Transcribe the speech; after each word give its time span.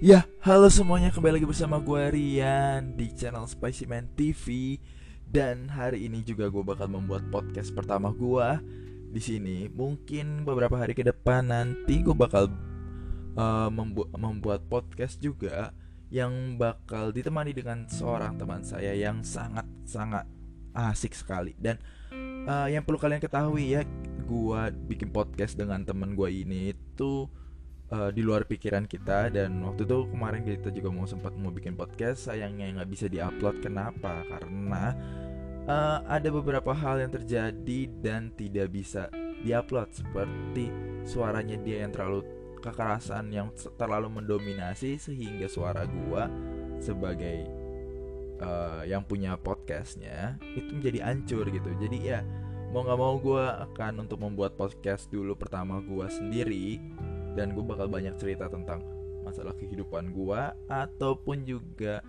Ya, 0.00 0.24
halo 0.40 0.72
semuanya 0.72 1.12
kembali 1.12 1.36
lagi 1.36 1.44
bersama 1.44 1.76
gue 1.76 2.00
Rian 2.08 2.96
di 2.96 3.12
channel 3.12 3.44
Spicy 3.44 3.84
Man 3.84 4.08
TV 4.16 4.80
dan 5.28 5.68
hari 5.68 6.08
ini 6.08 6.24
juga 6.24 6.48
gue 6.48 6.64
bakal 6.64 6.88
membuat 6.88 7.28
podcast 7.28 7.68
pertama 7.76 8.08
gue 8.08 8.48
di 9.12 9.20
sini. 9.20 9.68
Mungkin 9.68 10.48
beberapa 10.48 10.80
hari 10.80 10.96
ke 10.96 11.04
depan 11.04 11.52
nanti 11.52 12.00
gue 12.00 12.16
bakal 12.16 12.48
uh, 13.36 13.68
membu 13.68 14.08
membuat 14.16 14.64
podcast 14.72 15.20
juga 15.20 15.76
yang 16.08 16.56
bakal 16.56 17.12
ditemani 17.12 17.52
dengan 17.52 17.84
seorang 17.84 18.40
teman 18.40 18.64
saya 18.64 18.96
yang 18.96 19.20
sangat 19.20 19.68
sangat 19.84 20.24
asik 20.72 21.12
sekali 21.12 21.52
dan 21.60 21.76
uh, 22.48 22.72
yang 22.72 22.88
perlu 22.88 22.96
kalian 22.96 23.20
ketahui 23.20 23.76
ya, 23.76 23.84
gue 24.24 24.60
bikin 24.88 25.12
podcast 25.12 25.60
dengan 25.60 25.84
teman 25.84 26.16
gue 26.16 26.32
ini 26.32 26.72
itu 26.72 27.28
uh, 27.90 28.10
di 28.10 28.22
luar 28.22 28.46
pikiran 28.46 28.86
kita. 28.86 29.30
Dan 29.30 29.60
waktu 29.66 29.84
itu 29.84 30.08
kemarin 30.10 30.42
kita 30.46 30.70
juga 30.72 30.88
mau 30.94 31.06
sempat 31.06 31.34
mau 31.36 31.52
bikin 31.52 31.74
podcast 31.74 32.30
sayangnya 32.30 32.80
nggak 32.80 32.90
bisa 32.90 33.06
diupload. 33.10 33.60
Kenapa? 33.60 34.22
Karena 34.26 34.94
uh, 35.66 35.98
ada 36.06 36.28
beberapa 36.30 36.72
hal 36.72 37.02
yang 37.04 37.12
terjadi 37.12 37.80
dan 38.00 38.30
tidak 38.34 38.72
bisa 38.72 39.10
diupload. 39.42 39.90
Seperti 39.92 40.70
suaranya 41.04 41.58
dia 41.60 41.84
yang 41.84 41.92
terlalu 41.92 42.22
kekerasan 42.60 43.32
yang 43.32 43.48
terlalu 43.80 44.20
mendominasi 44.20 45.00
sehingga 45.00 45.48
suara 45.48 45.88
gua 45.88 46.28
sebagai 46.76 47.48
uh, 48.40 48.82
yang 48.84 49.04
punya 49.04 49.36
podcastnya 49.36 50.36
itu 50.56 50.68
menjadi 50.76 50.98
hancur 51.08 51.48
gitu. 51.48 51.70
Jadi 51.80 51.98
ya 52.00 52.20
mau 52.70 52.86
nggak 52.86 53.00
mau 53.00 53.18
gue 53.18 53.44
akan 53.44 54.06
untuk 54.06 54.22
membuat 54.22 54.54
podcast 54.54 55.10
dulu 55.10 55.34
pertama 55.34 55.82
gue 55.82 56.06
sendiri 56.06 56.78
dan 57.38 57.54
gue 57.54 57.64
bakal 57.64 57.86
banyak 57.86 58.14
cerita 58.18 58.50
tentang 58.50 58.82
masalah 59.22 59.54
kehidupan 59.54 60.10
gue 60.10 60.40
ataupun 60.72 61.44
juga 61.46 62.02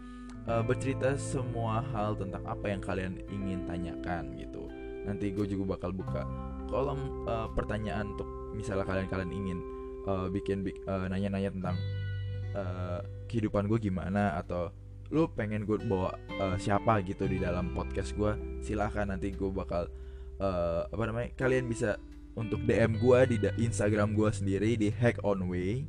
uh, 0.48 0.64
bercerita 0.64 1.14
semua 1.20 1.86
hal 1.94 2.18
tentang 2.18 2.42
apa 2.48 2.66
yang 2.72 2.82
kalian 2.82 3.14
ingin 3.30 3.68
tanyakan 3.68 4.34
gitu. 4.40 4.72
Nanti 5.06 5.34
gue 5.34 5.46
juga 5.50 5.78
bakal 5.78 5.94
buka 5.94 6.26
kolom 6.70 7.28
uh, 7.28 7.50
pertanyaan 7.52 8.16
untuk 8.16 8.30
misalnya 8.56 8.86
kalian 8.88 9.08
kalian 9.12 9.32
ingin 9.34 9.60
uh, 10.08 10.28
bikin 10.32 10.64
uh, 10.88 11.06
nanya-nanya 11.10 11.52
tentang 11.52 11.76
uh, 12.56 13.00
kehidupan 13.28 13.68
gue 13.68 13.92
gimana 13.92 14.40
atau 14.40 14.72
lu 15.12 15.28
pengen 15.28 15.68
gue 15.68 15.76
bawa 15.84 16.16
uh, 16.40 16.56
siapa 16.56 17.04
gitu 17.04 17.28
di 17.28 17.36
dalam 17.36 17.76
podcast 17.76 18.16
gue 18.16 18.32
silahkan 18.64 19.12
nanti 19.12 19.36
gue 19.36 19.52
bakal 19.52 19.92
uh, 20.40 20.88
apa 20.88 21.04
namanya 21.04 21.36
kalian 21.36 21.68
bisa 21.68 22.00
untuk 22.36 22.64
DM 22.64 23.00
gue 23.00 23.20
di 23.36 23.38
Instagram 23.68 24.16
gue 24.16 24.30
sendiri 24.32 24.80
di 24.80 24.90
Hack 24.92 25.20
On 25.24 25.50
Way 25.52 25.88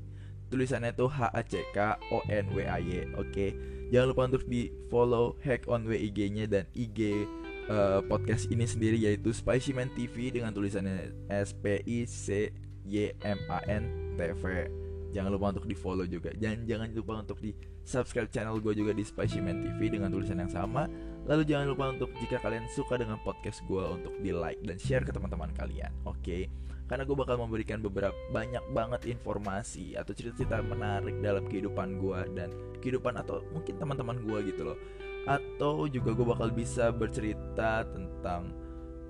tulisannya 0.53 0.93
tuh 0.93 1.09
H 1.09 1.33
A 1.33 1.43
C 1.47 1.65
K 1.73 1.97
O 2.12 2.21
N 2.29 2.53
W 2.53 2.61
A 2.69 2.77
Y 2.77 3.09
oke? 3.17 3.33
Okay? 3.33 3.51
jangan 3.89 4.07
lupa 4.12 4.23
untuk 4.29 4.45
di 4.48 4.73
follow 4.93 5.37
Hack 5.41 5.69
On 5.69 5.85
Way 5.85 6.13
IG-nya 6.13 6.45
dan 6.48 6.65
IG 6.77 7.29
uh, 7.69 7.73
eh, 7.73 8.01
podcast 8.09 8.48
ini 8.48 8.65
sendiri 8.65 8.97
yaitu 8.97 9.33
Spicy 9.33 9.77
Man 9.77 9.93
TV 9.93 10.33
dengan 10.33 10.53
tulisannya 10.57 11.13
S 11.29 11.53
P 11.53 11.85
I 11.85 12.09
C 12.09 12.48
Y 12.89 13.13
M 13.20 13.39
A 13.53 13.61
N 13.69 14.17
T 14.17 14.20
V. 14.41 14.43
Jangan 15.13 15.29
lupa 15.29 15.53
untuk 15.53 15.69
di 15.69 15.77
follow 15.77 16.09
juga. 16.09 16.33
Dan 16.33 16.65
jangan 16.65 16.89
lupa 16.97 17.20
untuk 17.20 17.37
di 17.45 17.53
subscribe 17.85 18.33
channel 18.33 18.57
gue 18.65 18.73
juga 18.73 18.97
di 18.97 19.05
Spicy 19.05 19.45
Man 19.45 19.61
TV 19.61 19.93
dengan 19.93 20.09
tulisan 20.09 20.41
yang 20.41 20.48
sama 20.48 20.89
lalu 21.27 21.42
jangan 21.47 21.67
lupa 21.70 21.84
untuk 21.95 22.11
jika 22.19 22.42
kalian 22.42 22.67
suka 22.73 22.98
dengan 22.98 23.19
podcast 23.23 23.62
gue 23.67 23.83
untuk 23.83 24.15
di 24.19 24.34
like 24.34 24.58
dan 24.67 24.79
share 24.79 25.07
ke 25.07 25.14
teman-teman 25.14 25.51
kalian 25.55 25.92
oke 26.02 26.19
okay? 26.19 26.51
karena 26.91 27.08
gue 27.08 27.17
bakal 27.17 27.41
memberikan 27.41 27.79
beberapa 27.80 28.13
banyak 28.35 28.61
banget 28.74 29.08
informasi 29.08 29.97
atau 29.97 30.13
cerita-cerita 30.13 30.61
menarik 30.61 31.17
dalam 31.24 31.47
kehidupan 31.47 31.97
gue 31.97 32.20
dan 32.36 32.51
kehidupan 32.83 33.17
atau 33.17 33.41
mungkin 33.55 33.79
teman-teman 33.79 34.19
gue 34.20 34.39
gitu 34.52 34.63
loh 34.69 34.79
atau 35.24 35.86
juga 35.86 36.11
gue 36.13 36.27
bakal 36.27 36.51
bisa 36.51 36.91
bercerita 36.91 37.86
tentang 37.86 38.51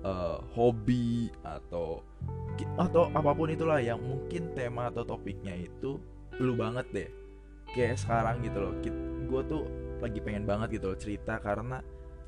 uh, 0.05 0.37
hobi 0.53 1.33
atau 1.41 2.05
atau 2.77 3.09
apa 3.11 3.33
pun 3.33 3.49
itulah 3.49 3.81
yang 3.81 3.97
mungkin 3.97 4.53
tema 4.53 4.93
atau 4.93 5.01
topiknya 5.01 5.57
itu 5.57 5.97
lu 6.37 6.53
banget 6.53 6.85
deh 6.93 7.09
kayak 7.73 7.97
sekarang 7.97 8.45
gitu 8.45 8.57
loh 8.61 8.73
gue 9.25 9.41
tuh 9.49 9.63
lagi 9.99 10.19
pengen 10.21 10.45
banget 10.45 10.77
gitu 10.77 10.93
loh 10.93 10.99
cerita 10.99 11.41
karena 11.41 11.81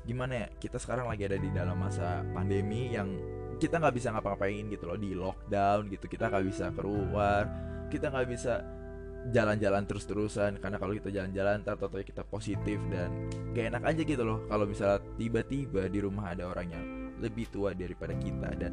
gimana 0.06 0.46
ya 0.46 0.48
kita 0.56 0.78
sekarang 0.78 1.10
lagi 1.10 1.26
ada 1.26 1.36
di 1.36 1.50
dalam 1.50 1.76
masa 1.76 2.22
pandemi 2.30 2.94
yang 2.94 3.10
kita 3.58 3.82
nggak 3.82 3.94
bisa 3.96 4.14
ngapa-ngapain 4.14 4.70
gitu 4.70 4.84
loh 4.86 4.98
di 5.00 5.10
lockdown 5.12 5.90
gitu 5.90 6.06
kita 6.06 6.30
nggak 6.30 6.44
bisa 6.46 6.70
keluar 6.72 7.42
kita 7.90 8.14
nggak 8.14 8.28
bisa 8.30 8.62
jalan-jalan 9.34 9.82
terus-terusan 9.90 10.62
karena 10.62 10.78
kalau 10.78 10.94
kita 10.94 11.10
jalan-jalan 11.10 11.66
atau 11.66 11.90
kita 11.90 12.22
positif 12.22 12.78
dan 12.94 13.26
gak 13.50 13.74
enak 13.74 13.82
aja 13.82 14.02
gitu 14.06 14.22
loh 14.22 14.46
kalau 14.46 14.70
misalnya 14.70 15.02
tiba-tiba 15.18 15.90
di 15.90 15.98
rumah 15.98 16.30
ada 16.30 16.46
orang 16.46 16.70
yang 16.70 16.84
lebih 17.18 17.50
tua 17.50 17.74
daripada 17.74 18.14
kita 18.14 18.54
dan 18.54 18.72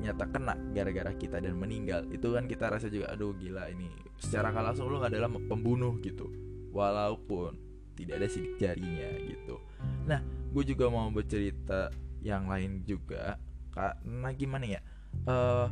nyata 0.00 0.26
kena 0.32 0.56
gara-gara 0.72 1.12
kita 1.16 1.40
dan 1.44 1.56
meninggal 1.56 2.08
itu 2.08 2.32
kan 2.32 2.44
kita 2.48 2.72
rasa 2.72 2.88
juga 2.88 3.12
aduh 3.12 3.36
gila 3.36 3.68
ini 3.72 3.88
secara 4.20 4.52
nggak 4.52 4.64
langsung 4.72 4.88
lu 4.88 5.00
adalah 5.00 5.28
pembunuh 5.28 5.96
gitu. 6.00 6.28
Walaupun 6.72 7.56
tidak 7.96 8.24
ada 8.24 8.28
sidik 8.32 8.56
jarinya 8.56 9.10
gitu. 9.28 9.60
Nah 10.08 10.20
gue 10.50 10.64
juga 10.74 10.90
mau 10.90 11.08
bercerita 11.10 11.90
yang 12.20 12.50
lain 12.50 12.82
juga. 12.84 13.38
Karena 13.70 14.28
gimana 14.34 14.66
ya? 14.66 14.80
Uh, 15.26 15.66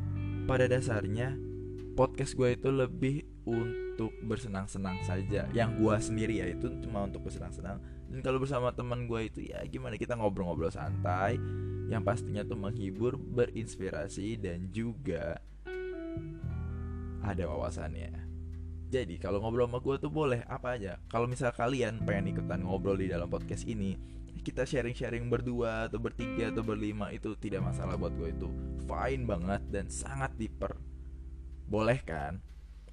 pada 0.50 0.66
dasarnya 0.66 1.39
podcast 1.94 2.34
gue 2.34 2.55
itu 2.55 2.71
lebih 2.71 3.27
untuk 3.43 4.15
bersenang-senang 4.22 5.03
saja. 5.03 5.50
Yang 5.50 5.71
gue 5.83 5.94
sendiri 5.99 6.34
ya 6.38 6.47
itu 6.50 6.71
cuma 6.87 7.05
untuk 7.05 7.27
bersenang-senang. 7.27 7.83
Dan 8.09 8.22
kalau 8.22 8.38
bersama 8.38 8.72
teman 8.72 9.11
gue 9.11 9.21
itu 9.27 9.41
ya 9.44 9.61
gimana? 9.67 9.99
Kita 9.99 10.15
ngobrol-ngobrol 10.15 10.71
santai. 10.71 11.37
Yang 11.88 12.03
pastinya 12.05 12.43
tuh 12.44 12.61
menghibur, 12.61 13.17
berinspirasi 13.17 14.38
dan 14.38 14.69
juga 14.71 15.41
ada 17.25 17.44
wawasannya. 17.49 18.28
Jadi 18.88 19.21
kalau 19.21 19.44
ngobrol 19.44 19.69
sama 19.69 19.84
gue 19.84 19.97
tuh 20.00 20.12
boleh 20.12 20.41
apa 20.49 20.81
aja. 20.81 20.97
Kalau 21.12 21.28
misal 21.28 21.53
kalian 21.53 22.00
pengen 22.09 22.33
ikutan 22.33 22.65
ngobrol 22.65 22.97
di 22.97 23.09
dalam 23.09 23.28
podcast 23.28 23.69
ini, 23.69 23.97
kita 24.41 24.65
sharing-sharing 24.65 25.26
berdua 25.26 25.91
atau 25.91 26.00
bertiga 26.00 26.50
atau 26.50 26.65
berlima 26.65 27.10
itu 27.12 27.34
tidak 27.37 27.66
masalah 27.69 27.99
buat 27.99 28.15
gue 28.16 28.32
itu 28.32 28.49
fine 28.88 29.25
banget 29.28 29.62
dan 29.69 29.87
sangat 29.93 30.32
diper 30.38 30.75
boleh 31.69 32.00
kan. 32.03 32.41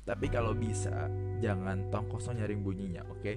Tapi 0.06 0.30
kalau 0.30 0.54
bisa 0.54 1.10
jangan 1.42 1.90
tong 1.90 2.06
kosong 2.06 2.38
nyaring 2.38 2.62
bunyinya, 2.62 3.02
oke? 3.10 3.24
Okay? 3.24 3.36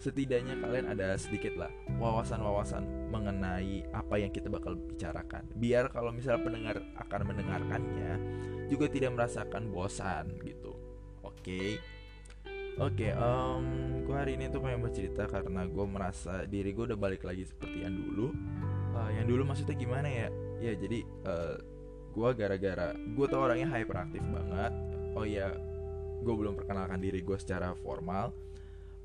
setidaknya 0.00 0.56
kalian 0.64 0.88
ada 0.88 1.12
sedikit 1.20 1.60
lah 1.60 1.68
wawasan-wawasan 2.00 3.12
mengenai 3.12 3.84
apa 3.92 4.16
yang 4.16 4.32
kita 4.32 4.48
bakal 4.48 4.72
bicarakan. 4.74 5.44
Biar 5.60 5.92
kalau 5.92 6.08
misalnya 6.08 6.40
pendengar 6.40 6.76
akan 6.96 7.20
mendengarkannya 7.28 8.12
juga 8.72 8.88
tidak 8.88 9.12
merasakan 9.12 9.68
bosan 9.68 10.40
gitu. 10.40 10.72
Oke. 11.20 11.44
Okay? 11.44 11.68
Oke, 12.78 13.10
okay, 13.10 13.12
um, 13.18 13.64
gue 14.06 14.14
hari 14.14 14.38
ini 14.38 14.46
tuh 14.46 14.62
pengen 14.62 14.86
bercerita 14.86 15.26
karena 15.26 15.66
gue 15.66 15.86
merasa 15.90 16.46
diri 16.46 16.70
gue 16.70 16.94
udah 16.94 16.98
balik 17.00 17.26
lagi 17.26 17.42
seperti 17.48 17.82
yang 17.82 17.98
dulu. 17.98 18.30
Uh, 18.94 19.10
yang 19.10 19.26
dulu 19.26 19.42
maksudnya 19.48 19.74
gimana 19.74 20.06
ya? 20.06 20.28
Ya 20.62 20.72
jadi 20.78 21.02
uh, 21.26 21.58
gue 22.14 22.28
gara-gara 22.38 22.94
gue 22.94 23.26
tuh 23.26 23.40
orangnya 23.40 23.66
hyperaktif 23.74 24.22
banget. 24.22 24.72
Oh 25.18 25.26
ya, 25.26 25.50
gue 26.22 26.34
belum 26.36 26.54
perkenalkan 26.54 27.00
diri 27.00 27.24
gue 27.24 27.36
secara 27.40 27.72
formal 27.80 28.32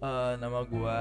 uh, 0.03 0.33
nama 0.39 0.65
gue 0.67 0.97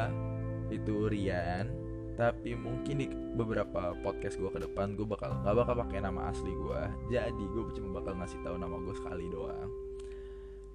itu 0.72 1.10
Rian 1.10 1.70
tapi 2.14 2.55
mungkin 2.55 2.94
di 3.02 3.06
beberapa 3.34 3.90
podcast 4.06 4.38
gue 4.38 4.46
ke 4.46 4.62
depan 4.62 4.94
gue 4.94 5.02
bakal 5.02 5.34
nggak 5.43 5.55
bakal 5.58 5.75
pakai 5.82 5.99
nama 5.99 6.31
asli 6.31 6.55
gue 6.55 6.82
jadi 7.10 7.44
gue 7.50 7.62
cuma 7.75 7.99
bakal 7.99 8.14
ngasih 8.14 8.38
tahu 8.46 8.55
nama 8.55 8.78
gue 8.78 8.94
sekali 8.94 9.26
doang 9.26 9.70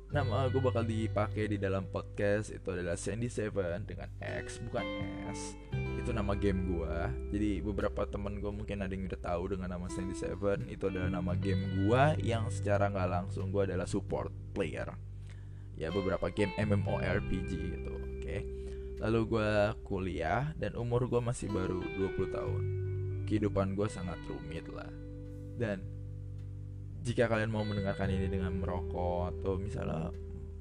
nama 0.10 0.50
gue 0.50 0.58
bakal 0.58 0.82
dipakai 0.82 1.54
di 1.54 1.62
dalam 1.62 1.86
podcast 1.86 2.50
itu 2.50 2.66
adalah 2.74 2.98
Sandy 2.98 3.30
Seven 3.30 3.86
dengan 3.86 4.10
X 4.18 4.58
bukan 4.66 4.86
S. 5.30 5.54
Itu 6.02 6.10
nama 6.10 6.34
game 6.34 6.66
gue 6.66 6.96
jadi 7.30 7.62
beberapa 7.62 8.10
temen 8.10 8.42
gue 8.42 8.50
mungkin 8.50 8.82
ada 8.82 8.90
yang 8.90 9.06
udah 9.06 9.22
tahu 9.22 9.54
dengan 9.54 9.78
nama 9.78 9.86
Sandy 9.86 10.18
Seven. 10.18 10.66
Itu 10.66 10.90
adalah 10.90 11.14
nama 11.14 11.38
game 11.38 11.86
gue 11.86 12.04
yang 12.26 12.50
secara 12.50 12.90
nggak 12.90 13.10
langsung 13.10 13.54
gue 13.54 13.70
adalah 13.70 13.86
support 13.86 14.34
player. 14.58 14.90
Ya 15.78 15.94
beberapa 15.94 16.34
game 16.34 16.58
MMORPG 16.58 17.52
gitu 17.54 17.92
oke. 17.94 18.20
Okay? 18.20 18.42
lalu 19.00 19.32
gue 19.32 19.52
kuliah 19.88 20.52
dan 20.60 20.76
umur 20.76 21.08
gue 21.08 21.24
masih 21.24 21.48
baru 21.48 21.80
20 21.80 22.36
tahun. 22.36 22.64
Kehidupan 23.26 23.80
gue 23.80 23.88
sangat 23.88 24.20
rumit 24.28 24.68
lah. 24.68 24.92
Dan 25.56 25.99
jika 27.10 27.26
kalian 27.26 27.50
mau 27.50 27.66
mendengarkan 27.66 28.14
ini 28.14 28.30
dengan 28.30 28.54
merokok 28.62 29.34
atau 29.34 29.58
misalnya 29.58 30.14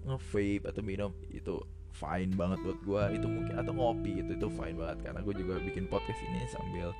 nge-vape 0.09 0.65
atau 0.65 0.81
minum 0.81 1.13
itu 1.29 1.61
fine 1.93 2.33
banget 2.33 2.65
buat 2.65 2.79
gue 2.81 3.03
itu 3.21 3.27
mungkin 3.29 3.55
atau 3.61 3.77
ngopi 3.77 4.25
gitu 4.25 4.33
itu 4.33 4.49
fine 4.57 4.77
banget. 4.81 4.99
Karena 5.05 5.21
gue 5.21 5.35
juga 5.37 5.61
bikin 5.61 5.85
podcast 5.93 6.17
ini 6.25 6.41
sambil 6.49 6.97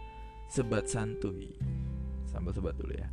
sebat 0.53 0.85
santuy. 0.85 1.57
Sambil 2.29 2.53
sebat 2.53 2.77
dulu 2.77 2.93
ya. 2.93 3.09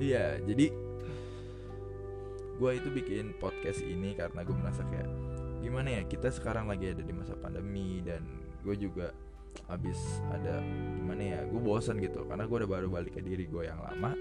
Iya, 0.00 0.40
jadi 0.48 0.72
gue 2.56 2.70
itu 2.72 2.88
bikin 2.88 3.36
podcast 3.36 3.84
ini 3.84 4.16
karena 4.16 4.40
gue 4.40 4.56
merasa 4.56 4.80
kayak 4.88 5.08
gimana 5.60 6.00
ya 6.00 6.02
kita 6.08 6.32
sekarang 6.32 6.72
lagi 6.72 6.96
ada 6.96 7.04
di 7.04 7.12
masa 7.12 7.36
pandemi 7.36 8.00
dan 8.00 8.24
gue 8.64 8.72
juga 8.80 9.12
habis 9.70 9.98
ada 10.34 10.62
gimana 10.98 11.22
ya 11.22 11.40
gue 11.46 11.60
bosan 11.60 11.98
gitu. 12.02 12.26
Karena 12.26 12.44
gue 12.46 12.56
udah 12.64 12.70
baru 12.70 12.86
balik 12.90 13.18
ke 13.18 13.22
diri 13.22 13.46
gue 13.46 13.66
yang 13.66 13.80
lama. 13.80 14.14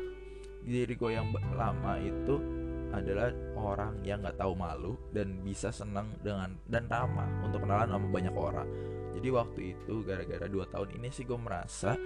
Diri 0.63 0.93
gue 0.93 1.11
yang 1.11 1.31
lama 1.55 1.93
itu 1.97 2.35
adalah 2.89 3.29
orang 3.53 4.01
yang 4.01 4.25
nggak 4.25 4.37
tahu 4.41 4.57
malu 4.57 4.97
dan 5.13 5.45
bisa 5.45 5.69
senang 5.69 6.09
dengan 6.25 6.57
dan 6.65 6.89
ramah 6.89 7.29
untuk 7.45 7.61
kenalan 7.61 7.89
sama 7.93 8.07
banyak 8.09 8.35
orang. 8.35 8.69
Jadi 9.19 9.27
waktu 9.35 9.61
itu 9.75 9.93
gara-gara 10.07 10.47
dua 10.47 10.65
tahun 10.69 10.95
ini 11.01 11.11
sih 11.11 11.27
gue 11.27 11.35
merasa 11.35 11.97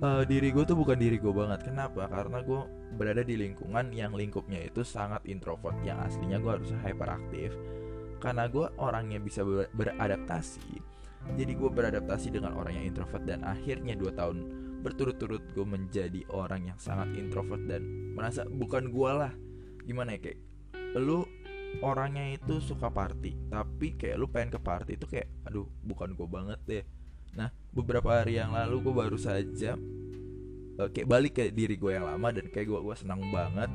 uh, 0.00 0.22
diri 0.24 0.54
gue 0.54 0.64
tuh 0.64 0.78
bukan 0.78 0.96
diri 0.96 1.20
gue 1.20 1.30
banget. 1.30 1.68
Kenapa? 1.68 2.08
Karena 2.08 2.40
gue 2.40 2.60
berada 2.96 3.22
di 3.22 3.36
lingkungan 3.36 3.92
yang 3.92 4.16
lingkupnya 4.16 4.62
itu 4.62 4.80
sangat 4.80 5.20
introvert 5.28 5.76
yang 5.84 6.00
aslinya 6.00 6.40
gue 6.40 6.50
harus 6.50 6.70
hyperaktif. 6.80 7.52
Karena 8.22 8.46
gue 8.46 8.66
orangnya 8.78 9.18
bisa 9.18 9.42
ber 9.42 9.68
beradaptasi 9.74 10.80
jadi 11.32 11.52
gue 11.56 11.70
beradaptasi 11.70 12.34
dengan 12.34 12.58
orang 12.58 12.76
yang 12.76 12.86
introvert 12.92 13.24
dan 13.24 13.40
akhirnya 13.46 13.96
2 13.96 14.18
tahun 14.18 14.36
berturut-turut 14.82 15.54
gue 15.54 15.62
menjadi 15.62 16.26
orang 16.34 16.74
yang 16.74 16.78
sangat 16.82 17.14
introvert 17.14 17.62
dan 17.70 18.12
merasa 18.12 18.42
bukan 18.44 18.90
gue 18.90 19.10
lah. 19.14 19.32
Gimana 19.86 20.18
ya 20.18 20.20
kayak 20.28 20.38
lu 20.98 21.24
orangnya 21.80 22.36
itu 22.36 22.60
suka 22.60 22.92
party 22.92 23.48
tapi 23.48 23.96
kayak 23.96 24.20
lu 24.20 24.28
pengen 24.28 24.52
ke 24.52 24.60
party 24.60 25.00
itu 25.00 25.08
kayak 25.08 25.30
aduh 25.48 25.64
bukan 25.86 26.12
gue 26.12 26.28
banget 26.28 26.60
deh. 26.68 26.84
Nah 27.38 27.48
beberapa 27.72 28.20
hari 28.20 28.36
yang 28.36 28.52
lalu 28.52 28.90
gue 28.90 28.94
baru 28.94 29.16
saja 29.16 29.78
uh, 30.76 30.88
kayak 30.92 31.08
balik 31.08 31.32
ke 31.40 31.48
diri 31.48 31.80
gue 31.80 31.96
yang 31.96 32.04
lama 32.04 32.28
dan 32.34 32.50
kayak 32.50 32.68
gue 32.68 32.80
gue 32.82 32.96
senang 32.98 33.22
banget. 33.32 33.70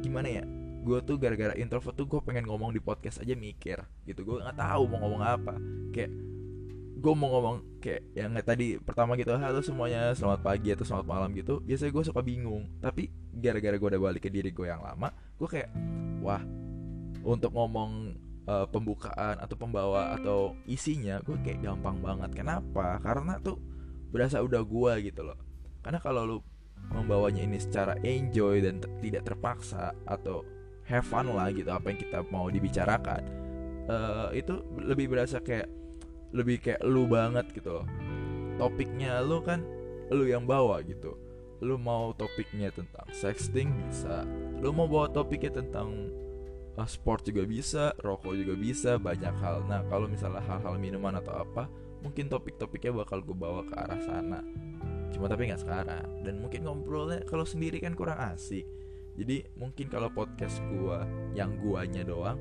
Gimana 0.00 0.28
ya 0.30 0.44
gue 0.82 0.98
tuh 1.04 1.14
gara-gara 1.20 1.54
introvert 1.54 1.94
tuh 1.94 2.08
gue 2.08 2.20
pengen 2.24 2.46
ngomong 2.48 2.72
di 2.72 2.80
podcast 2.80 3.20
aja 3.20 3.34
mikir 3.36 3.82
gitu. 4.06 4.22
Gue 4.22 4.36
nggak 4.40 4.56
tahu 4.56 4.82
mau 4.88 4.98
ngomong 5.04 5.22
apa. 5.22 5.54
Kayak 5.92 6.10
gue 7.02 7.14
mau 7.18 7.34
ngomong 7.34 7.82
kayak 7.82 8.14
yang 8.14 8.30
tadi 8.46 8.78
pertama 8.78 9.18
gitu 9.18 9.34
halo 9.34 9.58
semuanya 9.58 10.14
selamat 10.14 10.40
pagi 10.46 10.70
atau 10.70 10.86
selamat 10.86 11.06
malam 11.10 11.34
gitu 11.34 11.58
biasanya 11.58 11.90
gue 11.90 12.04
suka 12.06 12.22
bingung. 12.22 12.70
Tapi 12.78 13.10
gara-gara 13.34 13.74
gue 13.74 13.88
udah 13.90 14.02
balik 14.06 14.22
ke 14.22 14.30
diri 14.30 14.54
gue 14.54 14.70
yang 14.70 14.78
lama 14.78 15.10
gue 15.10 15.48
kayak 15.50 15.74
wah 16.22 16.38
untuk 17.26 17.50
ngomong 17.50 18.14
uh, 18.46 18.70
pembukaan 18.70 19.34
atau 19.42 19.56
pembawa 19.58 20.14
atau 20.14 20.54
isinya 20.70 21.18
gue 21.26 21.34
kayak 21.42 21.66
gampang 21.66 21.98
banget. 21.98 22.30
Kenapa? 22.38 23.02
Karena 23.02 23.42
tuh 23.42 23.58
berasa 24.14 24.38
udah 24.38 24.62
gue 24.62 24.92
gitu 25.10 25.26
loh. 25.26 25.38
Karena 25.82 25.98
kalau 25.98 26.22
lu 26.22 26.38
membawanya 26.94 27.42
ini 27.42 27.58
secara 27.58 27.98
enjoy 28.06 28.62
dan 28.62 28.78
tidak 29.02 29.26
terpaksa 29.26 29.90
atau 30.06 30.46
have 30.86 31.06
fun 31.06 31.34
lah 31.34 31.50
gitu 31.50 31.70
apa 31.70 31.94
yang 31.94 31.98
kita 31.98 32.18
mau 32.30 32.50
dibicarakan 32.50 33.22
uh, 33.86 34.28
itu 34.34 34.58
lebih 34.82 35.10
berasa 35.14 35.38
kayak 35.38 35.81
lebih 36.32 36.60
kayak 36.64 36.82
lu 36.84 37.04
banget 37.06 37.48
gitu. 37.52 37.80
Loh 37.80 37.86
topiknya 38.62 39.18
lu 39.24 39.40
kan 39.40 39.64
lu 40.12 40.28
yang 40.28 40.44
bawa 40.44 40.84
gitu. 40.84 41.16
Lu 41.62 41.78
mau 41.78 42.10
topiknya 42.14 42.74
tentang 42.74 43.06
sexting 43.14 43.70
bisa 43.86 44.26
lu 44.62 44.70
mau 44.74 44.86
bawa 44.86 45.10
topiknya 45.10 45.62
tentang 45.62 46.10
uh, 46.78 46.88
sport 46.88 47.26
juga 47.26 47.42
bisa 47.46 47.90
rokok 48.02 48.34
juga 48.38 48.54
bisa 48.58 48.90
banyak 48.98 49.34
hal. 49.40 49.66
Nah 49.66 49.82
kalau 49.90 50.06
misalnya 50.06 50.42
hal-hal 50.46 50.78
minuman 50.78 51.18
atau 51.18 51.42
apa 51.42 51.66
mungkin 52.02 52.26
topik-topiknya 52.26 52.90
bakal 52.94 53.22
gue 53.22 53.34
bawa 53.34 53.62
ke 53.66 53.74
arah 53.78 54.00
sana. 54.02 54.40
Cuma 55.14 55.30
tapi 55.30 55.50
nggak 55.50 55.62
sekarang. 55.62 56.06
Dan 56.26 56.42
mungkin 56.42 56.66
ngobrolnya 56.66 57.22
kalau 57.26 57.46
sendiri 57.46 57.78
kan 57.78 57.94
kurang 57.94 58.18
asik. 58.34 58.66
Jadi 59.12 59.44
mungkin 59.60 59.92
kalau 59.92 60.08
podcast 60.08 60.58
gue 60.72 60.98
yang 61.36 61.60
guanya 61.60 62.00
doang 62.00 62.40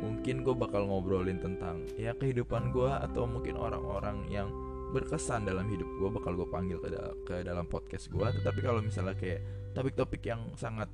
mungkin 0.00 0.42
gue 0.42 0.54
bakal 0.56 0.88
ngobrolin 0.88 1.38
tentang 1.38 1.84
ya 2.00 2.16
kehidupan 2.16 2.72
gue 2.72 2.88
atau 2.88 3.28
mungkin 3.28 3.60
orang-orang 3.60 4.26
yang 4.32 4.48
berkesan 4.90 5.46
dalam 5.46 5.70
hidup 5.70 5.86
gue 5.86 6.08
bakal 6.10 6.34
gue 6.34 6.48
panggil 6.50 6.82
ke, 6.82 6.88
da 6.90 7.14
ke 7.22 7.46
dalam 7.46 7.68
podcast 7.68 8.10
gue 8.10 8.26
tetapi 8.40 8.58
kalau 8.64 8.82
misalnya 8.82 9.14
kayak 9.14 9.44
topik-topik 9.76 10.24
yang 10.26 10.50
sangat 10.58 10.90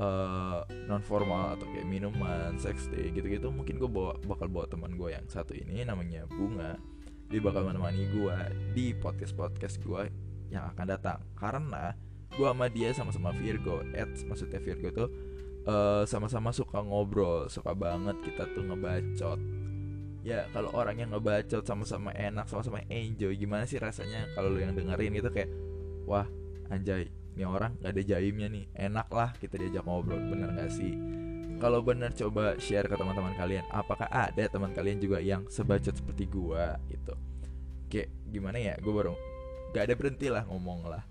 uh, 0.00 0.64
eh, 0.66 0.88
non 0.88 1.04
formal 1.04 1.54
atau 1.54 1.68
kayak 1.70 1.86
minuman, 1.86 2.56
sex 2.56 2.88
day 2.90 3.12
gitu-gitu 3.12 3.52
mungkin 3.52 3.76
gue 3.76 3.86
bawa 3.86 4.16
bakal 4.24 4.48
bawa 4.48 4.66
teman 4.66 4.96
gue 4.96 5.12
yang 5.12 5.24
satu 5.28 5.52
ini 5.54 5.84
namanya 5.84 6.24
Bunga. 6.26 6.80
Dia 7.30 7.38
bakal 7.38 7.62
menemani 7.62 8.10
gue 8.10 8.36
di 8.74 8.90
podcast 8.90 9.38
podcast 9.38 9.78
gue 9.78 10.10
yang 10.50 10.66
akan 10.74 10.86
datang. 10.90 11.22
Karena 11.38 11.94
gue 12.34 12.42
sama 12.42 12.66
dia 12.66 12.90
sama-sama 12.90 13.30
Virgo, 13.30 13.86
Ed 13.94 14.18
maksudnya 14.26 14.58
Virgo 14.58 14.90
tuh 14.90 15.08
eh, 15.66 16.02
sama-sama 16.08 16.54
suka 16.54 16.80
ngobrol 16.80 17.48
suka 17.50 17.74
banget 17.76 18.16
kita 18.24 18.48
tuh 18.52 18.64
ngebacot. 18.64 19.40
Ya 20.20 20.44
kalau 20.52 20.68
orang 20.76 21.00
yang 21.00 21.10
ngebacot 21.16 21.64
sama-sama 21.64 22.12
enak 22.12 22.44
sama-sama 22.44 22.84
enjoy 22.92 23.32
gimana 23.40 23.64
sih 23.64 23.80
rasanya 23.80 24.28
kalau 24.36 24.52
lu 24.52 24.60
yang 24.60 24.76
dengerin 24.76 25.16
itu 25.16 25.32
kayak 25.32 25.48
wah 26.04 26.28
anjay 26.68 27.08
ini 27.40 27.48
orang 27.48 27.72
gak 27.80 27.96
ada 27.96 28.02
jaimnya 28.04 28.52
nih 28.52 28.64
enak 28.76 29.08
lah 29.10 29.30
kita 29.38 29.56
diajak 29.56 29.86
ngobrol. 29.86 30.20
Bener 30.20 30.52
gak 30.52 30.68
sih? 30.76 30.92
Kalau 31.60 31.84
bener 31.84 32.12
coba 32.16 32.56
share 32.56 32.88
ke 32.88 32.96
teman-teman 32.96 33.32
kalian. 33.36 33.64
Apakah 33.72 34.08
ada 34.12 34.44
teman 34.48 34.72
kalian 34.76 35.00
juga 35.00 35.20
yang 35.20 35.48
sebacot 35.48 35.96
seperti 35.96 36.28
gua 36.28 36.76
gitu? 36.92 37.16
Kayak 37.88 38.08
gimana 38.28 38.56
ya? 38.60 38.74
Gue 38.80 38.92
baru 38.92 39.16
gak 39.72 39.88
ada 39.88 39.94
berhenti 39.96 40.28
lah 40.28 40.44
ngomong 40.48 40.84
lah. 40.88 41.04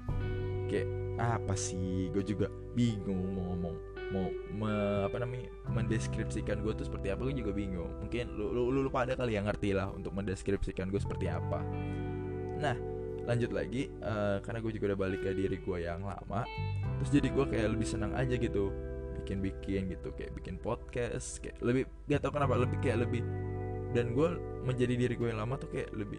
Kayak 0.69 0.90
apa 1.18 1.57
sih? 1.57 2.13
Gue 2.13 2.22
juga 2.22 2.46
bingung 2.78 3.38
ngomong 3.38 3.88
mau 4.09 4.29
me, 4.53 4.71
apa 5.06 5.21
namanya 5.21 5.53
mendeskripsikan 5.69 6.65
gue 6.65 6.73
tuh 6.73 6.85
seperti 6.89 7.13
apa 7.13 7.21
gue 7.29 7.35
juga 7.45 7.53
bingung. 7.53 7.89
Mungkin 8.01 8.33
lu, 8.33 8.51
lu, 8.53 8.61
lu, 8.73 8.79
lu 8.85 8.91
pada 8.91 9.13
kali 9.13 9.38
yang 9.38 9.45
ngerti 9.45 9.77
lah 9.77 9.89
untuk 9.94 10.13
mendeskripsikan 10.17 10.89
gue 10.89 11.01
seperti 11.01 11.29
apa. 11.29 11.61
Nah 12.59 13.00
lanjut 13.29 13.53
lagi 13.53 13.94
uh, 14.01 14.41
karena 14.41 14.57
gue 14.57 14.71
juga 14.73 14.85
udah 14.94 15.00
balik 15.06 15.21
ke 15.21 15.38
diri 15.38 15.61
gue 15.61 15.77
yang 15.85 16.01
lama 16.01 16.41
terus 16.97 17.13
jadi 17.13 17.29
gue 17.29 17.45
kayak 17.45 17.77
lebih 17.77 17.85
senang 17.85 18.17
aja 18.17 18.33
gitu 18.33 18.73
bikin-bikin 19.21 19.94
gitu 19.94 20.09
kayak 20.17 20.33
bikin 20.33 20.57
podcast 20.57 21.38
kayak 21.38 21.62
lebih 21.62 21.86
gak 22.10 22.25
tau 22.25 22.34
kenapa 22.34 22.57
lebih 22.57 22.81
kayak 22.81 23.05
lebih 23.05 23.22
dan 23.93 24.17
gue 24.17 24.34
menjadi 24.65 24.98
diri 24.98 25.13
gue 25.13 25.29
yang 25.29 25.45
lama 25.45 25.62
tuh 25.62 25.69
kayak 25.69 25.93
lebih 25.93 26.17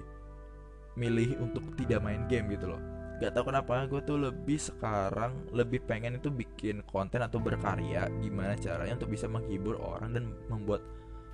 milih 0.94 1.34
untuk 1.42 1.66
tidak 1.74 1.98
main 1.98 2.30
game 2.30 2.46
gitu 2.54 2.70
loh 2.70 2.82
gak 3.20 3.36
tau 3.36 3.44
kenapa 3.44 3.84
gue 3.84 4.00
tuh 4.00 4.16
lebih 4.16 4.56
sekarang 4.56 5.52
lebih 5.52 5.84
pengen 5.84 6.16
itu 6.16 6.32
bikin 6.32 6.80
konten 6.88 7.20
atau 7.20 7.36
berkarya 7.36 8.08
gimana 8.24 8.56
caranya 8.56 8.96
untuk 8.96 9.12
bisa 9.12 9.28
menghibur 9.28 9.76
orang 9.76 10.16
dan 10.16 10.24
membuat 10.48 10.80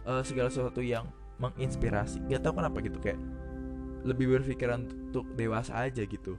uh, 0.02 0.19
segala 0.26 0.50
sesuatu 0.50 0.83
yang 0.83 1.07
menginspirasi. 1.38 2.26
Gak 2.26 2.43
tau 2.43 2.59
kenapa 2.59 2.83
gitu 2.83 2.99
kayak 2.99 3.23
lebih 4.02 4.35
berpikiran 4.35 4.83
untuk 4.83 5.31
dewasa 5.38 5.87
aja 5.87 6.02
gitu. 6.02 6.35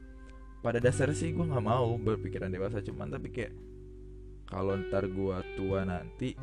Pada 0.59 0.83
dasarnya 0.83 1.15
sih 1.15 1.31
gue 1.31 1.45
nggak 1.47 1.63
mau 1.63 1.95
berpikiran 1.95 2.51
dewasa 2.51 2.83
cuman 2.83 3.07
tapi 3.07 3.31
kayak 3.31 3.55
kalau 4.51 4.75
ntar 4.87 5.07
gue 5.07 5.37
tua 5.55 5.87
nanti 5.87 6.35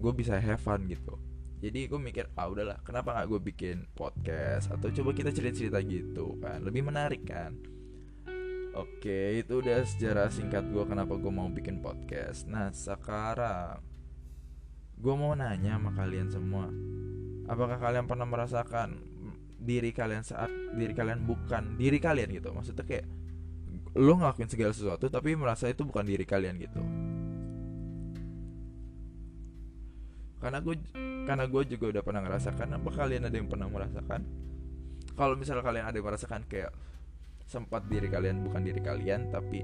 gue 0.00 0.12
bisa 0.16 0.40
have 0.40 0.64
fun 0.64 0.88
gitu. 0.88 1.20
Jadi 1.60 1.92
gue 1.92 2.00
mikir 2.00 2.32
ah 2.40 2.48
udahlah 2.48 2.80
kenapa 2.80 3.12
nggak 3.12 3.26
gue 3.28 3.40
bikin 3.52 3.76
podcast? 3.92 4.72
Atau 4.72 4.88
coba 4.96 5.12
kita 5.12 5.28
cerita 5.28 5.60
cerita 5.60 5.78
gitu 5.84 6.40
kan 6.40 6.64
lebih 6.64 6.88
menarik 6.88 7.28
kan 7.28 7.52
Oke, 8.72 9.44
itu 9.44 9.60
udah 9.60 9.84
sejarah 9.84 10.32
singkat 10.32 10.64
gue 10.72 10.80
kenapa 10.88 11.12
gue 11.20 11.28
mau 11.28 11.44
bikin 11.52 11.84
podcast. 11.84 12.48
Nah, 12.48 12.72
sekarang 12.72 13.84
gue 14.96 15.12
mau 15.12 15.36
nanya 15.36 15.76
sama 15.76 15.92
kalian 15.92 16.32
semua, 16.32 16.72
apakah 17.52 17.76
kalian 17.76 18.08
pernah 18.08 18.24
merasakan 18.24 18.96
diri 19.60 19.92
kalian 19.92 20.24
saat 20.24 20.48
diri 20.72 20.96
kalian 20.96 21.20
bukan 21.28 21.76
diri 21.76 22.00
kalian 22.00 22.32
gitu? 22.32 22.48
Maksudnya 22.48 22.88
kayak 22.88 23.04
lo 23.92 24.16
ngelakuin 24.16 24.48
segala 24.48 24.72
sesuatu 24.72 25.12
tapi 25.12 25.36
merasa 25.36 25.68
itu 25.68 25.84
bukan 25.84 26.08
diri 26.08 26.24
kalian 26.24 26.56
gitu. 26.56 26.80
Karena 30.40 30.64
gue 30.64 30.80
karena 31.28 31.44
gue 31.44 31.62
juga 31.76 31.84
udah 31.92 32.02
pernah 32.08 32.24
ngerasakan. 32.24 32.80
Apa 32.80 32.88
kalian 32.88 33.28
ada 33.28 33.36
yang 33.36 33.52
pernah 33.52 33.68
merasakan? 33.68 34.24
Kalau 35.12 35.36
misalnya 35.36 35.60
kalian 35.60 35.84
ada 35.92 35.96
yang 36.00 36.08
merasakan 36.08 36.48
kayak 36.48 36.72
sempat 37.52 37.84
diri 37.92 38.08
kalian 38.08 38.40
bukan 38.48 38.64
diri 38.64 38.80
kalian 38.80 39.28
tapi 39.28 39.60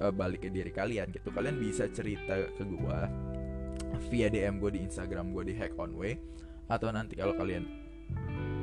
uh, 0.00 0.08
balik 0.08 0.48
ke 0.48 0.48
diri 0.48 0.72
kalian 0.72 1.12
gitu. 1.12 1.28
Kalian 1.28 1.60
bisa 1.60 1.84
cerita 1.92 2.40
ke 2.56 2.64
gue 2.64 3.00
via 4.08 4.32
DM 4.32 4.56
gue 4.56 4.70
di 4.72 4.80
Instagram 4.88 5.36
gue 5.36 5.52
di 5.52 5.54
Hack 5.60 5.76
On 5.76 5.92
Way 5.92 6.16
atau 6.72 6.88
nanti 6.88 7.20
kalau 7.20 7.36
kalian 7.36 7.68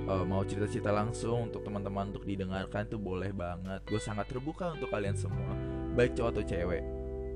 uh, 0.09 0.25
mau 0.25 0.41
cerita-cerita 0.41 0.89
langsung 0.89 1.51
untuk 1.51 1.61
teman-teman 1.61 2.09
untuk 2.09 2.25
didengarkan 2.25 2.89
itu 2.89 2.97
boleh 2.97 3.29
banget. 3.29 3.85
Gue 3.85 4.01
sangat 4.01 4.25
terbuka 4.25 4.73
untuk 4.73 4.89
kalian 4.89 5.13
semua 5.13 5.53
baik 5.93 6.17
cowok 6.17 6.31
atau 6.33 6.43
cewek. 6.43 6.83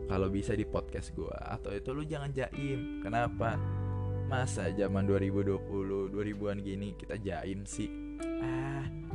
Kalau 0.09 0.27
bisa 0.27 0.57
di 0.57 0.65
podcast 0.65 1.13
gue 1.13 1.37
atau 1.37 1.71
itu 1.71 1.93
lu 1.93 2.03
jangan 2.03 2.33
jaim. 2.33 3.05
Kenapa? 3.05 3.55
Masa 4.27 4.71
zaman 4.71 5.03
2020 5.05 5.59
2000-an 6.15 6.57
gini 6.63 6.95
kita 6.95 7.19
jaim 7.19 7.67
sih? 7.67 7.91
Ah 8.39 9.10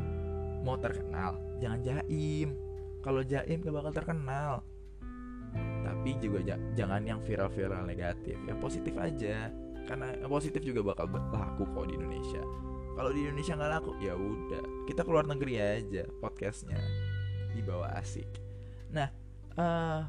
mau 0.66 0.74
terkenal 0.74 1.38
jangan 1.62 1.80
jaim. 1.82 2.58
Kalau 3.00 3.22
jaim 3.22 3.62
gak 3.62 3.74
bakal 3.74 3.92
terkenal. 3.94 4.66
Tapi 5.86 6.10
juga 6.18 6.58
jangan 6.74 7.00
yang 7.06 7.22
viral-viral 7.22 7.86
negatif 7.86 8.34
yang 8.44 8.58
positif 8.58 8.92
aja. 8.98 9.54
Karena 9.86 10.18
positif 10.26 10.66
juga 10.66 10.82
bakal 10.82 11.06
laku 11.30 11.62
kok 11.70 11.86
di 11.86 11.94
Indonesia. 11.94 12.42
Kalau 12.98 13.14
di 13.14 13.22
Indonesia 13.22 13.54
nggak 13.54 13.72
laku 13.78 13.90
ya 14.02 14.18
udah. 14.18 14.64
Kita 14.90 15.06
keluar 15.06 15.24
negeri 15.30 15.62
aja 15.62 16.02
podcastnya. 16.18 16.80
Dibawa 17.54 17.94
asik. 18.02 18.26
Nah 18.90 19.08
uh, 19.54 20.02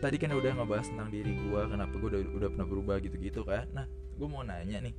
tadi 0.00 0.16
kan 0.16 0.32
udah 0.32 0.56
ngebahas 0.56 0.88
tentang 0.88 1.12
diri 1.12 1.36
gue 1.36 1.60
kenapa 1.68 1.92
gue 1.92 2.08
udah 2.16 2.20
udah 2.40 2.48
pernah 2.56 2.66
berubah 2.66 2.96
gitu-gitu 3.04 3.44
kan. 3.44 3.68
Nah 3.76 3.84
gue 3.90 4.26
mau 4.26 4.40
nanya 4.40 4.80
nih. 4.80 4.96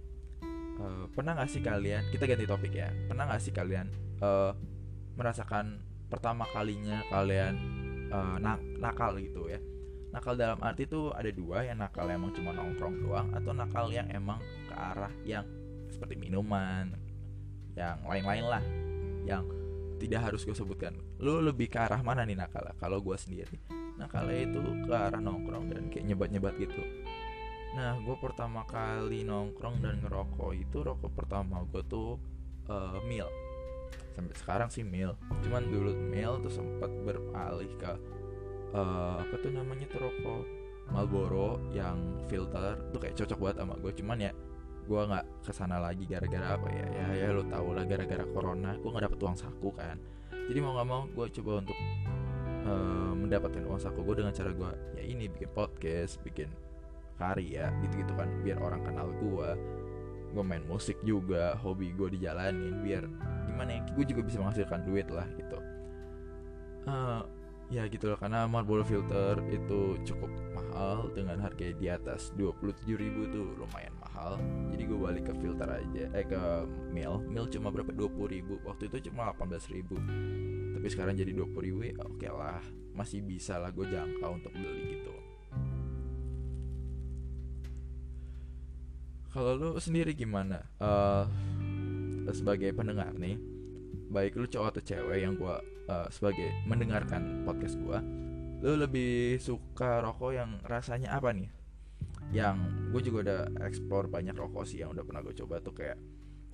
Uh, 0.81 1.05
pernah 1.13 1.37
gak 1.37 1.49
sih 1.49 1.61
kalian 1.61 2.05
kita 2.13 2.29
ganti 2.29 2.45
topik 2.45 2.77
ya. 2.77 2.93
Pernah 3.09 3.33
gak 3.33 3.41
sih 3.41 3.49
kalian 3.49 4.10
uh, 4.21 4.53
merasakan 5.17 5.81
pertama 6.07 6.47
kalinya 6.49 7.03
kalian 7.11 7.55
uh, 8.13 8.37
nak 8.39 8.61
nakal 8.79 9.17
gitu 9.19 9.51
ya. 9.51 9.59
Nakal 10.11 10.35
dalam 10.35 10.59
arti 10.59 10.87
tuh 10.87 11.15
ada 11.15 11.31
dua 11.31 11.63
yang 11.63 11.79
nakal 11.79 12.07
emang 12.11 12.35
cuma 12.35 12.51
nongkrong 12.51 12.95
doang 12.99 13.27
atau 13.31 13.51
nakal 13.55 13.87
yang 13.91 14.07
emang 14.11 14.39
ke 14.67 14.75
arah 14.75 15.13
yang 15.23 15.47
seperti 15.87 16.19
minuman 16.19 16.91
yang 17.75 18.03
lain-lain 18.03 18.45
lah 18.47 18.63
yang 19.23 19.43
tidak 20.03 20.27
harus 20.27 20.43
gue 20.43 20.55
sebutkan. 20.55 20.99
Lu 21.23 21.39
lebih 21.39 21.71
ke 21.71 21.79
arah 21.79 22.03
mana 22.03 22.27
nih 22.27 22.35
nakal 22.35 22.67
kalau 22.75 22.99
gue 22.99 23.15
sendiri 23.15 23.59
nakalnya 24.01 24.49
itu 24.49 24.59
ke 24.89 24.93
arah 24.97 25.21
nongkrong 25.21 25.69
dan 25.69 25.83
kayak 25.93 26.05
nyebat-nyebat 26.09 26.57
gitu. 26.57 26.81
Nah 27.77 28.01
gue 28.01 28.15
pertama 28.17 28.65
kali 28.65 29.21
nongkrong 29.23 29.79
dan 29.79 30.01
ngerokok 30.01 30.51
itu 30.57 30.77
rokok 30.81 31.11
pertama 31.13 31.61
gue 31.69 31.85
tuh 31.85 32.17
uh, 32.67 32.97
mil 33.05 33.29
sampai 34.11 34.35
sekarang 34.35 34.69
sih 34.69 34.83
mil 34.83 35.15
cuman 35.47 35.63
dulu 35.71 35.91
mil 35.95 36.39
tuh 36.43 36.51
sempat 36.51 36.91
beralih 37.03 37.71
ke 37.79 37.91
uh, 38.75 39.19
apa 39.23 39.35
tuh 39.39 39.51
namanya 39.51 39.87
tuh 39.91 39.99
rokok? 40.03 40.43
Marlboro 40.91 41.55
yang 41.71 42.19
filter 42.27 42.75
tuh 42.91 42.99
kayak 42.99 43.15
cocok 43.15 43.39
banget 43.39 43.57
sama 43.63 43.73
gue 43.79 43.91
cuman 43.95 44.17
ya 44.27 44.31
gue 44.81 45.01
nggak 45.07 45.25
ke 45.47 45.51
sana 45.55 45.79
lagi 45.79 46.03
gara-gara 46.03 46.59
apa 46.59 46.67
ya? 46.67 46.87
Ya 46.91 47.07
ya 47.15 47.27
lo 47.31 47.47
tau 47.47 47.71
lah 47.71 47.87
gara-gara 47.87 48.27
corona 48.27 48.75
gue 48.75 48.89
nggak 48.91 49.05
dapet 49.07 49.19
uang 49.23 49.37
saku 49.39 49.71
kan. 49.71 49.95
Jadi 50.51 50.59
mau 50.59 50.75
nggak 50.75 50.87
mau 50.91 51.07
gue 51.07 51.25
coba 51.39 51.51
untuk 51.63 51.77
uh, 52.67 53.13
mendapatkan 53.15 53.63
uang 53.63 53.79
saku 53.79 54.03
gue 54.03 54.15
dengan 54.19 54.35
cara 54.35 54.51
gue 54.51 54.71
ya 54.99 55.03
ini 55.07 55.31
bikin 55.31 55.49
podcast 55.55 56.19
bikin 56.27 56.51
karya 57.15 57.71
gitu-gitu 57.87 58.11
kan. 58.11 58.27
Biar 58.43 58.59
orang 58.59 58.83
kenal 58.83 59.15
gue 59.15 59.49
gue 60.31 60.43
main 60.43 60.63
musik 60.67 60.99
juga 61.07 61.55
hobi 61.59 61.95
gue 61.95 62.19
dijalanin 62.19 62.83
biar 62.83 63.07
gimana 63.51 63.69
ya? 63.77 63.81
Gue 63.91 64.05
juga 64.07 64.21
bisa 64.23 64.39
menghasilkan 64.39 64.87
duit 64.87 65.07
lah 65.11 65.27
gitu. 65.35 65.57
Uh, 66.87 67.21
ya 67.71 67.87
gitu 67.87 68.11
loh 68.11 68.19
karena 68.19 68.43
Marlboro 68.51 68.83
filter 68.83 69.39
itu 69.47 69.95
cukup 70.03 70.27
mahal 70.51 71.07
dengan 71.15 71.39
harga 71.39 71.71
di 71.71 71.87
atas 71.87 72.35
27 72.35 72.83
ribu 72.99 73.31
tuh 73.31 73.47
lumayan 73.55 73.95
mahal. 74.03 74.35
Jadi 74.75 74.83
gue 74.83 74.99
balik 74.99 75.23
ke 75.31 75.33
filter 75.39 75.69
aja 75.71 76.03
eh 76.11 76.25
ke 76.27 76.41
mil 76.91 77.23
mil 77.31 77.47
cuma 77.47 77.71
berapa? 77.71 77.95
20 77.95 78.11
ribu. 78.27 78.59
Waktu 78.67 78.91
itu 78.91 79.11
cuma 79.11 79.31
18 79.31 79.71
ribu. 79.71 79.95
Tapi 80.75 80.87
sekarang 80.91 81.15
jadi 81.15 81.31
20 81.31 81.67
ribu 81.67 81.79
ya 81.87 81.95
oke 82.03 82.19
okay 82.19 82.31
lah. 82.31 82.63
Masih 82.91 83.23
bisa 83.23 83.55
lah 83.55 83.71
gue 83.71 83.87
jangkau 83.87 84.35
untuk 84.35 84.51
beli 84.51 84.99
gitu. 84.99 85.15
Kalau 89.31 89.55
lu 89.55 89.69
sendiri 89.79 90.11
gimana? 90.11 90.59
Uh, 90.75 91.23
sebagai 92.31 92.71
pendengar 92.75 93.13
nih 93.15 93.39
baik 94.11 94.35
lu 94.35 94.47
cowok 94.47 94.77
atau 94.77 94.83
cewek 94.83 95.23
yang 95.23 95.39
gue 95.39 95.55
uh, 95.87 96.07
sebagai 96.11 96.51
mendengarkan 96.67 97.47
podcast 97.47 97.79
gue 97.79 97.99
lu 98.61 98.77
lebih 98.77 99.41
suka 99.41 100.03
rokok 100.03 100.31
yang 100.35 100.59
rasanya 100.67 101.17
apa 101.17 101.31
nih 101.31 101.49
yang 102.31 102.59
gue 102.91 103.01
juga 103.03 103.17
udah 103.27 103.41
explore 103.67 104.07
banyak 104.07 104.35
rokok 104.35 104.63
sih 104.63 104.83
yang 104.83 104.95
udah 104.95 105.03
pernah 105.03 105.21
gue 105.23 105.35
coba 105.35 105.59
tuh 105.59 105.75
kayak 105.75 105.97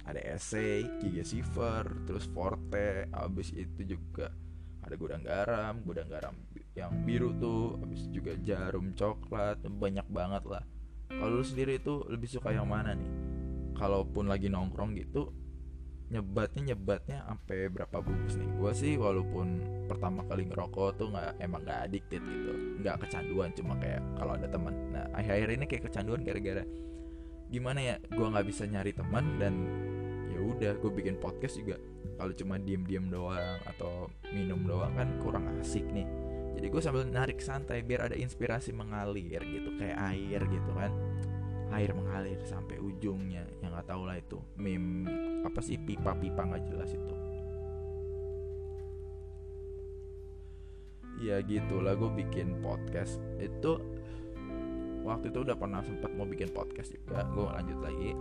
ada 0.07 0.23
essay, 0.23 0.87
Giga 1.03 1.19
Silver, 1.27 1.83
terus 2.07 2.31
Forte, 2.31 3.11
abis 3.11 3.51
itu 3.51 3.83
juga 3.83 4.31
ada 4.79 4.95
gudang 4.95 5.19
garam, 5.19 5.83
gudang 5.83 6.07
garam 6.07 6.31
yang 6.77 7.03
biru 7.03 7.35
tuh, 7.41 7.75
abis 7.83 8.07
juga 8.13 8.37
jarum 8.39 8.95
coklat, 8.95 9.59
banyak 9.67 10.07
banget 10.07 10.47
lah. 10.47 10.63
Kalau 11.11 11.41
lu 11.41 11.43
sendiri 11.43 11.81
itu 11.81 12.07
lebih 12.07 12.29
suka 12.29 12.55
yang 12.55 12.69
mana 12.69 12.95
nih? 12.95 13.11
Kalaupun 13.75 14.31
lagi 14.31 14.47
nongkrong 14.47 14.95
gitu, 14.95 15.33
nyebatnya 16.07 16.73
nyebatnya 16.73 17.17
sampai 17.27 17.67
berapa 17.67 17.97
bungkus 17.99 18.39
nih? 18.39 18.49
Gue 18.55 18.71
sih 18.71 18.93
walaupun 18.95 19.47
pertama 19.91 20.23
kali 20.23 20.47
ngerokok 20.47 20.89
tuh 20.95 21.07
nggak 21.11 21.43
emang 21.43 21.61
nggak 21.67 21.79
addicted 21.87 22.21
gitu. 22.23 22.51
Nggak 22.79 22.95
kecanduan 23.07 23.49
cuma 23.55 23.73
kayak 23.79 24.01
kalau 24.15 24.31
ada 24.39 24.47
teman. 24.47 24.73
Nah 24.95 25.05
akhir-akhir 25.11 25.49
ini 25.51 25.65
kayak 25.67 25.83
kecanduan 25.91 26.21
gara-gara 26.23 26.63
gimana 27.47 27.79
ya 27.79 27.95
gue 28.11 28.27
nggak 28.27 28.43
bisa 28.43 28.67
nyari 28.67 28.91
teman 28.91 29.39
dan 29.39 29.55
ya 30.31 30.39
udah 30.43 30.73
gue 30.79 30.91
bikin 30.95 31.19
podcast 31.19 31.59
juga. 31.59 31.75
Kalau 32.17 32.33
cuma 32.33 32.57
diem-diem 32.57 33.13
doang 33.13 33.59
atau 33.67 34.09
minum 34.33 34.63
doang 34.65 34.95
kan 34.95 35.09
kurang 35.21 35.45
asik 35.59 35.85
nih. 35.91 36.07
Jadi 36.57 36.73
gue 36.73 36.81
sambil 36.81 37.05
narik 37.05 37.37
santai 37.37 37.85
biar 37.85 38.09
ada 38.09 38.17
inspirasi 38.17 38.73
mengalir 38.73 39.37
gitu 39.45 39.77
kayak 39.77 39.93
air 40.09 40.41
gitu 40.49 40.71
kan 40.73 40.89
air 41.73 41.91
mengalir 41.91 42.39
sampai 42.47 42.79
ujungnya 42.79 43.43
yang 43.59 43.71
nggak 43.75 43.87
tahu 43.87 44.07
lah 44.07 44.17
itu. 44.19 44.39
Meme 44.55 45.07
apa 45.43 45.59
sih 45.59 45.75
pipa-pipa 45.79 46.41
nggak 46.47 46.63
jelas 46.67 46.91
itu. 46.95 47.15
Ya 51.17 51.41
gitulah 51.41 51.97
gue 51.97 52.11
bikin 52.13 52.61
podcast. 52.61 53.17
Itu 53.41 53.81
waktu 55.01 55.33
itu 55.33 55.39
udah 55.41 55.57
pernah 55.57 55.81
sempat 55.81 56.13
mau 56.13 56.29
bikin 56.29 56.53
podcast 56.53 56.93
juga. 56.93 57.25
Gue 57.33 57.49
lanjut 57.49 57.79
lagi. 57.81 58.11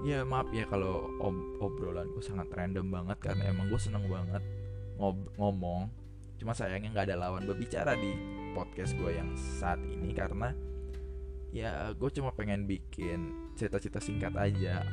Ya 0.00 0.24
maaf 0.24 0.48
ya 0.50 0.64
kalau 0.64 1.12
ob 1.20 1.36
obrolan 1.60 2.08
gue 2.16 2.24
sangat 2.24 2.48
random 2.56 2.88
banget 2.88 3.20
karena 3.20 3.52
emang 3.52 3.68
gue 3.68 3.80
seneng 3.80 4.08
banget 4.08 4.42
ngob 4.96 5.16
ngomong. 5.36 5.92
Cuma 6.40 6.56
sayangnya 6.56 6.90
nggak 6.96 7.06
ada 7.12 7.16
lawan 7.20 7.44
berbicara 7.44 7.94
di 8.00 8.16
podcast 8.56 8.96
gue 8.98 9.12
yang 9.14 9.30
saat 9.36 9.78
ini 9.86 10.10
karena 10.10 10.50
ya 11.50 11.90
gue 11.94 12.10
cuma 12.14 12.30
pengen 12.34 12.66
bikin 12.66 13.52
cerita-cerita 13.58 13.98
singkat 13.98 14.34
aja. 14.38 14.86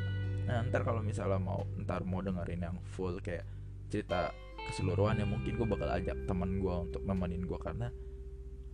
Nah 0.50 0.66
ntar 0.70 0.82
kalau 0.82 1.06
misalnya 1.06 1.38
mau 1.38 1.66
ntar 1.86 2.02
mau 2.04 2.22
dengerin 2.22 2.62
yang 2.66 2.78
full 2.94 3.22
kayak 3.22 3.46
cerita 3.88 4.34
keseluruhan 4.68 5.22
ya 5.22 5.26
mungkin 5.30 5.56
gue 5.56 5.68
bakal 5.70 5.88
ajak 5.88 6.18
teman 6.28 6.60
gue 6.60 6.76
untuk 6.92 7.02
nemenin 7.08 7.48
gue 7.48 7.60
karena 7.62 7.88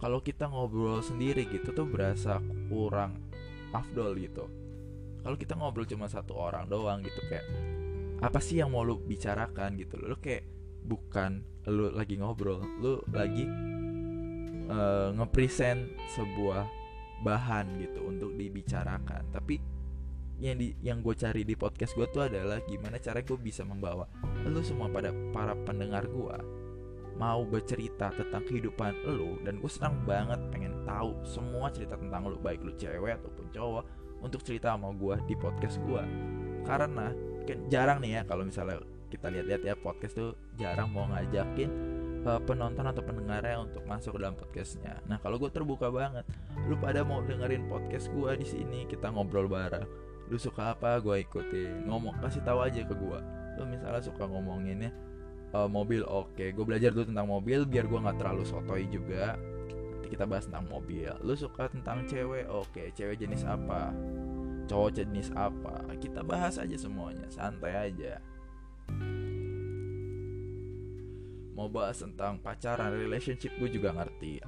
kalau 0.02 0.20
kita 0.20 0.50
ngobrol 0.50 1.00
sendiri 1.06 1.48
gitu 1.48 1.72
tuh 1.72 1.88
berasa 1.88 2.42
kurang 2.68 3.24
afdol 3.72 4.16
gitu. 4.20 4.46
Kalau 5.24 5.40
kita 5.40 5.56
ngobrol 5.56 5.88
cuma 5.88 6.12
satu 6.12 6.36
orang 6.36 6.68
doang 6.68 7.00
gitu 7.00 7.24
kayak 7.32 7.48
apa 8.20 8.40
sih 8.40 8.60
yang 8.60 8.76
mau 8.76 8.84
lu 8.84 9.00
bicarakan? 9.00 9.80
gitu. 9.80 9.96
Lu 10.00 10.20
kayak 10.20 10.44
bukan 10.84 11.44
lu 11.72 11.96
lagi 11.96 12.20
ngobrol 12.20 12.60
lu 12.84 13.00
lagi 13.16 13.48
uh, 14.68 15.16
ngepresent 15.16 15.88
sebuah 16.12 16.83
bahan 17.22 17.78
gitu 17.78 18.10
untuk 18.10 18.34
dibicarakan. 18.34 19.30
Tapi 19.30 19.62
yang 20.42 20.58
di 20.58 20.74
yang 20.82 21.00
gue 21.06 21.14
cari 21.14 21.46
di 21.46 21.54
podcast 21.54 21.94
gue 21.94 22.10
tuh 22.10 22.26
adalah 22.26 22.58
gimana 22.66 22.98
cara 22.98 23.22
gue 23.22 23.38
bisa 23.38 23.62
membawa 23.62 24.10
lu 24.44 24.60
semua 24.66 24.90
pada 24.90 25.14
para 25.30 25.54
pendengar 25.54 26.10
gue 26.10 26.38
mau 27.14 27.46
bercerita 27.46 28.10
tentang 28.10 28.42
kehidupan 28.50 29.06
lu. 29.06 29.38
Dan 29.46 29.62
gue 29.62 29.70
senang 29.70 30.02
banget 30.08 30.42
pengen 30.50 30.82
tahu 30.84 31.14
semua 31.28 31.70
cerita 31.70 31.94
tentang 31.94 32.26
lu 32.26 32.42
baik 32.42 32.66
lu 32.66 32.74
cewek 32.74 33.22
ataupun 33.22 33.54
cowok 33.54 33.84
untuk 34.24 34.42
cerita 34.42 34.74
sama 34.74 34.96
gue 34.96 35.16
di 35.28 35.36
podcast 35.36 35.78
gue 35.84 36.04
karena 36.64 37.12
kan 37.44 37.60
jarang 37.68 38.00
nih 38.00 38.20
ya 38.20 38.22
kalau 38.24 38.48
misalnya 38.48 38.80
kita 39.12 39.28
lihat-lihat 39.30 39.62
ya 39.68 39.76
podcast 39.76 40.16
tuh 40.16 40.32
jarang 40.56 40.90
mau 40.90 41.06
ngajakin 41.12 41.70
uh, 42.26 42.42
penonton 42.44 42.86
atau 42.88 43.04
pendengarnya 43.04 43.60
untuk 43.64 43.84
masuk 43.86 44.18
dalam 44.18 44.36
podcastnya. 44.36 45.00
Nah 45.08 45.20
kalau 45.20 45.40
gue 45.40 45.52
terbuka 45.52 45.92
banget, 45.92 46.26
lu 46.68 46.76
pada 46.80 47.04
mau 47.04 47.22
dengerin 47.24 47.68
podcast 47.68 48.10
gue 48.12 48.32
di 48.40 48.48
sini 48.48 48.80
kita 48.88 49.12
ngobrol 49.12 49.48
bareng. 49.48 49.86
Lu 50.32 50.40
suka 50.40 50.74
apa 50.76 51.00
gue 51.04 51.24
ikutin. 51.24 51.88
Ngomong 51.88 52.20
kasih 52.24 52.42
tahu 52.48 52.64
aja 52.64 52.82
ke 52.84 52.96
gue. 52.96 53.20
Lu 53.60 53.64
misalnya 53.70 54.02
suka 54.02 54.24
ngomonginnya 54.26 54.90
uh, 55.54 55.70
mobil 55.70 56.02
oke, 56.08 56.34
okay. 56.34 56.50
gue 56.56 56.66
belajar 56.66 56.90
dulu 56.96 57.06
tentang 57.12 57.28
mobil 57.30 57.68
biar 57.68 57.86
gue 57.86 58.00
nggak 58.00 58.18
terlalu 58.18 58.44
sotoy 58.48 58.88
juga. 58.88 59.38
Nanti 59.38 60.08
kita 60.10 60.26
bahas 60.26 60.48
tentang 60.48 60.68
mobil. 60.72 61.12
Lu 61.22 61.36
suka 61.36 61.70
tentang 61.70 62.08
cewek 62.08 62.48
oke, 62.50 62.72
okay. 62.72 62.88
cewek 62.96 63.20
jenis 63.20 63.46
apa? 63.46 63.94
Cowok 64.64 64.92
jenis 64.96 65.28
apa? 65.36 65.84
Kita 66.00 66.24
bahas 66.24 66.56
aja 66.56 66.76
semuanya, 66.80 67.28
santai 67.28 67.92
aja 67.92 68.18
mau 71.54 71.70
bahas 71.70 72.02
tentang 72.02 72.42
pacaran 72.42 72.94
relationship 72.94 73.54
gue 73.62 73.70
juga 73.70 73.94
ngerti. 73.94 74.42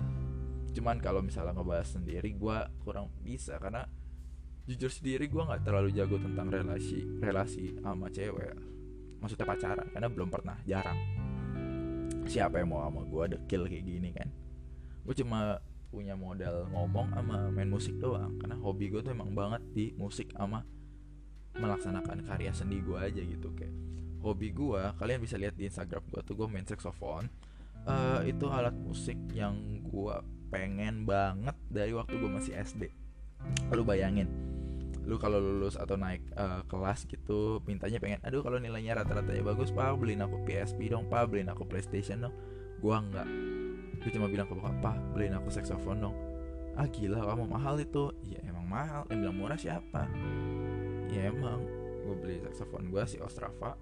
Cuman 0.76 1.00
kalau 1.00 1.22
misalnya 1.22 1.56
ngebahas 1.56 1.96
sendiri 1.98 2.36
gue 2.36 2.58
kurang 2.84 3.14
bisa 3.22 3.56
karena 3.62 3.86
jujur 4.66 4.90
sendiri 4.90 5.30
gue 5.30 5.44
nggak 5.46 5.62
terlalu 5.62 5.94
jago 5.94 6.18
tentang 6.18 6.50
relasi 6.50 7.06
relasi 7.22 7.78
sama 7.80 8.10
cewek. 8.10 8.58
Maksudnya 9.22 9.46
pacaran 9.46 9.88
karena 9.94 10.10
belum 10.10 10.30
pernah 10.34 10.58
jarang. 10.66 11.00
Siapa 12.26 12.58
yang 12.60 12.74
mau 12.74 12.82
sama 12.84 13.06
gue 13.06 13.38
dekil 13.38 13.70
kayak 13.70 13.86
gini 13.86 14.10
kan. 14.12 14.30
Gue 15.06 15.14
cuma 15.14 15.62
punya 15.94 16.18
modal 16.18 16.68
ngomong 16.76 17.14
sama 17.16 17.48
main 17.54 17.72
musik 17.72 17.96
doang 18.02 18.36
karena 18.42 18.60
hobi 18.60 18.92
gue 18.92 19.00
tuh 19.00 19.16
emang 19.16 19.32
banget 19.32 19.64
di 19.72 19.96
musik 19.96 20.28
sama 20.36 20.66
melaksanakan 21.56 22.28
karya 22.28 22.52
seni 22.52 22.84
gue 22.84 23.00
aja 23.00 23.24
gitu 23.24 23.48
kayak 23.56 23.72
hobi 24.26 24.50
gue 24.50 24.82
kalian 24.98 25.22
bisa 25.22 25.38
lihat 25.38 25.54
di 25.54 25.70
Instagram 25.70 26.02
gue 26.10 26.22
tuh 26.26 26.34
gue 26.34 26.48
main 26.50 26.66
saxophone. 26.66 27.30
Uh, 27.86 28.26
itu 28.26 28.50
alat 28.50 28.74
musik 28.74 29.14
yang 29.30 29.54
gue 29.86 30.16
pengen 30.50 31.06
banget 31.06 31.54
dari 31.70 31.94
waktu 31.94 32.18
gue 32.18 32.32
masih 32.34 32.58
SD 32.58 32.90
lu 33.74 33.84
bayangin 33.86 34.30
lu 35.06 35.22
kalau 35.22 35.38
lulus 35.38 35.78
atau 35.78 35.94
naik 35.94 36.26
uh, 36.34 36.66
kelas 36.66 37.06
gitu 37.06 37.62
mintanya 37.70 38.02
pengen 38.02 38.18
aduh 38.26 38.42
kalau 38.42 38.58
nilainya 38.58 38.98
rata-ratanya 38.98 39.46
bagus 39.46 39.70
pak 39.70 39.94
beliin 40.02 40.26
aku 40.26 40.42
PSP 40.50 40.90
dong 40.90 41.06
pak 41.06 41.30
beliin 41.30 41.46
aku 41.54 41.62
PlayStation 41.62 42.26
dong. 42.26 42.34
Gua 42.82 43.06
enggak. 43.06 43.30
Gue 44.02 44.10
cuma 44.10 44.26
bilang 44.26 44.50
ke 44.50 44.58
bokap 44.58 44.82
pak 44.82 44.98
beliin 45.14 45.38
aku 45.38 45.54
saxophone 45.54 46.10
dong. 46.10 46.18
Ah 46.74 46.90
gila 46.90 47.22
kamu 47.22 47.46
mahal 47.46 47.78
itu? 47.78 48.10
Ya 48.26 48.42
emang 48.50 48.66
mahal. 48.66 49.06
Yang 49.14 49.20
bilang 49.30 49.38
murah 49.38 49.60
siapa? 49.62 50.10
Ya 51.14 51.30
emang. 51.30 51.62
Gue 52.02 52.16
beli 52.18 52.36
saxophone 52.42 52.90
gue 52.90 53.06
si 53.06 53.22
Ostrava 53.22 53.78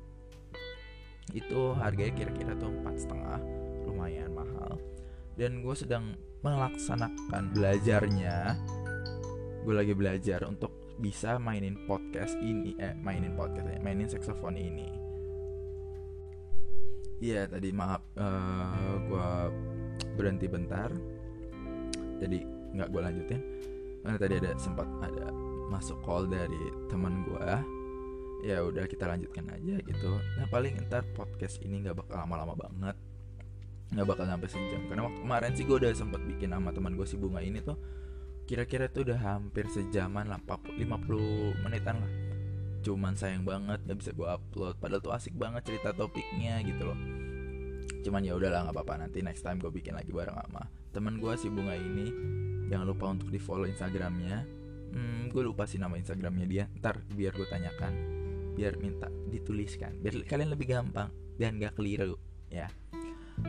itu 1.32 1.72
harganya 1.80 2.14
kira-kira 2.20 2.52
tuh 2.60 2.68
empat 2.68 2.96
setengah 3.00 3.40
lumayan 3.88 4.36
mahal. 4.36 4.76
Dan 5.40 5.64
gue 5.64 5.76
sedang 5.78 6.20
melaksanakan 6.44 7.56
belajarnya. 7.56 8.60
Gue 9.64 9.74
lagi 9.74 9.96
belajar 9.96 10.44
untuk 10.44 10.76
bisa 11.00 11.42
mainin 11.42 11.74
podcast 11.90 12.38
ini 12.38 12.78
eh 12.78 12.94
mainin 12.94 13.34
podcast 13.34 13.66
ya 13.66 13.80
mainin 13.82 14.12
saxophone 14.12 14.60
ini. 14.60 14.92
Iya 17.24 17.48
tadi 17.48 17.72
maaf 17.72 18.04
uh, 18.20 18.24
eh, 18.24 18.96
gue 19.08 19.30
berhenti 20.20 20.46
bentar. 20.52 20.92
Jadi 22.20 22.44
nggak 22.76 22.90
gue 22.92 23.02
lanjutin. 23.02 23.42
Karena 24.04 24.18
tadi 24.20 24.34
ada 24.44 24.52
sempat 24.60 24.88
ada 25.00 25.32
masuk 25.72 25.98
call 26.04 26.28
dari 26.28 26.60
teman 26.92 27.24
gue 27.24 27.50
ya 28.44 28.60
udah 28.60 28.84
kita 28.92 29.08
lanjutkan 29.08 29.48
aja 29.56 29.80
gitu. 29.80 30.20
Nah 30.36 30.46
paling 30.52 30.76
ntar 30.92 31.08
podcast 31.16 31.64
ini 31.64 31.80
nggak 31.80 31.96
bakal 32.04 32.20
lama-lama 32.20 32.60
banget. 32.60 33.00
Nggak 33.96 34.08
bakal 34.12 34.26
sampai 34.28 34.50
sejam. 34.52 34.82
Karena 34.92 35.08
waktu 35.08 35.20
kemarin 35.24 35.52
sih 35.56 35.64
gue 35.64 35.78
udah 35.80 35.92
sempat 35.96 36.22
bikin 36.28 36.52
sama 36.52 36.76
teman 36.76 37.00
gue 37.00 37.08
si 37.08 37.16
bunga 37.16 37.40
ini 37.40 37.64
tuh 37.64 37.80
kira-kira 38.44 38.92
tuh 38.92 39.08
udah 39.08 39.16
hampir 39.24 39.72
sejaman 39.72 40.28
lah 40.28 40.44
50 40.44 40.76
menitan 41.64 42.04
lah. 42.04 42.12
Cuman 42.84 43.16
sayang 43.16 43.48
banget 43.48 43.80
gak 43.88 43.98
bisa 44.04 44.12
gue 44.12 44.28
upload. 44.28 44.76
Padahal 44.76 45.00
tuh 45.00 45.16
asik 45.16 45.40
banget 45.40 45.64
cerita 45.64 45.96
topiknya 45.96 46.60
gitu 46.68 46.84
loh. 46.84 47.00
Cuman 48.04 48.28
ya 48.28 48.36
udahlah 48.36 48.68
nggak 48.68 48.76
apa-apa. 48.76 49.08
Nanti 49.08 49.24
next 49.24 49.48
time 49.48 49.64
gue 49.64 49.72
bikin 49.72 49.96
lagi 49.96 50.12
bareng 50.12 50.36
sama 50.36 50.68
teman 50.92 51.24
gue 51.24 51.32
si 51.40 51.48
bunga 51.48 51.80
ini. 51.80 52.12
Jangan 52.68 52.84
lupa 52.92 53.08
untuk 53.08 53.32
di 53.32 53.40
follow 53.40 53.64
instagramnya. 53.64 54.44
Hmm, 54.92 55.32
gue 55.32 55.42
lupa 55.48 55.64
sih 55.64 55.80
nama 55.80 55.96
instagramnya 55.96 56.44
dia. 56.44 56.64
Ntar 56.84 57.08
biar 57.16 57.32
gue 57.32 57.48
tanyakan 57.48 58.23
biar 58.54 58.78
minta 58.80 59.10
dituliskan. 59.30 59.98
Biar 60.00 60.24
kalian 60.26 60.54
lebih 60.54 60.70
gampang 60.70 61.10
dan 61.38 61.58
gak 61.58 61.78
keliru 61.78 62.16
ya. 62.50 62.70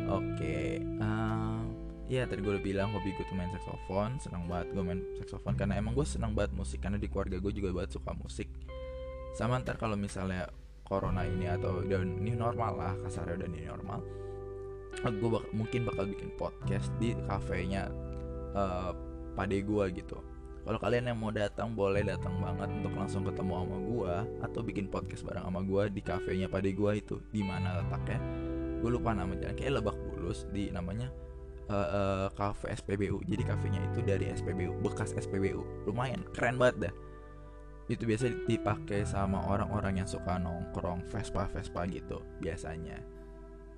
Oke 0.08 0.32
okay. 0.40 0.70
uh, 0.98 1.60
Iya 2.04 2.24
tadi 2.28 2.40
gue 2.44 2.56
udah 2.56 2.64
bilang 2.64 2.88
hobi 2.92 3.12
gue 3.16 3.24
tuh 3.24 3.36
main 3.36 3.52
saxophone 3.52 4.16
Senang 4.16 4.48
banget 4.48 4.72
gue 4.72 4.80
main 4.80 5.00
saxophone 5.20 5.56
Karena 5.56 5.76
emang 5.76 5.92
gue 5.92 6.04
senang 6.08 6.32
banget 6.32 6.56
musik. 6.56 6.80
Karena 6.80 6.96
di 6.96 7.08
keluarga 7.08 7.36
gue 7.36 7.52
juga 7.52 7.70
banget 7.72 7.96
suka 7.96 8.12
musik. 8.16 8.48
Sama 9.36 9.60
ntar 9.60 9.76
kalau 9.76 9.96
misalnya 9.96 10.48
Corona 10.84 11.24
ini 11.24 11.48
atau 11.48 11.80
udah 11.80 12.00
new 12.04 12.36
normal 12.36 12.72
lah 12.76 12.92
Kasarnya 13.04 13.44
udah 13.44 13.48
new 13.48 13.64
normal 13.64 14.00
Gue 15.04 15.28
bak 15.32 15.44
mungkin 15.52 15.84
bakal 15.88 16.08
bikin 16.08 16.32
podcast 16.36 16.92
di 17.00 17.16
kafenya 17.28 17.88
uh, 18.56 18.92
Pade 19.34 19.60
gue 19.64 19.84
gitu 19.96 20.33
kalau 20.64 20.80
kalian 20.80 21.12
yang 21.12 21.20
mau 21.20 21.28
datang 21.28 21.76
boleh 21.76 22.00
datang 22.00 22.40
banget 22.40 22.72
untuk 22.80 22.96
langsung 22.96 23.20
ketemu 23.20 23.52
sama 23.52 23.78
gue 23.84 24.14
atau 24.48 24.60
bikin 24.64 24.88
podcast 24.88 25.20
bareng 25.28 25.44
sama 25.44 25.60
gue 25.60 25.82
di 25.92 26.00
kafenya 26.00 26.48
Pade 26.48 26.72
gue 26.72 26.92
itu. 26.96 27.20
Di 27.28 27.44
mana 27.44 27.84
letaknya? 27.84 28.16
Gue 28.80 28.96
lupa 28.96 29.12
namanya. 29.12 29.52
Kayak 29.52 29.84
Lebak 29.84 29.96
Bulus 30.00 30.48
di 30.56 30.72
namanya 30.72 31.12
uh, 31.68 31.88
uh, 31.92 32.26
cafe 32.32 32.72
SPBU 32.80 33.20
jadi 33.28 33.44
kafenya 33.44 33.80
itu 33.92 34.00
dari 34.04 34.32
SPBU 34.32 34.80
bekas 34.84 35.12
SPBU 35.12 35.84
lumayan 35.84 36.24
keren 36.32 36.56
banget 36.56 36.88
dah. 36.88 36.94
Itu 37.92 38.08
biasa 38.08 38.48
dipakai 38.48 39.04
sama 39.04 39.44
orang-orang 39.44 40.00
yang 40.00 40.08
suka 40.08 40.40
nongkrong 40.40 41.04
Vespa 41.12 41.44
Vespa 41.52 41.84
gitu 41.92 42.24
biasanya. 42.40 43.04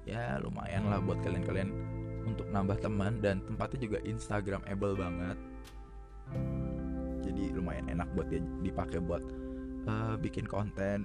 Ya 0.07 0.39
lumayan 0.39 0.87
lah 0.87 1.03
buat 1.03 1.19
kalian-kalian 1.27 1.75
untuk 2.31 2.47
nambah 2.55 2.79
teman 2.79 3.19
dan 3.19 3.43
tempatnya 3.43 3.91
juga 3.91 3.99
Instagramable 4.07 4.95
banget 4.95 5.39
jadi 7.37 7.53
lumayan 7.53 7.93
enak 7.93 8.09
buat 8.17 8.33
dia 8.33 8.41
dipakai 8.65 9.05
buat 9.05 9.21
uh, 9.85 10.17
bikin 10.17 10.49
konten 10.49 11.05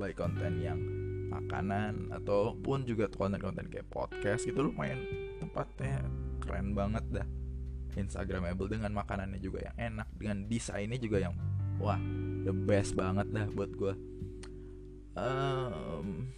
baik 0.00 0.16
konten 0.16 0.64
yang 0.64 0.80
makanan 1.28 2.08
ataupun 2.08 2.88
juga 2.88 3.12
konten-konten 3.12 3.68
kayak 3.68 3.84
podcast 3.92 4.48
gitu 4.48 4.72
lumayan 4.72 5.04
tempatnya 5.36 6.00
keren 6.40 6.72
banget 6.72 7.04
dah. 7.12 7.28
Instagramable 7.98 8.70
dengan 8.70 8.94
makanannya 8.94 9.42
juga 9.42 9.68
yang 9.68 9.76
enak 9.92 10.08
dengan 10.14 10.46
desainnya 10.46 10.96
juga 11.02 11.18
yang 11.18 11.34
wah 11.82 11.98
the 12.46 12.54
best 12.54 12.94
banget 12.94 13.26
dah 13.34 13.50
buat 13.50 13.74
gue 13.74 13.94
um, 15.18 16.30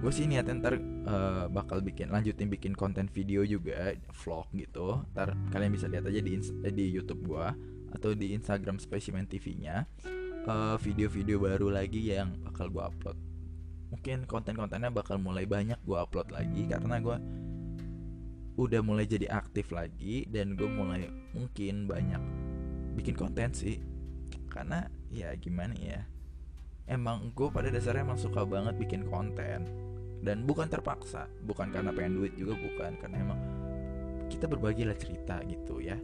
gue 0.00 0.12
sih 0.12 0.24
niatnya 0.24 0.60
ntar 0.60 0.74
uh, 1.04 1.46
bakal 1.52 1.84
bikin 1.84 2.08
lanjutin 2.08 2.48
bikin 2.48 2.72
konten 2.72 3.08
video 3.08 3.40
juga 3.44 3.96
vlog 4.24 4.48
gitu. 4.52 5.00
Ntar 5.16 5.32
kalian 5.48 5.72
bisa 5.72 5.88
lihat 5.88 6.04
aja 6.04 6.20
di 6.20 6.36
eh, 6.36 6.72
di 6.72 6.92
YouTube 6.92 7.24
gue 7.24 7.46
atau 7.94 8.12
di 8.12 8.34
Instagram 8.34 8.82
Specimen 8.82 9.24
TV-nya 9.24 9.86
uh, 10.44 10.76
video-video 10.76 11.40
baru 11.40 11.70
lagi 11.70 12.10
yang 12.10 12.34
bakal 12.44 12.68
gue 12.68 12.82
upload. 12.82 13.18
Mungkin 13.94 14.26
konten-kontennya 14.26 14.90
bakal 14.90 15.22
mulai 15.22 15.46
banyak 15.46 15.78
gue 15.86 15.96
upload 15.96 16.34
lagi 16.34 16.66
karena 16.66 16.98
gue 16.98 17.16
udah 18.54 18.80
mulai 18.86 19.06
jadi 19.06 19.30
aktif 19.30 19.74
lagi 19.74 20.26
dan 20.30 20.54
gue 20.58 20.66
mulai 20.66 21.10
mungkin 21.34 21.86
banyak 21.86 22.22
bikin 22.98 23.14
konten 23.14 23.54
sih. 23.54 23.78
Karena 24.50 24.86
ya 25.10 25.34
gimana 25.38 25.74
ya 25.78 26.02
emang 26.90 27.32
gue 27.32 27.48
pada 27.48 27.72
dasarnya 27.72 28.04
emang 28.04 28.20
suka 28.20 28.44
banget 28.44 28.76
bikin 28.76 29.08
konten 29.08 29.64
dan 30.24 30.44
bukan 30.44 30.68
terpaksa 30.68 31.28
bukan 31.44 31.72
karena 31.72 31.92
pengen 31.92 32.20
duit 32.20 32.32
juga 32.36 32.56
bukan 32.56 32.96
karena 33.00 33.16
emang 33.20 33.40
kita 34.28 34.48
berbagi 34.48 34.88
lah 34.88 34.96
cerita 34.96 35.40
gitu 35.44 35.80
ya 35.80 35.96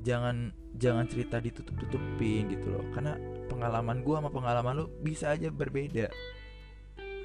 jangan 0.00 0.52
jangan 0.76 1.04
cerita 1.08 1.38
ditutup 1.38 1.76
tutupin 1.76 2.48
gitu 2.48 2.66
loh. 2.72 2.84
Karena 2.92 3.16
pengalaman 3.46 4.00
gue 4.00 4.14
sama 4.16 4.30
pengalaman 4.32 4.74
lo 4.80 4.84
bisa 5.00 5.32
aja 5.32 5.52
berbeda. 5.52 6.08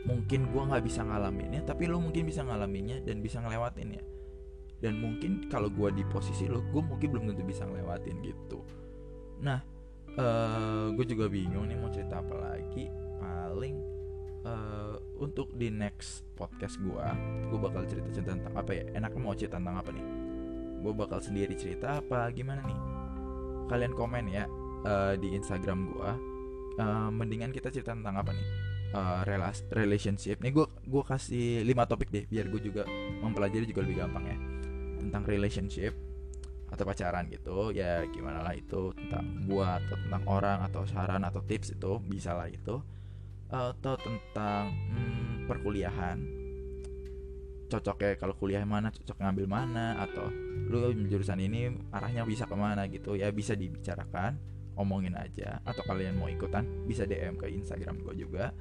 Mungkin 0.05 0.53
gue 0.53 0.61
nggak 0.69 0.85
bisa 0.85 1.01
ngalaminnya 1.01 1.65
tapi 1.65 1.89
lo 1.89 1.97
mungkin 1.97 2.29
bisa 2.29 2.45
ngalaminnya 2.45 3.01
dan 3.01 3.25
bisa 3.25 3.41
ngelewatinnya 3.41 4.15
dan 4.83 4.99
mungkin 4.99 5.47
kalau 5.47 5.71
gue 5.71 5.89
di 5.97 6.03
posisi 6.05 6.45
lo 6.45 6.61
gue 6.69 6.77
mungkin 6.83 7.07
belum 7.09 7.23
tentu 7.31 7.43
bisa 7.47 7.63
ngelewatin 7.65 8.15
gitu. 8.21 8.61
Nah 9.41 9.59
uh, 10.13 10.21
eh, 10.21 10.85
gue 10.93 11.05
juga 11.09 11.25
bingung 11.31 11.65
nih 11.65 11.77
mau 11.79 11.89
cerita 11.89 12.19
apa 12.19 12.35
lagi. 12.35 12.85
Paling 13.17 13.75
uh, 14.45 14.95
untuk 15.17 15.55
di 15.55 15.71
next 15.71 16.27
podcast 16.35 16.77
gue 16.77 17.05
gue 17.49 17.59
bakal 17.59 17.87
cerita 17.87 18.13
cerita 18.13 18.35
tentang 18.35 18.55
apa 18.55 18.71
ya? 18.77 18.83
Enaknya 18.93 19.21
mau 19.21 19.33
cerita 19.33 19.57
tentang 19.57 19.79
apa 19.79 19.89
nih 19.89 20.24
gue 20.85 20.93
bakal 20.93 21.17
sendiri 21.17 21.57
cerita 21.57 21.97
apa 21.97 22.29
gimana 22.29 22.61
nih? 22.61 22.79
Kalian 23.65 23.97
komen 23.97 24.29
ya 24.29 24.45
uh, 24.85 25.17
di 25.17 25.33
Instagram 25.33 25.89
gue 25.89 26.09
uh, 26.77 27.09
mendingan 27.09 27.49
kita 27.49 27.73
cerita 27.73 27.97
tentang 27.97 28.21
apa 28.21 28.29
nih? 28.29 28.47
Uh, 28.93 29.25
relas 29.25 29.65
relationship. 29.73 30.37
Nih 30.45 30.53
gue 30.53 30.69
gue 30.85 31.03
kasih 31.03 31.65
lima 31.65 31.89
topik 31.89 32.13
deh 32.13 32.29
biar 32.29 32.45
gue 32.53 32.61
juga 32.61 32.85
mempelajari 33.25 33.65
juga 33.65 33.81
lebih 33.81 34.05
gampang 34.05 34.25
ya. 34.29 34.37
Tentang 35.01 35.25
relationship 35.25 35.97
atau 36.65 36.83
pacaran 36.85 37.29
gitu 37.29 37.71
ya 37.71 38.03
gimana 38.09 38.41
lah 38.41 38.51
itu 38.57 38.91
tentang 38.97 39.47
gua 39.47 39.79
atau 39.79 39.95
tentang 39.95 40.23
orang 40.27 40.59
atau 40.65 40.81
saran 40.83 41.23
atau 41.23 41.39
tips 41.45 41.77
itu 41.77 42.01
bisa 42.03 42.35
lah 42.35 42.49
itu. 42.51 42.81
Atau 43.47 43.95
tentang 44.01 44.73
hmm, 44.91 45.45
perkuliahan 45.45 46.17
cocoknya 47.79 48.15
kalau 48.15 48.33
kuliah 48.39 48.63
mana 48.63 48.87
cocok 48.91 49.19
ngambil 49.19 49.45
mana 49.51 49.99
atau 49.99 50.31
lu 50.71 50.95
jurusan 51.05 51.39
ini 51.43 51.71
arahnya 51.91 52.23
bisa 52.23 52.47
ke 52.47 52.55
mana 52.55 52.87
gitu 52.87 53.19
ya 53.19 53.29
bisa 53.29 53.53
dibicarakan 53.53 54.39
omongin 54.79 55.15
aja. 55.15 55.59
Atau 55.63 55.83
kalian 55.87 56.19
mau 56.19 56.27
ikutan 56.27 56.63
bisa 56.85 57.07
DM 57.07 57.39
ke 57.39 57.47
Instagram 57.49 58.03
gue 58.03 58.15
juga. 58.27 58.51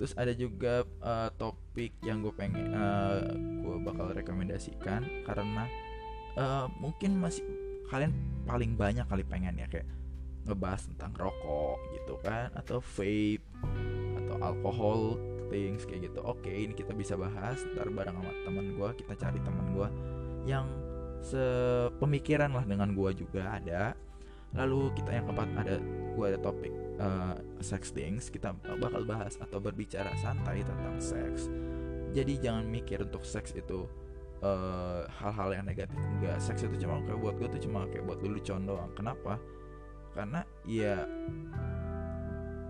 Terus 0.00 0.12
ada 0.18 0.32
juga 0.34 0.82
uh, 1.04 1.30
topik 1.36 2.00
yang 2.02 2.24
gue 2.24 2.34
pengen 2.34 2.74
uh, 2.74 3.22
eh, 3.22 3.36
gue 3.36 3.76
bakal 3.86 4.10
rekomendasikan 4.10 5.04
karena 5.22 5.68
uh, 6.34 6.66
mungkin 6.80 7.20
masih 7.20 7.44
kalian 7.92 8.10
paling 8.48 8.74
banyak 8.74 9.04
kali 9.06 9.22
pengen 9.22 9.60
ya 9.60 9.68
kayak 9.68 9.86
ngebahas 10.48 10.90
tentang 10.90 11.12
rokok 11.14 11.78
gitu 11.94 12.18
kan 12.24 12.50
atau 12.58 12.82
vape 12.82 13.46
atau 14.18 14.36
alkohol 14.42 15.00
things 15.52 15.84
kayak 15.84 16.08
gitu. 16.08 16.24
Oke 16.24 16.48
ini 16.48 16.72
kita 16.72 16.96
bisa 16.96 17.14
bahas 17.20 17.60
ntar 17.76 17.92
bareng 17.92 18.16
sama 18.16 18.32
teman 18.48 18.66
gue 18.72 18.88
kita 19.04 19.12
cari 19.20 19.38
teman 19.44 19.66
gue 19.76 19.88
yang 20.48 20.64
sepemikiran 21.20 22.50
lah 22.56 22.64
dengan 22.64 22.96
gue 22.96 23.10
juga 23.12 23.60
ada. 23.60 23.92
Lalu 24.56 24.92
kita 24.96 25.12
yang 25.12 25.24
keempat 25.28 25.48
ada 25.60 25.76
gue 26.12 26.24
ada 26.24 26.40
topik 26.40 26.72
uh, 27.00 27.36
sex 27.60 27.92
things. 27.92 28.32
Kita 28.32 28.56
bakal 28.80 29.04
bahas 29.04 29.36
atau 29.36 29.60
berbicara 29.60 30.10
santai 30.18 30.64
tentang 30.64 30.96
seks. 30.96 31.52
Jadi 32.16 32.40
jangan 32.40 32.64
mikir 32.68 33.04
untuk 33.04 33.24
seks 33.24 33.52
itu 33.52 33.84
hal 34.42 35.06
hal-hal 35.06 35.62
yang 35.62 35.66
negatif 35.70 35.94
enggak. 36.18 36.42
Seks 36.42 36.66
itu 36.66 36.82
cuma 36.82 36.98
kayak 37.06 37.20
buat 37.22 37.34
gue 37.38 37.48
tuh 37.56 37.62
cuma 37.68 37.86
kayak 37.86 38.04
buat 38.08 38.18
dulu 38.18 38.42
doang. 38.42 38.90
Kenapa? 38.98 39.38
Karena 40.12 40.42
ya 40.66 41.06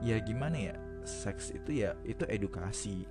ya 0.03 0.19
gimana 0.23 0.59
ya 0.59 0.77
seks 1.05 1.55
itu 1.55 1.85
ya 1.85 1.97
itu 2.07 2.25
edukasi. 2.27 3.05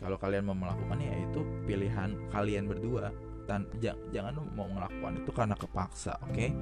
Kalau 0.00 0.16
kalian 0.16 0.48
mau 0.48 0.56
melakukannya 0.56 1.06
ya 1.12 1.18
itu 1.28 1.40
pilihan 1.68 2.16
kalian 2.32 2.64
berdua. 2.68 3.12
Dan 3.44 3.66
jangan 3.82 4.38
mau 4.54 4.70
melakukan 4.70 5.26
itu 5.26 5.30
karena 5.34 5.58
kepaksa 5.58 6.14
oke? 6.22 6.30
Okay? 6.30 6.54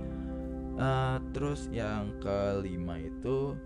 uh, 0.78 0.83
eh, 0.83 1.16
terus 1.35 1.66
yang 1.74 2.16
kelima 2.22 2.96
itu 3.02 3.59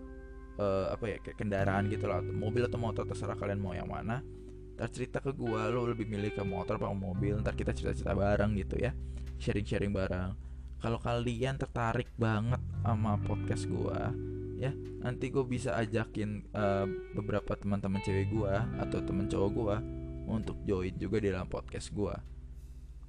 uh, 0.59 0.87
apa 0.91 1.05
ya 1.07 1.17
kayak 1.21 1.37
kendaraan 1.39 1.87
gitu 1.93 2.09
lah 2.09 2.25
mobil 2.25 2.67
atau 2.67 2.81
motor 2.81 3.05
terserah 3.05 3.37
kalian 3.37 3.61
mau 3.61 3.77
yang 3.77 3.89
mana. 3.89 4.25
Ntar 4.75 4.89
cerita 4.89 5.21
ke 5.21 5.37
gua 5.37 5.69
lo 5.69 5.85
lebih 5.87 6.09
milih 6.09 6.33
ke 6.33 6.43
motor 6.43 6.81
atau 6.81 6.97
mobil 6.97 7.39
ntar 7.45 7.55
kita 7.55 7.77
cerita-cerita 7.77 8.17
bareng 8.17 8.57
gitu 8.59 8.81
ya 8.81 8.91
sharing-sharing 9.39 9.93
bareng. 9.93 10.33
Kalau 10.83 10.99
kalian 10.99 11.63
tertarik 11.63 12.11
banget 12.19 12.59
sama 12.83 13.15
podcast 13.23 13.71
gua 13.71 14.11
ya. 14.63 14.73
Nanti 15.03 15.35
gue 15.35 15.43
bisa 15.43 15.75
ajakin 15.75 16.47
uh, 16.55 16.87
beberapa 17.19 17.59
teman-teman 17.59 17.99
cewek 18.07 18.31
gue 18.31 18.55
atau 18.79 18.99
teman 19.03 19.27
cowok 19.27 19.51
gue 19.51 19.77
untuk 20.31 20.57
join 20.63 20.95
juga 20.95 21.19
di 21.19 21.35
dalam 21.35 21.51
podcast 21.51 21.91
gue 21.91 22.15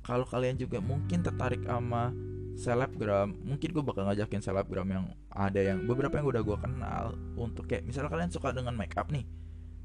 kalau 0.04 0.28
kalian 0.28 0.60
juga 0.60 0.84
mungkin 0.84 1.24
tertarik 1.24 1.64
sama 1.64 2.12
selebgram 2.54 3.34
mungkin 3.42 3.70
gue 3.74 3.82
bakal 3.82 4.06
ngajakin 4.06 4.44
selebgram 4.44 4.86
yang 4.86 5.06
ada 5.32 5.58
yang 5.58 5.88
beberapa 5.90 6.22
yang 6.22 6.28
udah 6.30 6.44
gue 6.44 6.58
kenal 6.60 7.06
untuk 7.40 7.66
kayak 7.66 7.88
misalnya 7.88 8.12
kalian 8.14 8.30
suka 8.30 8.54
dengan 8.54 8.76
make 8.78 8.94
up 9.00 9.10
nih 9.10 9.26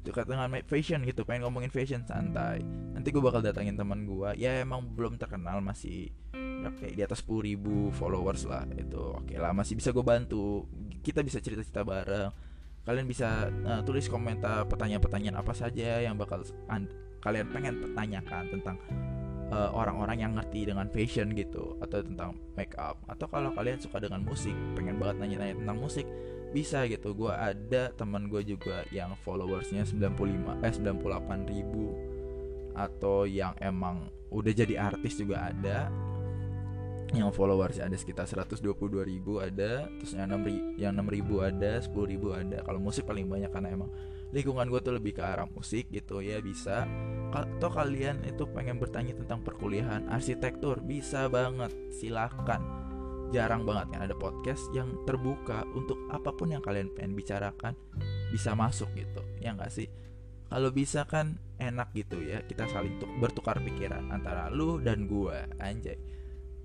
suka 0.05 0.27
dengan 0.27 0.51
make 0.51 0.67
fashion 0.69 1.01
gitu 1.05 1.21
pengen 1.27 1.45
ngomongin 1.45 1.69
fashion 1.69 2.01
santai. 2.07 2.63
Nanti 2.95 3.13
gue 3.13 3.19
bakal 3.19 3.43
datangin 3.43 3.75
teman 3.77 4.07
gue 4.07 4.31
ya 4.39 4.63
emang 4.63 4.95
belum 4.95 5.19
terkenal 5.19 5.59
masih 5.59 6.09
berapa 6.33 6.75
kayak 6.75 6.95
di 6.95 7.03
atas 7.03 7.19
10 7.23 7.47
ribu 7.47 7.89
followers 7.95 8.43
lah 8.43 8.67
itu 8.75 8.99
oke 8.99 9.35
lah 9.39 9.55
masih 9.55 9.79
bisa 9.79 9.95
gue 9.95 10.03
bantu 10.03 10.67
kita 11.01 11.23
bisa 11.23 11.39
cerita-cerita 11.39 11.83
bareng. 11.83 12.31
Kalian 12.87 13.05
bisa 13.05 13.51
uh, 13.67 13.81
tulis 13.85 14.09
komentar 14.09 14.65
pertanyaan-pertanyaan 14.65 15.37
apa 15.37 15.53
saja 15.53 16.01
yang 16.01 16.17
bakal 16.17 16.41
kalian 17.19 17.47
pengen 17.51 17.75
tanyakan 17.93 18.47
tentang 18.49 18.79
uh, 19.51 19.69
orang-orang 19.75 20.23
yang 20.23 20.31
ngerti 20.33 20.69
dengan 20.71 20.87
fashion 20.89 21.35
gitu 21.35 21.75
atau 21.83 21.99
tentang 22.01 22.39
make 22.55 22.73
up 22.79 22.97
atau 23.11 23.27
kalau 23.27 23.51
kalian 23.53 23.77
suka 23.77 23.99
dengan 23.99 24.23
musik 24.23 24.55
pengen 24.73 24.97
banget 24.97 25.21
nanya-nanya 25.21 25.55
tentang 25.59 25.77
musik 25.77 26.07
bisa 26.49 26.85
gitu. 26.89 27.13
Gue 27.13 27.33
ada 27.33 27.93
teman 27.93 28.25
gue 28.29 28.41
juga 28.41 28.81
yang 28.89 29.13
followersnya 29.21 29.85
95 29.85 30.65
eh 30.65 30.73
98 30.73 31.51
ribu. 31.51 31.93
Atau 32.73 33.27
yang 33.27 33.53
emang 33.59 34.07
udah 34.31 34.53
jadi 34.53 34.79
artis 34.79 35.19
juga 35.19 35.51
ada 35.51 35.91
yang 37.09 37.33
followersnya 37.33 37.89
ada 37.89 37.97
sekitar 37.97 38.29
122 38.29 38.61
ribu 39.01 39.41
ada 39.41 39.89
terus 39.97 40.13
yang 40.13 40.29
6 40.29 40.77
yang 40.77 40.93
6 40.93 41.09
ribu 41.09 41.41
ada 41.41 41.81
10 41.81 41.89
ribu 42.05 42.37
ada. 42.37 42.61
Kalau 42.61 42.77
musik 42.77 43.09
paling 43.09 43.25
banyak 43.25 43.49
karena 43.49 43.73
emang 43.73 43.89
lingkungan 44.29 44.69
gue 44.69 44.79
tuh 44.85 44.93
lebih 44.93 45.17
ke 45.17 45.23
arah 45.25 45.49
musik 45.49 45.89
gitu 45.89 46.21
ya 46.21 46.37
bisa. 46.37 46.85
Atau 47.33 47.73
kalian 47.73 48.21
itu 48.25 48.45
pengen 48.53 48.77
bertanya 48.77 49.17
tentang 49.17 49.41
perkuliahan 49.41 50.05
arsitektur 50.09 50.85
bisa 50.85 51.25
banget 51.29 51.73
silakan. 51.89 52.61
Jarang 53.29 53.65
banget 53.65 53.93
kan 53.93 54.01
ada 54.09 54.17
podcast 54.17 54.69
yang 54.73 55.05
terbuka 55.05 55.65
untuk 55.77 55.97
apa 56.09 56.33
pun 56.33 56.49
yang 56.49 56.61
kalian 56.65 56.89
pengen 56.93 57.13
bicarakan 57.13 57.73
bisa 58.29 58.53
masuk 58.53 58.89
gitu 58.93 59.21
ya 59.41 59.53
nggak 59.57 59.73
sih? 59.73 59.89
Kalau 60.49 60.73
bisa 60.73 61.05
kan 61.05 61.37
enak 61.61 61.93
gitu 61.93 62.21
ya 62.21 62.41
kita 62.45 62.65
saling 62.69 62.97
bertukar 63.21 63.61
pikiran 63.61 64.09
antara 64.09 64.49
lu 64.49 64.81
dan 64.81 65.05
gue 65.05 65.37
anjay 65.61 66.18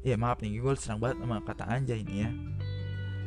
ya 0.04 0.20
maaf 0.20 0.44
nih 0.44 0.60
gue 0.60 0.72
senang 0.76 1.00
banget 1.00 1.16
sama 1.24 1.40
kata 1.40 1.64
anjay 1.64 2.04
ini 2.04 2.16
ya. 2.20 2.30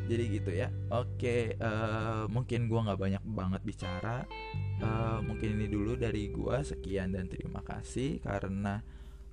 Jadi 0.08 0.24
gitu 0.40 0.50
ya. 0.54 0.72
Oke 0.94 1.58
uh, 1.58 2.24
mungkin 2.30 2.70
gue 2.70 2.80
nggak 2.80 2.96
banyak 2.96 3.24
banget 3.26 3.60
bicara. 3.66 4.24
Uh, 4.78 5.18
mungkin 5.26 5.58
ini 5.58 5.66
dulu 5.66 5.98
dari 5.98 6.30
gue 6.30 6.56
sekian 6.62 7.12
dan 7.12 7.26
terima 7.26 7.60
kasih 7.66 8.22
karena 8.22 8.80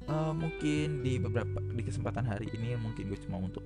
uh, 0.09 0.33
mungkin 0.33 1.05
di 1.05 1.21
beberapa 1.21 1.61
di 1.61 1.85
kesempatan 1.85 2.25
hari 2.25 2.49
ini 2.51 2.75
mungkin 2.81 3.13
gue 3.13 3.19
cuma 3.23 3.39
untuk 3.39 3.61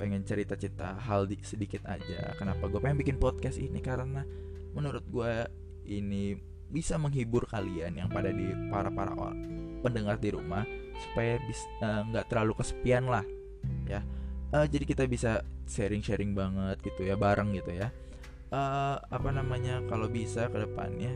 pengen 0.00 0.24
cerita-cerita 0.24 0.96
hal 0.96 1.28
di, 1.28 1.36
sedikit 1.44 1.84
aja. 1.84 2.32
Kenapa 2.40 2.66
gue 2.66 2.80
pengen 2.80 2.98
bikin 2.98 3.20
podcast 3.20 3.60
ini? 3.60 3.84
Karena 3.84 4.24
menurut 4.72 5.04
gue 5.04 5.32
ini 5.84 6.32
bisa 6.68 6.96
menghibur 6.96 7.44
kalian 7.48 7.96
yang 7.96 8.08
pada 8.08 8.32
di 8.32 8.44
para 8.72 8.88
para 8.92 9.12
pendengar 9.80 10.20
di 10.20 10.32
rumah 10.32 10.64
supaya 10.98 11.38
eh, 11.38 12.02
nggak 12.10 12.24
uh, 12.24 12.28
terlalu 12.28 12.52
kesepian 12.58 13.06
lah 13.06 13.24
ya. 13.86 14.02
Uh, 14.48 14.64
jadi 14.64 14.84
kita 14.88 15.04
bisa 15.04 15.44
sharing-sharing 15.68 16.32
banget 16.32 16.80
gitu 16.80 17.04
ya 17.04 17.14
bareng 17.14 17.52
gitu 17.54 17.76
ya. 17.76 17.92
Uh, 18.48 18.96
apa 19.12 19.28
namanya 19.28 19.84
kalau 19.92 20.08
bisa 20.08 20.48
ke 20.48 20.56
depannya 20.56 21.12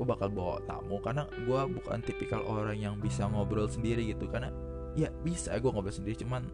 gue 0.00 0.06
bakal 0.08 0.32
bawa 0.32 0.58
tamu. 0.64 0.96
Karena 1.04 1.28
gue 1.28 1.60
bukan 1.68 2.00
tipikal 2.00 2.40
orang 2.48 2.80
yang 2.80 2.96
bisa 2.96 3.28
ngobrol 3.28 3.68
sendiri 3.68 4.08
gitu. 4.08 4.24
Karena 4.28 4.48
ya 4.96 5.12
bisa 5.20 5.52
gue 5.56 5.70
ngobrol 5.70 5.92
sendiri 5.92 6.16
cuman 6.24 6.48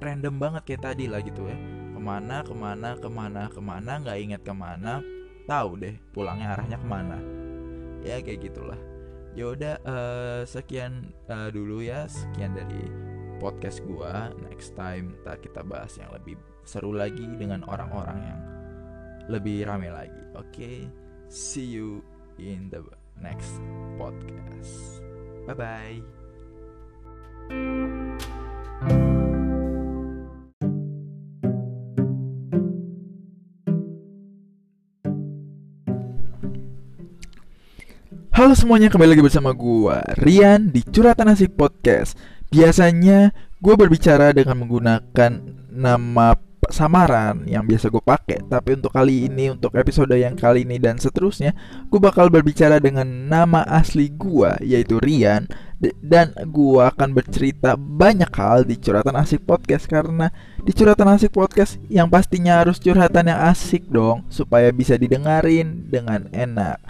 random 0.00 0.38
banget 0.38 0.62
kayak 0.64 0.94
tadi 0.94 1.10
lah 1.10 1.20
gitu 1.26 1.42
ya. 1.50 1.58
Ke 1.90 2.00
mana 2.00 2.36
ke 2.46 2.54
mana 2.54 2.88
ke 2.94 3.08
mana 3.10 3.42
ke 3.50 3.60
mana 3.60 3.92
nggak 3.98 4.18
inget 4.22 4.42
ke 4.46 4.54
mana 4.54 5.02
tahu 5.50 5.74
deh 5.74 5.98
pulangnya 6.14 6.54
arahnya 6.54 6.78
ke 6.78 6.86
mana. 6.86 7.18
Ya 8.06 8.22
kayak 8.22 8.46
gitulah 8.46 8.89
Yaudah 9.38 9.78
uh, 9.86 10.42
sekian 10.42 11.14
uh, 11.30 11.48
dulu 11.54 11.82
ya 11.84 12.06
sekian 12.10 12.54
dari 12.54 12.82
podcast 13.38 13.80
gua. 13.86 14.34
Next 14.42 14.74
time 14.74 15.16
ntar 15.22 15.38
kita 15.38 15.62
bahas 15.62 15.94
yang 15.96 16.10
lebih 16.10 16.36
seru 16.66 16.92
lagi 16.94 17.26
dengan 17.38 17.62
orang-orang 17.66 18.18
yang 18.20 18.40
lebih 19.30 19.66
rame 19.66 19.88
lagi. 19.90 20.22
Oke 20.34 20.46
okay? 20.50 20.78
see 21.30 21.66
you 21.66 22.02
in 22.38 22.68
the 22.70 22.82
next 23.22 23.62
podcast. 23.96 25.02
Bye 25.46 25.54
bye 27.50 29.09
Halo 38.40 38.56
semuanya, 38.56 38.88
kembali 38.88 39.12
lagi 39.12 39.20
bersama 39.20 39.52
gue 39.52 40.00
Rian 40.16 40.72
di 40.72 40.80
Curhatan 40.80 41.28
Asik 41.28 41.60
Podcast. 41.60 42.16
Biasanya 42.48 43.36
gue 43.60 43.74
berbicara 43.76 44.32
dengan 44.32 44.64
menggunakan 44.64 45.44
nama 45.68 46.40
samaran 46.72 47.44
yang 47.44 47.68
biasa 47.68 47.92
gue 47.92 48.00
pakai. 48.00 48.40
Tapi 48.48 48.80
untuk 48.80 48.96
kali 48.96 49.28
ini, 49.28 49.52
untuk 49.52 49.76
episode 49.76 50.16
yang 50.16 50.40
kali 50.40 50.64
ini 50.64 50.80
dan 50.80 50.96
seterusnya 50.96 51.52
Gue 51.92 52.00
bakal 52.00 52.32
berbicara 52.32 52.80
dengan 52.80 53.04
nama 53.28 53.60
asli 53.68 54.08
gue, 54.08 54.56
yaitu 54.64 54.96
Rian. 54.96 55.44
Dan 56.00 56.32
gue 56.32 56.80
akan 56.80 57.12
bercerita 57.12 57.76
banyak 57.76 58.32
hal 58.40 58.64
di 58.64 58.80
Curhatan 58.80 59.20
Asik 59.20 59.44
Podcast 59.44 59.84
Karena 59.84 60.32
di 60.64 60.72
Curhatan 60.72 61.12
Asik 61.12 61.36
Podcast 61.36 61.76
yang 61.92 62.08
pastinya 62.08 62.64
harus 62.64 62.80
curhatan 62.80 63.28
yang 63.32 63.40
asik 63.48 63.84
dong 63.88 64.24
Supaya 64.32 64.72
bisa 64.72 64.96
didengarin 64.96 65.88
dengan 65.92 66.28
enak 66.32 66.80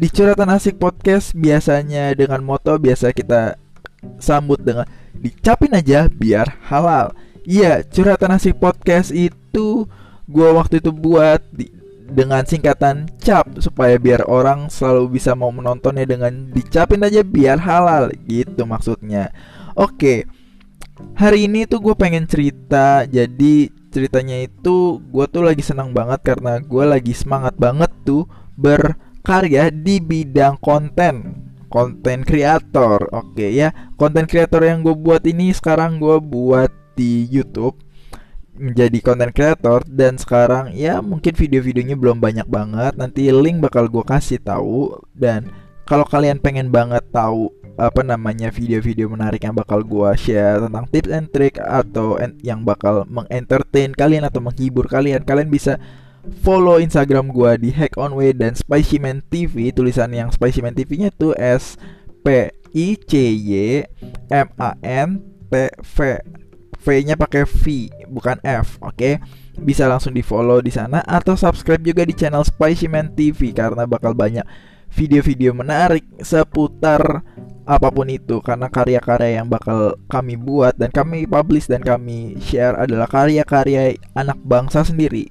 di 0.00 0.08
curhatan 0.08 0.48
asik 0.48 0.80
podcast 0.80 1.36
biasanya 1.36 2.16
dengan 2.16 2.40
moto 2.40 2.72
biasa 2.80 3.12
kita 3.12 3.60
sambut 4.16 4.56
dengan 4.56 4.88
dicapin 5.12 5.76
aja 5.76 6.08
biar 6.08 6.56
halal. 6.72 7.12
Iya, 7.44 7.84
curhatan 7.84 8.32
asik 8.32 8.56
podcast 8.56 9.12
itu 9.12 9.84
gua 10.24 10.56
waktu 10.56 10.80
itu 10.80 10.88
buat 10.88 11.44
di, 11.52 11.68
dengan 12.08 12.48
singkatan 12.48 13.12
cap 13.20 13.44
supaya 13.60 14.00
biar 14.00 14.24
orang 14.24 14.72
selalu 14.72 15.20
bisa 15.20 15.36
mau 15.36 15.52
menontonnya 15.52 16.08
dengan 16.08 16.48
dicapin 16.48 17.04
aja 17.04 17.20
biar 17.20 17.60
halal 17.60 18.08
gitu 18.24 18.64
maksudnya. 18.64 19.36
Oke. 19.76 20.24
Hari 21.16 21.48
ini 21.48 21.64
tuh 21.64 21.80
gue 21.80 21.96
pengen 21.96 22.28
cerita 22.28 23.08
jadi 23.08 23.72
ceritanya 23.88 24.44
itu 24.44 25.00
gue 25.00 25.24
tuh 25.32 25.40
lagi 25.40 25.64
senang 25.64 25.96
banget 25.96 26.20
karena 26.20 26.60
gue 26.60 26.84
lagi 26.84 27.16
semangat 27.16 27.56
banget 27.56 27.88
tuh 28.04 28.28
ber 28.52 29.00
karya 29.20 29.68
di 29.72 30.00
bidang 30.02 30.58
konten. 30.60 31.46
Konten 31.70 32.26
kreator 32.26 33.06
oke 33.14 33.46
ya. 33.46 33.70
Konten 33.94 34.26
kreator 34.26 34.66
yang 34.66 34.82
gue 34.82 34.96
buat 34.96 35.22
ini 35.22 35.54
sekarang 35.54 36.02
gue 36.02 36.18
buat 36.18 36.72
di 36.98 37.30
YouTube. 37.30 37.78
Menjadi 38.60 38.98
konten 39.00 39.30
kreator 39.32 39.86
dan 39.88 40.20
sekarang 40.20 40.76
ya 40.76 41.00
mungkin 41.00 41.32
video-videonya 41.32 41.96
belum 41.96 42.18
banyak 42.18 42.48
banget. 42.50 42.98
Nanti 42.98 43.30
link 43.30 43.62
bakal 43.62 43.86
gue 43.86 44.02
kasih 44.02 44.42
tahu. 44.42 44.98
Dan 45.14 45.48
kalau 45.86 46.04
kalian 46.04 46.42
pengen 46.42 46.68
banget 46.68 47.06
tahu 47.14 47.50
apa 47.80 48.04
namanya 48.04 48.52
video-video 48.52 49.08
menarik 49.08 49.40
yang 49.40 49.56
bakal 49.56 49.80
gua 49.80 50.12
share 50.12 50.60
tentang 50.60 50.84
tips 50.92 51.10
and 51.10 51.32
trick 51.32 51.56
atau 51.56 52.20
yang 52.44 52.60
bakal 52.60 53.08
mengentertain 53.08 53.96
kalian 53.96 54.28
atau 54.28 54.44
menghibur 54.44 54.84
kalian, 54.84 55.24
kalian 55.24 55.48
bisa 55.48 55.80
follow 56.44 56.80
Instagram 56.80 57.32
gua 57.32 57.56
di 57.56 57.72
Hack 57.72 57.96
On 57.96 58.12
Way 58.14 58.36
dan 58.36 58.52
Spicy 58.56 59.00
Man 59.00 59.24
TV. 59.28 59.72
Tulisan 59.72 60.12
yang 60.12 60.28
Spicy 60.30 60.60
Man 60.60 60.76
TV-nya 60.76 61.12
itu 61.12 61.32
S 61.36 61.80
P 62.20 62.52
I 62.74 62.86
C 63.00 63.12
Y 63.32 63.84
M 64.30 64.48
A 64.60 64.76
N 64.84 65.20
T 65.48 65.52
V. 65.70 65.96
V-nya 66.80 67.12
pakai 67.12 67.44
V 67.44 67.92
bukan 68.08 68.40
F, 68.40 68.80
oke? 68.80 68.96
Okay? 68.96 69.14
Bisa 69.60 69.84
langsung 69.84 70.16
di 70.16 70.24
follow 70.24 70.64
di 70.64 70.72
sana 70.72 71.04
atau 71.04 71.36
subscribe 71.36 71.84
juga 71.84 72.08
di 72.08 72.16
channel 72.16 72.40
Spicy 72.40 72.88
Man 72.88 73.12
TV 73.12 73.52
karena 73.52 73.84
bakal 73.84 74.16
banyak 74.16 74.48
video-video 74.88 75.52
menarik 75.52 76.02
seputar 76.24 77.22
apa 77.68 77.88
pun 77.92 78.08
itu 78.10 78.42
karena 78.42 78.66
karya-karya 78.66 79.38
yang 79.38 79.46
bakal 79.46 79.94
kami 80.10 80.34
buat 80.34 80.74
dan 80.74 80.90
kami 80.90 81.28
publish 81.28 81.70
dan 81.70 81.84
kami 81.84 82.34
share 82.42 82.74
adalah 82.74 83.06
karya-karya 83.06 83.94
anak 84.18 84.40
bangsa 84.42 84.82
sendiri 84.82 85.30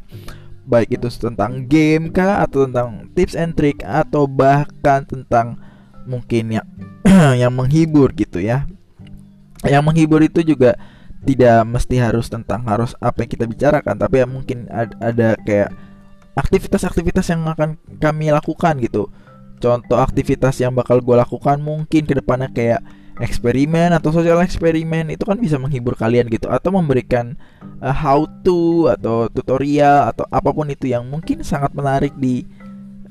baik 0.69 1.01
itu 1.01 1.09
tentang 1.09 1.65
game 1.65 2.13
kah 2.13 2.45
atau 2.45 2.69
tentang 2.69 3.09
tips 3.17 3.33
and 3.33 3.57
trick 3.57 3.81
atau 3.81 4.29
bahkan 4.29 5.01
tentang 5.09 5.57
mungkin 6.05 6.61
yang 6.61 6.67
yang 7.41 7.49
menghibur 7.49 8.13
gitu 8.13 8.37
ya. 8.37 8.69
Yang 9.65 9.83
menghibur 9.83 10.21
itu 10.21 10.45
juga 10.45 10.77
tidak 11.25 11.67
mesti 11.67 11.99
harus 11.99 12.31
tentang 12.31 12.63
harus 12.63 12.95
apa 13.03 13.25
yang 13.25 13.31
kita 13.35 13.45
bicarakan 13.49 13.99
tapi 13.99 14.23
ya 14.23 14.27
mungkin 14.29 14.71
ada, 14.71 14.95
ada 15.03 15.29
kayak 15.43 15.75
aktivitas-aktivitas 16.39 17.27
yang 17.27 17.43
akan 17.49 17.75
kami 17.99 18.31
lakukan 18.31 18.79
gitu. 18.79 19.11
Contoh 19.59 19.99
aktivitas 19.99 20.55
yang 20.63 20.71
bakal 20.71 21.03
gue 21.03 21.15
lakukan 21.19 21.59
mungkin 21.59 22.07
ke 22.07 22.15
depannya 22.15 22.47
kayak 22.55 22.79
eksperimen 23.19 23.91
atau 23.91 24.15
sosial 24.15 24.39
eksperimen 24.39 25.11
itu 25.11 25.27
kan 25.27 25.35
bisa 25.35 25.59
menghibur 25.59 25.93
kalian 25.99 26.31
gitu 26.31 26.47
atau 26.47 26.71
memberikan 26.71 27.35
uh, 27.83 27.91
how 27.91 28.23
to 28.41 28.87
atau 28.87 29.27
tutorial 29.27 30.07
atau 30.07 30.23
apa 30.31 30.49
pun 30.55 30.71
itu 30.71 30.87
yang 30.87 31.03
mungkin 31.03 31.43
sangat 31.43 31.75
menarik 31.75 32.15
di 32.15 32.47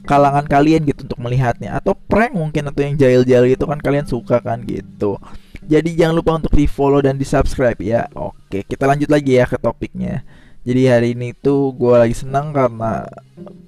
kalangan 0.08 0.48
kalian 0.48 0.88
gitu 0.88 1.04
untuk 1.04 1.20
melihatnya 1.20 1.76
atau 1.76 1.92
prank 1.92 2.32
mungkin 2.32 2.72
atau 2.72 2.80
yang 2.80 2.96
jail-jail 2.96 3.44
gitu 3.52 3.68
kan 3.68 3.76
kalian 3.76 4.08
suka 4.08 4.40
kan 4.40 4.64
gitu. 4.64 5.20
Jadi 5.68 6.00
jangan 6.00 6.16
lupa 6.16 6.40
untuk 6.40 6.56
di 6.56 6.64
follow 6.64 7.04
dan 7.04 7.20
di 7.20 7.28
subscribe 7.28 7.76
ya. 7.76 8.08
Oke 8.16 8.64
kita 8.64 8.88
lanjut 8.88 9.12
lagi 9.12 9.36
ya 9.36 9.44
ke 9.44 9.60
topiknya. 9.60 10.24
Jadi 10.64 10.82
hari 10.88 11.08
ini 11.12 11.36
tuh 11.36 11.76
gue 11.76 11.92
lagi 11.92 12.16
senang 12.16 12.56
karena 12.56 13.04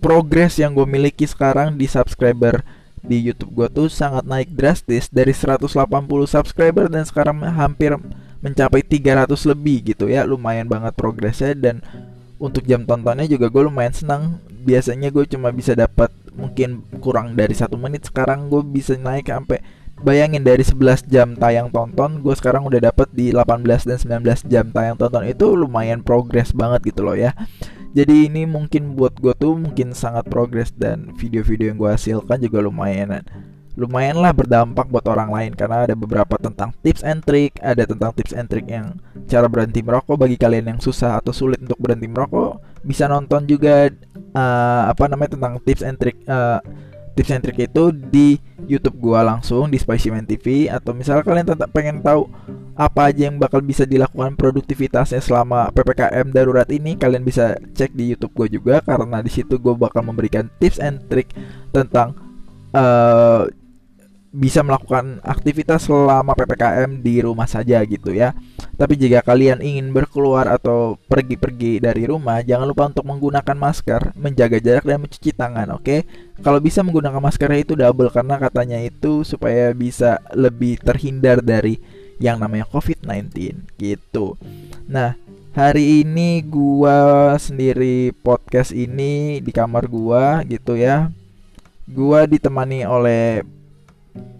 progres 0.00 0.56
yang 0.56 0.72
gue 0.72 0.88
miliki 0.88 1.28
sekarang 1.28 1.76
di 1.76 1.84
subscriber 1.84 2.64
di 3.00 3.16
YouTube 3.16 3.56
gue 3.56 3.68
tuh 3.72 3.88
sangat 3.88 4.28
naik 4.28 4.52
drastis 4.52 5.08
dari 5.08 5.32
180 5.32 5.66
subscriber 6.28 6.86
dan 6.92 7.08
sekarang 7.08 7.40
hampir 7.40 7.96
mencapai 8.44 8.84
300 8.84 9.28
lebih 9.48 9.92
gitu 9.94 10.08
ya. 10.08 10.24
Lumayan 10.24 10.68
banget 10.68 10.92
progresnya 10.96 11.56
dan 11.56 11.80
untuk 12.40 12.64
jam 12.64 12.84
tontonnya 12.84 13.28
juga 13.28 13.48
gue 13.48 13.62
lumayan 13.68 13.92
senang. 13.92 14.22
Biasanya 14.64 15.08
gue 15.08 15.24
cuma 15.28 15.48
bisa 15.52 15.72
dapat 15.72 16.12
mungkin 16.36 16.84
kurang 17.00 17.36
dari 17.36 17.56
satu 17.56 17.80
menit. 17.80 18.08
Sekarang 18.08 18.52
gue 18.52 18.60
bisa 18.64 18.96
naik 18.96 19.32
sampai 19.32 19.60
bayangin 20.00 20.40
dari 20.40 20.64
11 20.64 21.12
jam 21.12 21.36
tayang 21.36 21.68
tonton 21.68 22.24
gue 22.24 22.32
sekarang 22.32 22.64
udah 22.64 22.80
dapet 22.88 23.12
di 23.12 23.36
18 23.36 23.84
dan 23.84 23.98
19 24.24 24.48
jam 24.48 24.64
tayang 24.72 24.96
tonton. 25.00 25.24
Itu 25.24 25.56
lumayan 25.56 26.04
progres 26.04 26.52
banget 26.52 26.92
gitu 26.92 27.04
loh 27.04 27.16
ya 27.16 27.32
jadi 27.90 28.30
ini 28.30 28.46
mungkin 28.46 28.94
buat 28.94 29.18
gue 29.18 29.34
tuh 29.34 29.58
mungkin 29.58 29.90
sangat 29.90 30.30
progres 30.30 30.70
dan 30.70 31.10
video-video 31.18 31.74
yang 31.74 31.78
gue 31.78 31.90
hasilkan 31.90 32.38
juga 32.38 32.62
lumayan. 32.62 33.18
Lumayan 33.74 34.18
lah 34.18 34.30
berdampak 34.34 34.86
buat 34.90 35.06
orang 35.10 35.30
lain 35.30 35.52
karena 35.58 35.86
ada 35.86 35.94
beberapa 35.98 36.38
tentang 36.38 36.70
tips 36.82 37.02
and 37.02 37.22
trick 37.22 37.54
ada 37.58 37.86
tentang 37.86 38.14
tips 38.14 38.34
and 38.34 38.46
trick 38.46 38.66
yang 38.70 38.94
cara 39.26 39.50
berhenti 39.50 39.82
merokok. 39.82 40.14
Bagi 40.14 40.38
kalian 40.38 40.76
yang 40.76 40.80
susah 40.82 41.18
atau 41.18 41.34
sulit 41.34 41.58
untuk 41.58 41.78
berhenti 41.82 42.06
merokok 42.06 42.62
bisa 42.86 43.10
nonton 43.10 43.44
juga 43.44 43.90
uh, 44.38 44.82
apa 44.88 45.04
namanya 45.10 45.36
tentang 45.36 45.58
tips 45.66 45.82
and 45.82 45.98
trick 45.98 46.16
uh, 46.30 46.62
tips 47.20 47.36
and 47.36 47.44
trick 47.44 47.60
itu 47.60 47.92
di 47.92 48.40
YouTube 48.64 48.96
gua 48.96 49.20
langsung 49.20 49.68
di 49.68 49.76
Spicy 49.76 50.08
Man 50.08 50.24
TV 50.24 50.72
atau 50.72 50.96
misalnya 50.96 51.20
kalian 51.20 51.52
tetap 51.52 51.68
pengen 51.68 52.00
tahu 52.00 52.24
apa 52.80 53.12
aja 53.12 53.28
yang 53.28 53.36
bakal 53.36 53.60
bisa 53.60 53.84
dilakukan 53.84 54.40
produktivitasnya 54.40 55.20
selama 55.20 55.68
PPKM 55.76 56.32
darurat 56.32 56.64
ini 56.72 56.96
kalian 56.96 57.20
bisa 57.20 57.60
cek 57.76 57.92
di 57.92 58.16
YouTube 58.16 58.32
gue 58.32 58.56
juga. 58.56 58.80
Karena 58.80 59.20
di 59.20 59.28
situ 59.28 59.60
gue 59.60 59.76
bakal 59.76 60.00
memberikan 60.00 60.48
tips 60.56 60.80
and 60.80 61.04
trick 61.12 61.28
tentang 61.76 62.16
uh, 62.72 63.44
bisa 64.30 64.62
melakukan 64.62 65.18
aktivitas 65.26 65.90
selama 65.90 66.38
PPKM 66.38 67.02
di 67.02 67.18
rumah 67.18 67.50
saja 67.50 67.82
gitu 67.82 68.14
ya. 68.14 68.30
Tapi 68.78 68.94
jika 68.94 69.26
kalian 69.26 69.58
ingin 69.58 69.90
berkeluar 69.90 70.46
atau 70.46 70.94
pergi-pergi 71.10 71.82
dari 71.82 72.06
rumah, 72.06 72.38
jangan 72.46 72.70
lupa 72.70 72.86
untuk 72.86 73.10
menggunakan 73.10 73.56
masker, 73.58 74.14
menjaga 74.14 74.62
jarak 74.62 74.86
dan 74.86 75.02
mencuci 75.02 75.34
tangan, 75.34 75.74
oke? 75.74 75.82
Okay? 75.82 76.00
Kalau 76.40 76.62
bisa 76.62 76.80
menggunakan 76.86 77.18
maskernya 77.18 77.60
itu 77.60 77.74
double 77.74 78.14
karena 78.14 78.38
katanya 78.38 78.78
itu 78.78 79.26
supaya 79.26 79.74
bisa 79.74 80.22
lebih 80.32 80.78
terhindar 80.78 81.42
dari 81.42 81.82
yang 82.22 82.38
namanya 82.38 82.70
COVID-19 82.70 83.34
gitu. 83.82 84.38
Nah, 84.86 85.18
hari 85.56 86.06
ini 86.06 86.40
gua 86.46 87.34
sendiri 87.34 88.14
podcast 88.22 88.70
ini 88.70 89.42
di 89.42 89.50
kamar 89.50 89.90
gua 89.90 90.46
gitu 90.46 90.78
ya. 90.78 91.10
Gua 91.90 92.24
ditemani 92.30 92.86
oleh 92.86 93.42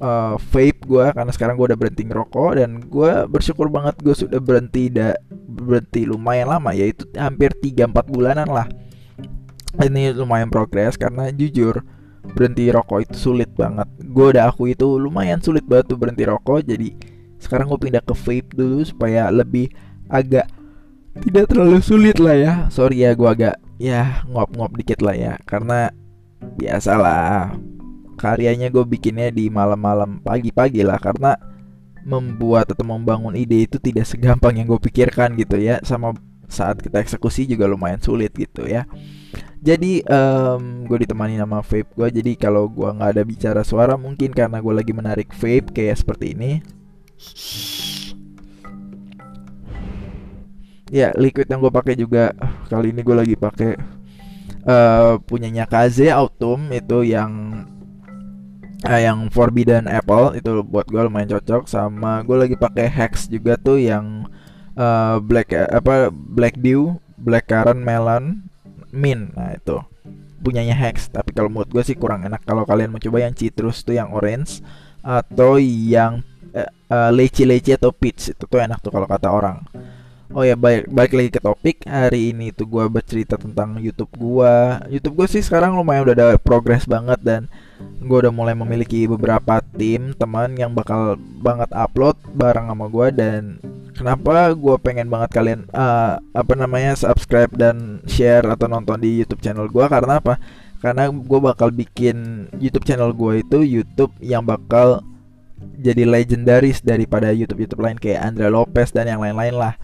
uh, 0.02 0.34
vape 0.38 0.84
gua 0.86 1.12
karena 1.14 1.32
sekarang 1.32 1.54
gua 1.58 1.72
udah 1.74 1.78
berhenti 1.78 2.02
ngerokok 2.06 2.50
dan 2.58 2.70
gua 2.88 3.24
bersyukur 3.30 3.70
banget 3.70 3.98
gua 4.02 4.14
sudah 4.14 4.40
berhenti 4.42 4.90
da 4.90 5.14
berhenti 5.30 6.06
lumayan 6.06 6.50
lama 6.50 6.70
yaitu 6.72 7.06
hampir 7.18 7.52
3 7.58 7.90
4 7.90 7.94
bulanan 8.10 8.48
lah. 8.48 8.66
Ini 9.78 10.18
lumayan 10.18 10.50
progres 10.50 10.98
karena 10.98 11.30
jujur 11.30 11.86
berhenti 12.34 12.68
rokok 12.68 13.06
itu 13.06 13.16
sulit 13.30 13.50
banget. 13.54 13.86
Gue 14.02 14.34
udah 14.34 14.50
aku 14.50 14.66
itu 14.66 14.98
lumayan 14.98 15.38
sulit 15.38 15.62
banget 15.62 15.94
tuh 15.94 15.98
berhenti 15.98 16.26
rokok 16.26 16.66
jadi 16.66 16.90
sekarang 17.40 17.72
gue 17.72 17.80
pindah 17.80 18.04
ke 18.04 18.14
vape 18.14 18.52
dulu 18.52 18.84
supaya 18.84 19.32
lebih 19.32 19.72
agak 20.12 20.46
tidak 21.24 21.50
terlalu 21.50 21.80
sulit 21.80 22.16
lah 22.20 22.36
ya 22.36 22.52
sorry 22.68 23.02
ya 23.02 23.16
gue 23.16 23.26
agak 23.26 23.56
ya 23.80 24.22
ngop-ngop 24.28 24.76
dikit 24.76 25.00
lah 25.00 25.16
ya 25.16 25.32
karena 25.48 25.88
biasalah 26.60 27.56
karyanya 28.20 28.68
gue 28.68 28.84
bikinnya 28.84 29.32
di 29.32 29.48
malam-malam 29.48 30.20
pagi-pagi 30.20 30.84
lah 30.84 31.00
karena 31.00 31.40
membuat 32.04 32.68
atau 32.72 32.84
membangun 32.84 33.32
ide 33.32 33.64
itu 33.64 33.80
tidak 33.80 34.04
segampang 34.04 34.60
yang 34.60 34.68
gue 34.68 34.80
pikirkan 34.80 35.36
gitu 35.40 35.56
ya 35.56 35.80
sama 35.80 36.12
saat 36.50 36.82
kita 36.82 37.00
eksekusi 37.00 37.46
juga 37.46 37.64
lumayan 37.70 38.02
sulit 38.02 38.34
gitu 38.36 38.66
ya. 38.66 38.84
Jadi 39.60 40.02
um, 40.08 40.84
gue 40.88 41.04
ditemani 41.06 41.36
nama 41.36 41.60
vape 41.60 41.92
gue 41.94 42.08
jadi 42.10 42.32
kalau 42.36 42.66
gue 42.68 42.88
nggak 42.90 43.10
ada 43.16 43.22
bicara 43.24 43.60
suara 43.62 43.94
mungkin 43.96 44.32
karena 44.34 44.58
gue 44.58 44.74
lagi 44.74 44.92
menarik 44.92 45.32
vape 45.32 45.72
kayak 45.72 45.96
seperti 46.00 46.36
ini. 46.36 46.52
Ya, 50.90 51.14
liquid 51.14 51.46
yang 51.46 51.62
gue 51.62 51.70
pakai 51.70 51.94
juga 51.94 52.34
kali 52.66 52.90
ini 52.90 53.06
gue 53.06 53.14
lagi 53.14 53.36
pakai 53.38 53.78
uh, 54.66 55.22
punyanya 55.22 55.70
Kaze 55.70 56.10
Autumn 56.10 56.66
itu 56.74 57.06
yang 57.06 57.62
uh, 58.86 59.00
yang 59.00 59.28
Forbidden 59.28 59.88
Apple 59.90 60.36
itu 60.38 60.64
buat 60.64 60.86
gue 60.88 61.00
lumayan 61.00 61.36
cocok 61.38 61.68
sama 61.68 62.24
gue 62.24 62.36
lagi 62.36 62.56
pakai 62.56 62.86
Hex 62.88 63.28
juga 63.28 63.56
tuh 63.60 63.80
yang 63.80 64.28
uh, 64.76 65.18
black 65.20 65.52
apa 65.52 66.08
Black 66.12 66.56
Dew, 66.60 66.96
Black 67.20 67.50
Currant 67.50 67.80
Melon, 67.80 68.44
Mint. 68.94 69.34
Nah, 69.36 69.56
itu 69.56 69.76
punyanya 70.40 70.76
Hex. 70.76 71.12
Tapi 71.12 71.36
kalau 71.36 71.52
menurut 71.52 71.68
gue 71.68 71.82
sih 71.84 71.96
kurang 71.96 72.24
enak 72.24 72.44
kalau 72.48 72.64
kalian 72.64 72.92
mau 72.92 73.02
coba 73.02 73.24
yang 73.24 73.36
citrus 73.36 73.84
tuh 73.84 73.96
yang 73.96 74.12
orange 74.14 74.64
atau 75.00 75.56
yang 75.60 76.20
uh, 76.90 77.10
leci-leci 77.12 77.76
atau 77.76 77.94
peach 77.94 78.32
itu 78.34 78.44
tuh 78.44 78.60
enak 78.60 78.80
tuh 78.80 78.92
kalau 78.92 79.06
kata 79.06 79.28
orang. 79.30 79.62
Oh 80.30 80.46
ya 80.46 80.54
baik 80.54 80.86
balik 80.94 81.10
lagi 81.10 81.30
ke 81.34 81.40
topik 81.42 81.76
hari 81.90 82.30
ini 82.30 82.54
tuh 82.54 82.62
gue 82.70 82.86
bercerita 82.86 83.34
tentang 83.34 83.82
YouTube 83.82 84.14
gue. 84.14 84.54
YouTube 84.86 85.18
gue 85.18 85.26
sih 85.26 85.42
sekarang 85.42 85.74
lumayan 85.74 86.06
udah 86.06 86.14
ada 86.14 86.38
progres 86.38 86.86
banget 86.86 87.18
dan 87.18 87.50
gue 87.98 88.14
udah 88.14 88.30
mulai 88.30 88.54
memiliki 88.54 89.10
beberapa 89.10 89.58
tim 89.74 90.14
teman 90.14 90.54
yang 90.54 90.70
bakal 90.70 91.18
banget 91.18 91.66
upload 91.74 92.14
bareng 92.30 92.70
sama 92.70 92.86
gue 92.86 93.06
dan 93.10 93.58
kenapa 93.98 94.54
gue 94.54 94.76
pengen 94.78 95.10
banget 95.10 95.34
kalian 95.34 95.60
uh, 95.74 96.22
apa 96.22 96.54
namanya 96.54 96.94
subscribe 96.94 97.50
dan 97.58 97.98
share 98.06 98.46
atau 98.46 98.70
nonton 98.70 99.02
di 99.02 99.26
YouTube 99.26 99.42
channel 99.42 99.66
gue 99.66 99.82
karena 99.90 100.22
apa? 100.22 100.38
Karena 100.78 101.10
gue 101.10 101.40
bakal 101.42 101.74
bikin 101.74 102.46
YouTube 102.62 102.86
channel 102.86 103.10
gue 103.10 103.42
itu 103.42 103.66
YouTube 103.66 104.14
yang 104.22 104.46
bakal 104.46 105.02
jadi 105.74 106.06
legendaris 106.06 106.86
daripada 106.86 107.34
YouTube 107.34 107.66
YouTube 107.66 107.82
lain 107.82 107.98
kayak 107.98 108.30
Andrea 108.30 108.46
Lopez 108.46 108.94
dan 108.94 109.10
yang 109.10 109.18
lain-lain 109.18 109.58
lah. 109.58 109.74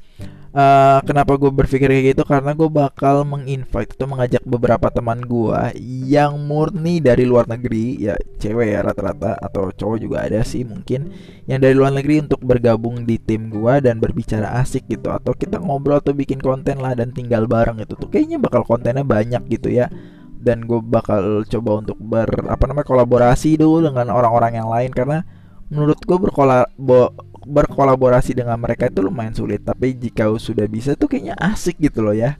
Uh, 0.56 1.04
kenapa 1.04 1.36
gue 1.36 1.52
berpikir 1.52 1.84
kayak 1.84 2.16
gitu? 2.16 2.24
Karena 2.24 2.56
gue 2.56 2.64
bakal 2.72 3.28
menginvite 3.28 3.92
atau 3.92 4.08
mengajak 4.08 4.40
beberapa 4.48 4.88
teman 4.88 5.20
gue 5.20 5.76
yang 6.08 6.40
murni 6.48 6.96
dari 7.04 7.28
luar 7.28 7.44
negeri. 7.44 8.00
Ya 8.00 8.16
cewek 8.40 8.72
ya 8.72 8.80
rata-rata 8.80 9.36
atau 9.36 9.68
cowok 9.68 10.00
juga 10.00 10.24
ada 10.24 10.40
sih 10.48 10.64
mungkin 10.64 11.12
yang 11.44 11.60
dari 11.60 11.76
luar 11.76 11.92
negeri 11.92 12.24
untuk 12.24 12.40
bergabung 12.40 13.04
di 13.04 13.20
tim 13.20 13.52
gue 13.52 13.84
dan 13.84 14.00
berbicara 14.00 14.56
asik 14.64 14.88
gitu. 14.88 15.12
Atau 15.12 15.36
kita 15.36 15.60
ngobrol 15.60 16.00
atau 16.00 16.16
bikin 16.16 16.40
konten 16.40 16.80
lah 16.80 16.96
dan 16.96 17.12
tinggal 17.12 17.44
bareng 17.44 17.76
itu 17.84 17.92
tuh. 17.92 18.08
Kayaknya 18.08 18.40
bakal 18.40 18.64
kontennya 18.64 19.04
banyak 19.04 19.44
gitu 19.52 19.68
ya. 19.68 19.92
Dan 20.40 20.64
gue 20.64 20.80
bakal 20.80 21.44
coba 21.44 21.84
untuk 21.84 22.00
ber 22.00 22.32
apa 22.48 22.64
namanya 22.64 22.88
kolaborasi 22.88 23.60
dulu 23.60 23.92
dengan 23.92 24.08
orang-orang 24.08 24.56
yang 24.56 24.72
lain. 24.72 24.88
Karena 24.88 25.20
menurut 25.68 26.00
gue 26.00 26.16
berkolabo 26.16 27.12
berkolaborasi 27.46 28.34
dengan 28.34 28.58
mereka 28.58 28.90
itu 28.90 29.00
lumayan 29.06 29.32
sulit. 29.32 29.62
Tapi 29.62 29.94
jika 29.94 30.26
sudah 30.36 30.66
bisa 30.66 30.98
tuh 30.98 31.06
kayaknya 31.06 31.38
asik 31.38 31.78
gitu 31.78 32.02
loh 32.02 32.12
ya. 32.12 32.34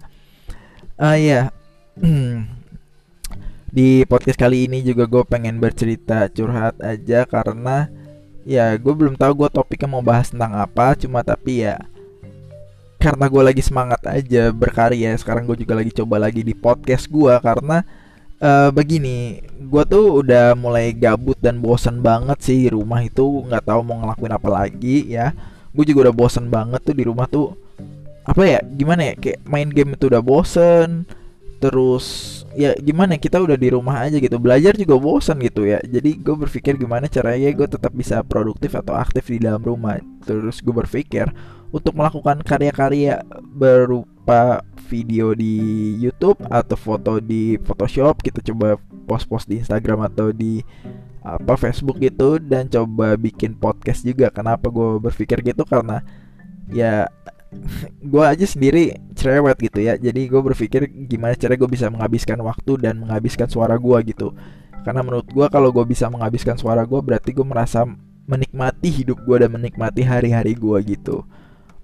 Ah 0.99 1.15
uh, 1.15 1.17
ya 1.17 1.41
di 3.77 4.03
podcast 4.09 4.41
kali 4.41 4.67
ini 4.67 4.81
juga 4.83 5.05
gue 5.07 5.23
pengen 5.29 5.61
bercerita 5.63 6.27
curhat 6.33 6.81
aja 6.81 7.29
karena 7.29 7.93
ya 8.49 8.73
gue 8.75 8.95
belum 8.95 9.15
tahu 9.21 9.45
gue 9.45 9.49
topiknya 9.55 9.89
mau 9.89 10.03
bahas 10.03 10.35
tentang 10.35 10.59
apa. 10.59 10.99
Cuma 10.99 11.23
tapi 11.23 11.63
ya 11.63 11.79
karena 12.97 13.31
gue 13.31 13.43
lagi 13.45 13.63
semangat 13.63 14.03
aja 14.09 14.51
berkarya 14.51 15.15
sekarang 15.15 15.47
gue 15.47 15.63
juga 15.63 15.79
lagi 15.79 15.93
coba 15.95 16.17
lagi 16.19 16.43
di 16.43 16.57
podcast 16.57 17.07
gue 17.07 17.35
karena 17.39 17.87
uh, 18.41 18.71
begini, 18.73 19.41
gue 19.45 19.83
tuh 19.89 20.25
udah 20.25 20.57
mulai 20.57 20.93
gabut 20.93 21.37
dan 21.41 21.61
bosan 21.61 22.01
banget 22.01 22.39
sih 22.43 22.67
di 22.67 22.71
rumah 22.73 23.05
itu. 23.05 23.45
Nggak 23.47 23.69
tahu 23.69 23.81
mau 23.85 23.97
ngelakuin 24.03 24.35
apa 24.35 24.49
lagi 24.49 25.13
ya. 25.13 25.33
Gue 25.77 25.85
juga 25.85 26.09
udah 26.09 26.15
bosan 26.17 26.49
banget 26.49 26.81
tuh 26.85 26.97
di 26.97 27.05
rumah 27.05 27.29
tuh. 27.29 27.53
Apa 28.27 28.43
ya 28.43 28.61
gimana 28.65 29.13
ya? 29.13 29.15
Kayak 29.15 29.41
main 29.47 29.69
game 29.71 29.95
itu 29.95 30.11
udah 30.11 30.23
bosen 30.25 31.07
terus 31.57 32.07
ya 32.57 32.77
gimana 32.77 33.17
kita 33.21 33.41
udah 33.41 33.57
di 33.57 33.69
rumah 33.73 34.05
aja 34.05 34.17
gitu. 34.21 34.37
Belajar 34.41 34.77
juga 34.77 34.97
bosan 34.97 35.41
gitu 35.41 35.65
ya. 35.69 35.81
Jadi 35.85 36.17
gue 36.21 36.37
berpikir 36.37 36.77
gimana 36.77 37.09
caranya 37.09 37.53
gue 37.53 37.69
tetap 37.69 37.93
bisa 37.93 38.21
produktif 38.25 38.73
atau 38.77 38.97
aktif 38.97 39.29
di 39.29 39.41
dalam 39.41 39.61
rumah. 39.61 40.01
Terus 40.25 40.61
gue 40.65 40.73
berpikir 40.73 41.29
untuk 41.73 41.93
melakukan 41.97 42.41
karya-karya 42.45 43.21
berupa 43.57 44.65
video 44.87 45.35
di 45.35 45.97
YouTube 45.99 46.39
atau 46.49 46.77
foto 46.79 47.19
di 47.21 47.61
Photoshop. 47.61 48.25
Kita 48.25 48.41
coba 48.53 48.81
post-post 49.09 49.49
di 49.51 49.61
Instagram 49.61 50.07
atau 50.09 50.33
di 50.33 50.61
apa 51.27 51.59
Facebook 51.59 52.01
gitu. 52.01 52.41
Dan 52.41 52.73
coba 52.73 53.17
bikin 53.21 53.57
podcast 53.57 54.05
juga. 54.05 54.33
Kenapa 54.33 54.73
gue 54.73 55.01
berpikir 55.01 55.45
gitu? 55.45 55.65
Karena 55.65 56.01
ya 56.71 57.09
gue 58.13 58.25
aja 58.25 58.47
sendiri 58.47 58.97
cerewet 59.15 59.59
gitu 59.61 59.79
ya. 59.83 59.95
Jadi 59.97 60.29
gue 60.29 60.41
berpikir 60.41 60.89
gimana 61.07 61.35
cara 61.39 61.55
gue 61.55 61.69
bisa 61.71 61.87
menghabiskan 61.89 62.39
waktu 62.43 62.73
dan 62.81 63.01
menghabiskan 63.03 63.49
suara 63.51 63.79
gue 63.79 63.99
gitu. 64.11 64.35
Karena 64.87 65.03
menurut 65.03 65.27
gue 65.27 65.47
kalau 65.51 65.75
gue 65.75 65.85
bisa 65.87 66.07
menghabiskan 66.07 66.55
suara 66.59 66.87
gue 66.87 67.01
berarti 67.03 67.35
gue 67.35 67.47
merasa 67.47 67.87
menikmati 68.27 68.91
hidup 68.91 69.23
gue 69.23 69.37
dan 69.47 69.51
menikmati 69.55 70.03
hari-hari 70.03 70.55
gue 70.55 70.79
gitu. 70.87 71.27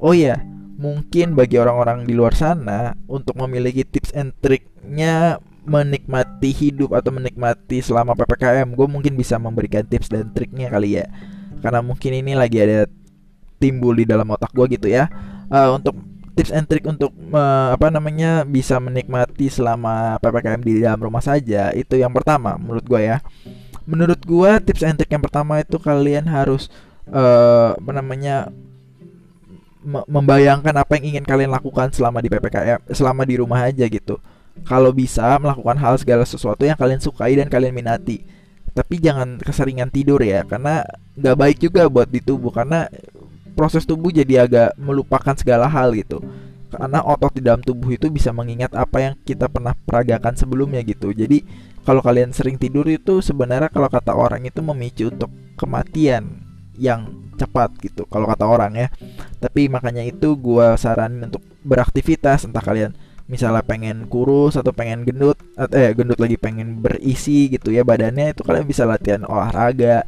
Oh 0.02 0.14
ya 0.14 0.42
mungkin 0.78 1.38
bagi 1.38 1.62
orang-orang 1.62 2.02
di 2.08 2.14
luar 2.16 2.34
sana 2.34 2.98
untuk 3.06 3.38
memiliki 3.38 3.86
tips 3.86 4.10
and 4.18 4.34
triknya 4.42 5.38
menikmati 5.62 6.50
hidup 6.50 6.90
atau 6.90 7.14
menikmati 7.14 7.78
selama 7.78 8.18
ppkm 8.18 8.74
gue 8.74 8.88
mungkin 8.90 9.14
bisa 9.14 9.38
memberikan 9.38 9.86
tips 9.86 10.10
dan 10.10 10.34
triknya 10.34 10.70
kali 10.70 10.98
ya. 10.98 11.06
Karena 11.62 11.78
mungkin 11.78 12.10
ini 12.18 12.34
lagi 12.34 12.58
ada 12.58 12.90
timbul 13.62 13.94
di 13.94 14.02
dalam 14.02 14.26
otak 14.26 14.50
gue 14.50 14.74
gitu 14.74 14.90
ya 14.90 15.06
uh, 15.52 15.70
untuk 15.76 15.94
tips 16.32 16.48
and 16.48 16.64
trick 16.64 16.88
untuk 16.88 17.12
uh, 17.36 17.76
apa 17.76 17.92
namanya 17.92 18.48
bisa 18.48 18.80
menikmati 18.80 19.52
selama 19.52 20.16
ppkm 20.16 20.60
di 20.64 20.80
dalam 20.80 20.96
rumah 21.04 21.20
saja 21.20 21.76
itu 21.76 22.00
yang 22.00 22.08
pertama 22.08 22.56
menurut 22.56 22.88
gue 22.88 23.00
ya 23.04 23.20
menurut 23.84 24.16
gue 24.24 24.50
tips 24.64 24.82
and 24.82 24.96
trick 24.96 25.12
yang 25.12 25.20
pertama 25.20 25.60
itu 25.60 25.76
kalian 25.76 26.24
harus 26.24 26.72
uh, 27.12 27.76
apa 27.76 27.92
namanya 27.92 28.48
membayangkan 29.84 30.74
apa 30.78 30.94
yang 30.98 31.14
ingin 31.14 31.24
kalian 31.26 31.50
lakukan 31.50 31.90
selama 31.90 32.22
di 32.22 32.30
PPKM, 32.30 32.86
selama 32.94 33.26
di 33.26 33.34
rumah 33.34 33.66
aja 33.66 33.82
gitu. 33.90 34.22
Kalau 34.62 34.94
bisa 34.94 35.34
melakukan 35.42 35.74
hal 35.80 35.94
segala 35.98 36.22
sesuatu 36.22 36.62
yang 36.62 36.78
kalian 36.78 37.02
sukai 37.02 37.34
dan 37.34 37.50
kalian 37.50 37.74
minati. 37.74 38.22
Tapi 38.72 39.02
jangan 39.02 39.36
keseringan 39.42 39.90
tidur 39.92 40.22
ya, 40.22 40.46
karena 40.48 40.86
nggak 41.18 41.36
baik 41.36 41.56
juga 41.60 41.90
buat 41.90 42.08
di 42.08 42.24
tubuh 42.24 42.54
karena 42.54 42.88
proses 43.52 43.84
tubuh 43.84 44.10
jadi 44.10 44.48
agak 44.48 44.74
melupakan 44.80 45.36
segala 45.36 45.68
hal 45.68 45.92
gitu. 45.94 46.20
Karena 46.72 47.04
otot 47.04 47.36
di 47.36 47.44
dalam 47.44 47.60
tubuh 47.60 47.92
itu 47.92 48.08
bisa 48.08 48.32
mengingat 48.32 48.72
apa 48.72 48.98
yang 48.98 49.14
kita 49.28 49.46
pernah 49.52 49.76
peragakan 49.76 50.34
sebelumnya 50.34 50.80
gitu. 50.80 51.12
Jadi 51.12 51.44
kalau 51.82 52.00
kalian 52.00 52.32
sering 52.32 52.56
tidur 52.56 52.86
itu 52.88 53.20
sebenarnya 53.20 53.68
kalau 53.68 53.90
kata 53.90 54.14
orang 54.14 54.46
itu 54.46 54.62
memicu 54.62 55.10
untuk 55.10 55.28
kematian 55.58 56.52
yang 56.80 57.30
cepat 57.36 57.74
gitu 57.82 58.08
kalau 58.08 58.30
kata 58.30 58.44
orang 58.48 58.72
ya 58.74 58.88
tapi 59.42 59.68
makanya 59.68 60.06
itu 60.06 60.38
gue 60.38 60.78
saranin 60.78 61.28
untuk 61.28 61.42
beraktivitas 61.66 62.48
entah 62.48 62.64
kalian 62.64 62.96
misalnya 63.28 63.64
pengen 63.64 64.06
kurus 64.06 64.58
atau 64.58 64.70
pengen 64.74 65.04
gendut 65.06 65.38
eh 65.72 65.92
gendut 65.94 66.18
lagi 66.18 66.36
pengen 66.38 66.80
berisi 66.80 67.50
gitu 67.52 67.70
ya 67.74 67.82
badannya 67.82 68.34
itu 68.34 68.42
kalian 68.44 68.66
bisa 68.66 68.86
latihan 68.86 69.24
olahraga 69.26 70.06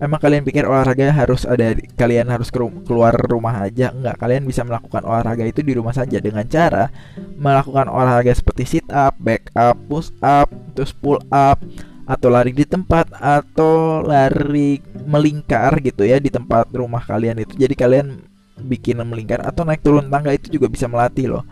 Emang 0.00 0.16
kalian 0.16 0.48
pikir 0.48 0.64
olahraga 0.64 1.12
harus 1.12 1.44
ada 1.44 1.76
kalian 2.00 2.32
harus 2.32 2.48
keluar 2.88 3.12
rumah 3.12 3.68
aja? 3.68 3.92
Enggak, 3.92 4.16
kalian 4.16 4.48
bisa 4.48 4.64
melakukan 4.64 5.04
olahraga 5.04 5.44
itu 5.44 5.60
di 5.60 5.76
rumah 5.76 5.92
saja 5.92 6.16
dengan 6.24 6.40
cara 6.48 6.88
melakukan 7.36 7.84
olahraga 7.92 8.32
seperti 8.32 8.64
sit 8.64 8.86
up, 8.88 9.12
back 9.20 9.52
up, 9.52 9.76
push 9.92 10.08
up, 10.24 10.48
terus 10.72 10.96
pull 10.96 11.20
up, 11.28 11.60
atau 12.08 12.32
lari 12.32 12.56
di 12.56 12.64
tempat 12.64 13.12
atau 13.12 14.00
lari 14.00 14.80
melingkar 15.04 15.84
gitu 15.84 16.08
ya 16.08 16.16
di 16.16 16.32
tempat 16.32 16.72
rumah 16.72 17.04
kalian 17.04 17.44
itu. 17.44 17.60
Jadi 17.60 17.76
kalian 17.76 18.24
bikin 18.56 19.04
melingkar 19.04 19.44
atau 19.44 19.68
naik 19.68 19.84
turun 19.84 20.08
tangga 20.08 20.32
itu 20.32 20.48
juga 20.48 20.72
bisa 20.72 20.88
melatih 20.88 21.28
loh. 21.28 21.44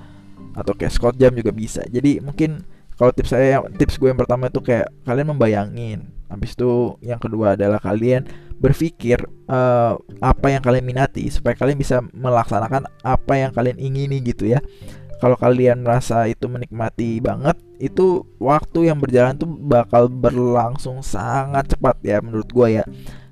Atau 0.56 0.72
kayak 0.72 0.96
squat 0.96 1.20
jam 1.20 1.37
juga 1.37 1.52
bisa. 1.52 1.84
Jadi 1.84 2.24
mungkin 2.24 2.64
kalau 2.96 3.12
tips 3.12 3.30
saya 3.30 3.61
tips 3.76 4.00
gue 4.00 4.08
yang 4.08 4.16
pertama 4.16 4.48
itu 4.48 4.64
kayak 4.64 4.88
kalian 5.04 5.37
membayangin 5.37 6.00
habis 6.29 6.53
itu 6.55 7.01
yang 7.01 7.21
kedua 7.21 7.57
adalah 7.57 7.81
kalian 7.81 8.29
berpikir 8.59 9.23
uh, 9.49 9.97
apa 10.21 10.47
yang 10.53 10.62
kalian 10.62 10.85
minati 10.85 11.31
supaya 11.33 11.57
kalian 11.57 11.79
bisa 11.79 12.05
melaksanakan 12.12 12.87
apa 13.03 13.35
yang 13.37 13.51
kalian 13.53 13.81
ingini 13.81 14.21
gitu 14.21 14.49
ya. 14.49 14.61
Kalau 15.19 15.35
kalian 15.35 15.83
merasa 15.83 16.31
itu 16.31 16.47
menikmati 16.47 17.19
banget 17.19 17.59
itu 17.83 18.23
waktu 18.38 18.91
yang 18.91 19.03
berjalan 19.03 19.35
tuh 19.35 19.51
bakal 19.51 20.07
berlangsung 20.07 21.03
sangat 21.03 21.75
cepat 21.75 21.99
ya 22.07 22.23
menurut 22.23 22.47
gue 22.51 22.83
ya 22.83 22.85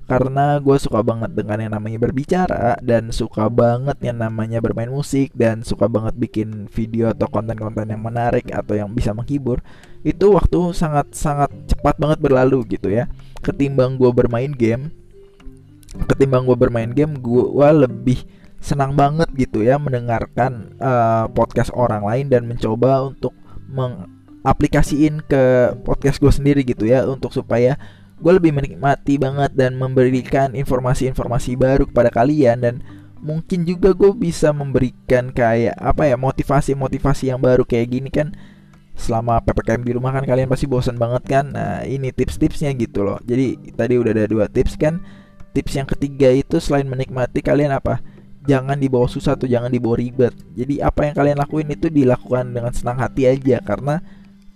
karena 0.07 0.55
gue 0.63 0.77
suka 0.79 1.03
banget 1.03 1.35
dengan 1.35 1.59
yang 1.59 1.73
namanya 1.75 1.99
berbicara 1.99 2.79
dan 2.79 3.11
suka 3.11 3.51
banget 3.51 3.99
yang 3.99 4.23
namanya 4.23 4.63
bermain 4.63 4.87
musik 4.87 5.35
dan 5.35 5.67
suka 5.67 5.91
banget 5.91 6.15
bikin 6.15 6.71
video 6.71 7.11
atau 7.11 7.27
konten-konten 7.27 7.91
yang 7.91 7.99
menarik 7.99 8.47
atau 8.55 8.79
yang 8.79 8.87
bisa 8.95 9.11
menghibur 9.11 9.59
itu 10.07 10.31
waktu 10.31 10.71
sangat 10.71 11.11
sangat 11.11 11.51
cepat 11.67 11.99
banget 11.99 12.23
berlalu 12.23 12.63
gitu 12.71 12.87
ya. 12.87 13.11
Ketimbang 13.43 13.99
gue 13.99 14.07
bermain 14.15 14.49
game 14.55 14.95
ketimbang 16.05 16.45
gue 16.45 16.57
bermain 16.59 16.91
game 16.91 17.17
gue 17.17 17.69
lebih 17.73 18.21
senang 18.61 18.93
banget 18.93 19.29
gitu 19.37 19.63
ya 19.63 19.79
mendengarkan 19.79 20.75
uh, 20.81 21.25
podcast 21.31 21.71
orang 21.73 22.03
lain 22.03 22.25
dan 22.27 22.43
mencoba 22.45 23.07
untuk 23.07 23.33
mengaplikasiin 23.69 25.23
ke 25.25 25.73
podcast 25.81 26.17
gue 26.19 26.33
sendiri 26.33 26.61
gitu 26.67 26.85
ya 26.85 27.05
untuk 27.05 27.31
supaya 27.33 27.77
gue 28.17 28.33
lebih 28.33 28.51
menikmati 28.53 29.21
banget 29.21 29.53
dan 29.53 29.77
memberikan 29.77 30.57
informasi-informasi 30.57 31.53
baru 31.53 31.85
kepada 31.85 32.09
kalian 32.09 32.57
dan 32.59 32.75
mungkin 33.21 33.65
juga 33.65 33.93
gue 33.93 34.13
bisa 34.13 34.53
memberikan 34.53 35.33
kayak 35.33 35.77
apa 35.77 36.09
ya 36.09 36.17
motivasi-motivasi 36.17 37.29
yang 37.33 37.41
baru 37.41 37.65
kayak 37.65 37.87
gini 37.89 38.09
kan. 38.09 38.33
Selama 38.97 39.37
ppkm 39.45 39.85
di 39.85 39.93
rumah 39.93 40.09
kan 40.09 40.25
kalian 40.25 40.49
pasti 40.49 40.65
bosan 40.65 40.97
banget 40.97 41.23
kan. 41.29 41.45
Nah 41.53 41.85
ini 41.85 42.09
tips-tipsnya 42.09 42.73
gitu 42.73 43.05
loh. 43.05 43.21
Jadi 43.21 43.73
tadi 43.77 43.93
udah 43.93 44.11
ada 44.13 44.25
dua 44.25 44.49
tips 44.49 44.73
kan. 44.73 44.97
Tips 45.53 45.77
yang 45.77 45.85
ketiga 45.85 46.33
itu 46.33 46.57
selain 46.57 46.89
menikmati 46.89 47.45
kalian 47.45 47.77
apa? 47.77 48.01
Jangan 48.49 48.79
dibawa 48.81 49.05
susah 49.05 49.37
atau 49.37 49.45
jangan 49.45 49.69
dibawa 49.69 50.01
ribet. 50.01 50.33
Jadi 50.57 50.81
apa 50.81 51.05
yang 51.05 51.13
kalian 51.13 51.37
lakuin 51.37 51.69
itu 51.69 51.93
dilakukan 51.93 52.49
dengan 52.49 52.73
senang 52.73 52.97
hati 52.97 53.29
aja. 53.29 53.61
Karena 53.61 54.01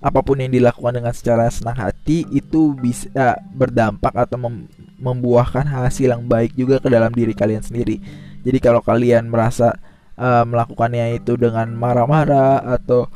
apa 0.01 0.19
pun 0.25 0.41
yang 0.41 0.49
dilakukan 0.49 0.97
dengan 0.97 1.13
secara 1.13 1.45
senang 1.53 1.77
hati 1.77 2.25
itu 2.33 2.73
bisa 2.73 3.37
berdampak 3.53 4.17
atau 4.17 4.37
mem 4.41 4.65
membuahkan 5.01 5.65
hasil 5.65 6.13
yang 6.13 6.25
baik 6.25 6.53
juga 6.57 6.77
ke 6.81 6.89
dalam 6.89 7.09
diri 7.13 7.33
kalian 7.33 7.61
sendiri. 7.61 8.01
Jadi 8.41 8.57
kalau 8.61 8.81
kalian 8.81 9.29
merasa 9.29 9.77
uh, 10.17 10.45
melakukannya 10.45 11.17
itu 11.17 11.37
dengan 11.37 11.73
marah-marah 11.73 12.61
atau 12.77 13.09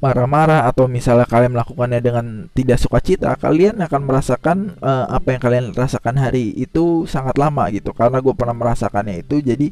marah-marah 0.00 0.64
atau 0.64 0.88
misalnya 0.88 1.28
kalian 1.28 1.52
melakukannya 1.52 2.00
dengan 2.00 2.26
tidak 2.56 2.80
suka 2.80 3.04
cita, 3.04 3.36
kalian 3.36 3.84
akan 3.84 4.00
merasakan 4.04 4.56
uh, 4.80 5.12
apa 5.12 5.36
yang 5.36 5.40
kalian 5.44 5.66
rasakan 5.76 6.16
hari 6.16 6.56
itu 6.56 7.04
sangat 7.04 7.36
lama 7.36 7.68
gitu. 7.68 7.92
Karena 7.92 8.20
gue 8.24 8.32
pernah 8.32 8.56
merasakannya 8.56 9.20
itu, 9.20 9.44
jadi 9.44 9.68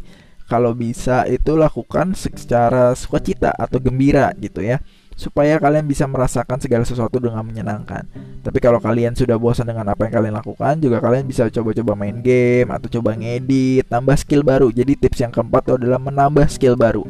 kalau 0.48 0.72
bisa 0.72 1.28
itu 1.28 1.54
lakukan 1.54 2.16
secara 2.16 2.96
sukacita 2.96 3.52
atau 3.52 3.76
gembira 3.78 4.32
gitu 4.40 4.64
ya 4.64 4.80
supaya 5.18 5.58
kalian 5.58 5.82
bisa 5.82 6.06
merasakan 6.06 6.62
segala 6.62 6.86
sesuatu 6.86 7.18
dengan 7.18 7.42
menyenangkan. 7.42 8.06
Tapi 8.38 8.58
kalau 8.62 8.78
kalian 8.78 9.18
sudah 9.18 9.34
bosan 9.34 9.66
dengan 9.66 9.90
apa 9.90 10.06
yang 10.06 10.14
kalian 10.14 10.34
lakukan, 10.38 10.78
juga 10.78 11.02
kalian 11.02 11.26
bisa 11.26 11.50
coba-coba 11.50 11.98
main 11.98 12.22
game 12.22 12.70
atau 12.70 12.86
coba 12.86 13.18
ngedit, 13.18 13.90
tambah 13.90 14.14
skill 14.14 14.46
baru. 14.46 14.70
Jadi 14.70 14.94
tips 14.94 15.26
yang 15.26 15.34
keempat 15.34 15.66
itu 15.66 15.72
adalah 15.74 15.98
menambah 15.98 16.46
skill 16.46 16.78
baru. 16.78 17.02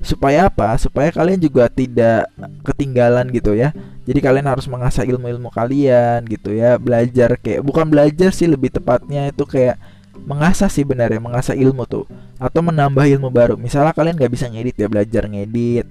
Supaya 0.00 0.48
apa? 0.48 0.80
Supaya 0.80 1.12
kalian 1.12 1.36
juga 1.36 1.68
tidak 1.68 2.32
ketinggalan 2.64 3.28
gitu 3.28 3.52
ya. 3.52 3.76
Jadi 4.08 4.24
kalian 4.24 4.48
harus 4.48 4.64
mengasah 4.64 5.04
ilmu-ilmu 5.04 5.52
kalian 5.52 6.24
gitu 6.24 6.48
ya, 6.56 6.80
belajar 6.80 7.36
kayak 7.40 7.60
bukan 7.60 7.88
belajar 7.92 8.32
sih 8.32 8.48
lebih 8.48 8.72
tepatnya 8.72 9.32
itu 9.32 9.44
kayak 9.44 9.76
mengasah 10.22 10.70
sih 10.70 10.86
benar 10.86 11.10
ya, 11.10 11.18
mengasah 11.18 11.58
ilmu 11.58 11.84
tuh. 11.90 12.06
Atau 12.38 12.62
menambah 12.62 13.02
ilmu 13.02 13.28
baru. 13.34 13.54
Misalnya 13.58 13.90
kalian 13.90 14.14
gak 14.14 14.32
bisa 14.32 14.46
ngedit 14.46 14.76
ya, 14.78 14.86
belajar 14.86 15.26
ngedit. 15.26 15.86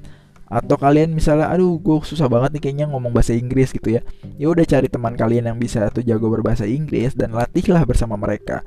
Atau 0.53 0.77
kalian 0.77 1.17
misalnya 1.17 1.49
aduh 1.49 1.81
gue 1.81 1.97
susah 2.05 2.29
banget 2.29 2.53
nih 2.53 2.61
kayaknya 2.61 2.85
ngomong 2.93 3.09
bahasa 3.09 3.33
Inggris 3.33 3.73
gitu 3.73 3.97
ya. 3.97 4.05
Ya 4.37 4.53
udah 4.53 4.61
cari 4.61 4.85
teman 4.85 5.17
kalian 5.17 5.49
yang 5.49 5.57
bisa 5.57 5.89
tuh 5.89 6.05
jago 6.05 6.29
berbahasa 6.29 6.69
Inggris 6.69 7.17
dan 7.17 7.33
latihlah 7.33 7.81
bersama 7.89 8.13
mereka. 8.13 8.61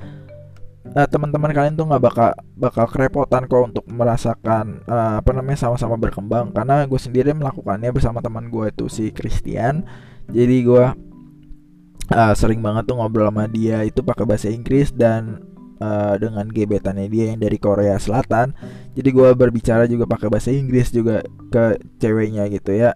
Uh, 0.86 1.07
teman-teman 1.07 1.54
kalian 1.54 1.78
tuh 1.78 1.86
nggak 1.86 2.02
bakal 2.02 2.30
bakal 2.59 2.86
kerepotan 2.90 3.46
kok 3.46 3.62
untuk 3.70 3.84
merasakan 3.86 4.82
uh, 4.86 5.22
apa 5.22 5.30
namanya 5.30 5.62
sama-sama 5.62 5.94
berkembang. 5.94 6.50
Karena 6.50 6.82
gue 6.90 6.98
sendiri 6.98 7.30
melakukannya 7.30 7.94
bersama 7.94 8.18
teman 8.18 8.50
gue 8.50 8.66
itu 8.66 8.90
si 8.90 9.14
Christian. 9.14 9.86
Jadi 10.26 10.66
gue 10.66 10.84
uh, 12.12 12.34
sering 12.36 12.61
banget 12.62 12.86
tuh 12.86 12.96
ngobrol 12.98 13.28
sama 13.30 13.50
dia 13.50 13.82
itu 13.82 14.00
pakai 14.02 14.24
bahasa 14.26 14.48
Inggris 14.52 14.92
dan 14.94 15.42
uh, 15.80 16.14
dengan 16.20 16.46
gebetannya 16.48 17.09
dia 17.11 17.34
yang 17.34 17.40
dari 17.40 17.59
Korea 17.59 17.96
Selatan. 17.98 18.54
Jadi 18.94 19.09
gue 19.12 19.28
berbicara 19.34 19.84
juga 19.90 20.09
pakai 20.09 20.28
bahasa 20.30 20.50
Inggris 20.52 20.92
juga 20.92 21.24
ke 21.50 21.80
ceweknya 22.00 22.46
gitu 22.52 22.72
ya. 22.76 22.94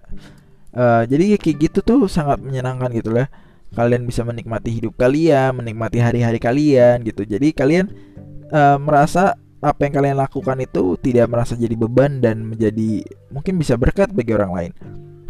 Uh, 0.70 1.02
jadi 1.06 1.34
kayak 1.34 1.56
gitu 1.70 1.78
tuh 1.82 2.00
sangat 2.06 2.38
menyenangkan 2.40 2.90
gitu 2.94 3.10
lah. 3.10 3.26
Kalian 3.70 4.02
bisa 4.02 4.26
menikmati 4.26 4.82
hidup 4.82 4.98
kalian 4.98 5.54
menikmati 5.54 6.02
hari-hari 6.02 6.42
kalian 6.42 7.06
gitu. 7.06 7.22
Jadi 7.22 7.54
kalian 7.54 7.86
uh, 8.50 8.78
merasa 8.82 9.38
apa 9.60 9.84
yang 9.84 9.94
kalian 10.00 10.16
lakukan 10.16 10.56
itu 10.58 10.96
tidak 11.04 11.28
merasa 11.28 11.52
jadi 11.52 11.76
beban 11.76 12.24
dan 12.24 12.48
menjadi 12.48 13.04
mungkin 13.28 13.60
bisa 13.60 13.76
berkat 13.76 14.10
bagi 14.10 14.32
orang 14.32 14.52
lain. 14.56 14.72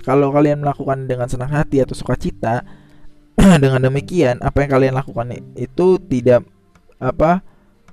Kalau 0.00 0.32
kalian 0.32 0.64
melakukan 0.64 1.04
dengan 1.04 1.28
senang 1.28 1.52
hati 1.52 1.84
atau 1.84 1.92
sukacita 1.92 2.64
dengan 3.62 3.80
demikian 3.80 4.40
apa 4.40 4.64
yang 4.64 4.70
kalian 4.70 4.94
lakukan 4.96 5.26
itu 5.56 5.96
tidak 6.10 6.44
apa 7.00 7.40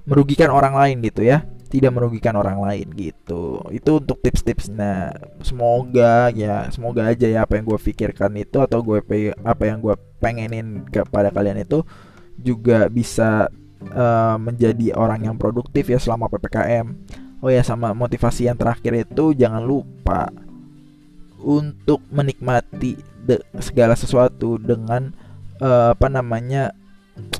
merugikan 0.08 0.52
orang 0.52 0.76
lain 0.76 1.04
gitu 1.04 1.24
ya. 1.24 1.44
Tidak 1.68 1.92
merugikan 1.92 2.40
orang 2.40 2.64
lain 2.64 2.88
gitu. 2.96 3.60
Itu 3.76 4.00
untuk 4.00 4.24
tips-tips 4.24 4.72
nah 4.72 5.12
semoga 5.44 6.32
ya 6.32 6.72
semoga 6.72 7.12
aja 7.12 7.28
ya 7.28 7.44
apa 7.44 7.60
yang 7.60 7.68
gue 7.68 7.76
pikirkan 7.76 8.32
itu 8.40 8.64
atau 8.64 8.80
gue 8.80 9.04
apa 9.44 9.64
yang 9.68 9.84
gue 9.84 9.96
pengenin 10.24 10.88
kepada 10.88 11.28
kalian 11.28 11.60
itu 11.60 11.84
juga 12.40 12.88
bisa 12.88 13.52
uh, 13.92 14.38
menjadi 14.40 14.96
orang 14.96 15.28
yang 15.28 15.36
produktif 15.36 15.90
ya 15.92 16.00
selama 16.00 16.30
ppkm 16.32 16.94
oh 17.42 17.50
ya 17.54 17.62
sama 17.62 17.94
motivasi 17.94 18.50
yang 18.50 18.58
terakhir 18.58 18.94
itu 19.06 19.34
jangan 19.38 19.62
lupa 19.62 20.30
untuk 21.42 22.02
menikmati 22.10 22.98
segala 23.62 23.94
sesuatu 23.94 24.58
dengan 24.58 25.14
uh, 25.62 25.94
apa 25.94 26.08
namanya 26.10 26.74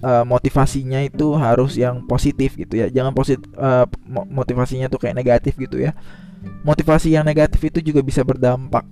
uh, 0.02 0.26
motivasinya 0.26 1.06
itu 1.06 1.34
harus 1.38 1.78
yang 1.78 2.06
positif 2.06 2.58
gitu 2.58 2.80
ya. 2.82 2.88
Jangan 2.90 3.14
positif 3.14 3.46
uh, 3.58 3.86
motivasinya 4.10 4.90
tuh 4.90 5.02
kayak 5.02 5.16
negatif 5.18 5.58
gitu 5.58 5.82
ya. 5.82 5.94
Motivasi 6.64 7.14
yang 7.14 7.26
negatif 7.26 7.60
itu 7.64 7.80
juga 7.82 8.06
bisa 8.06 8.22
berdampak 8.22 8.86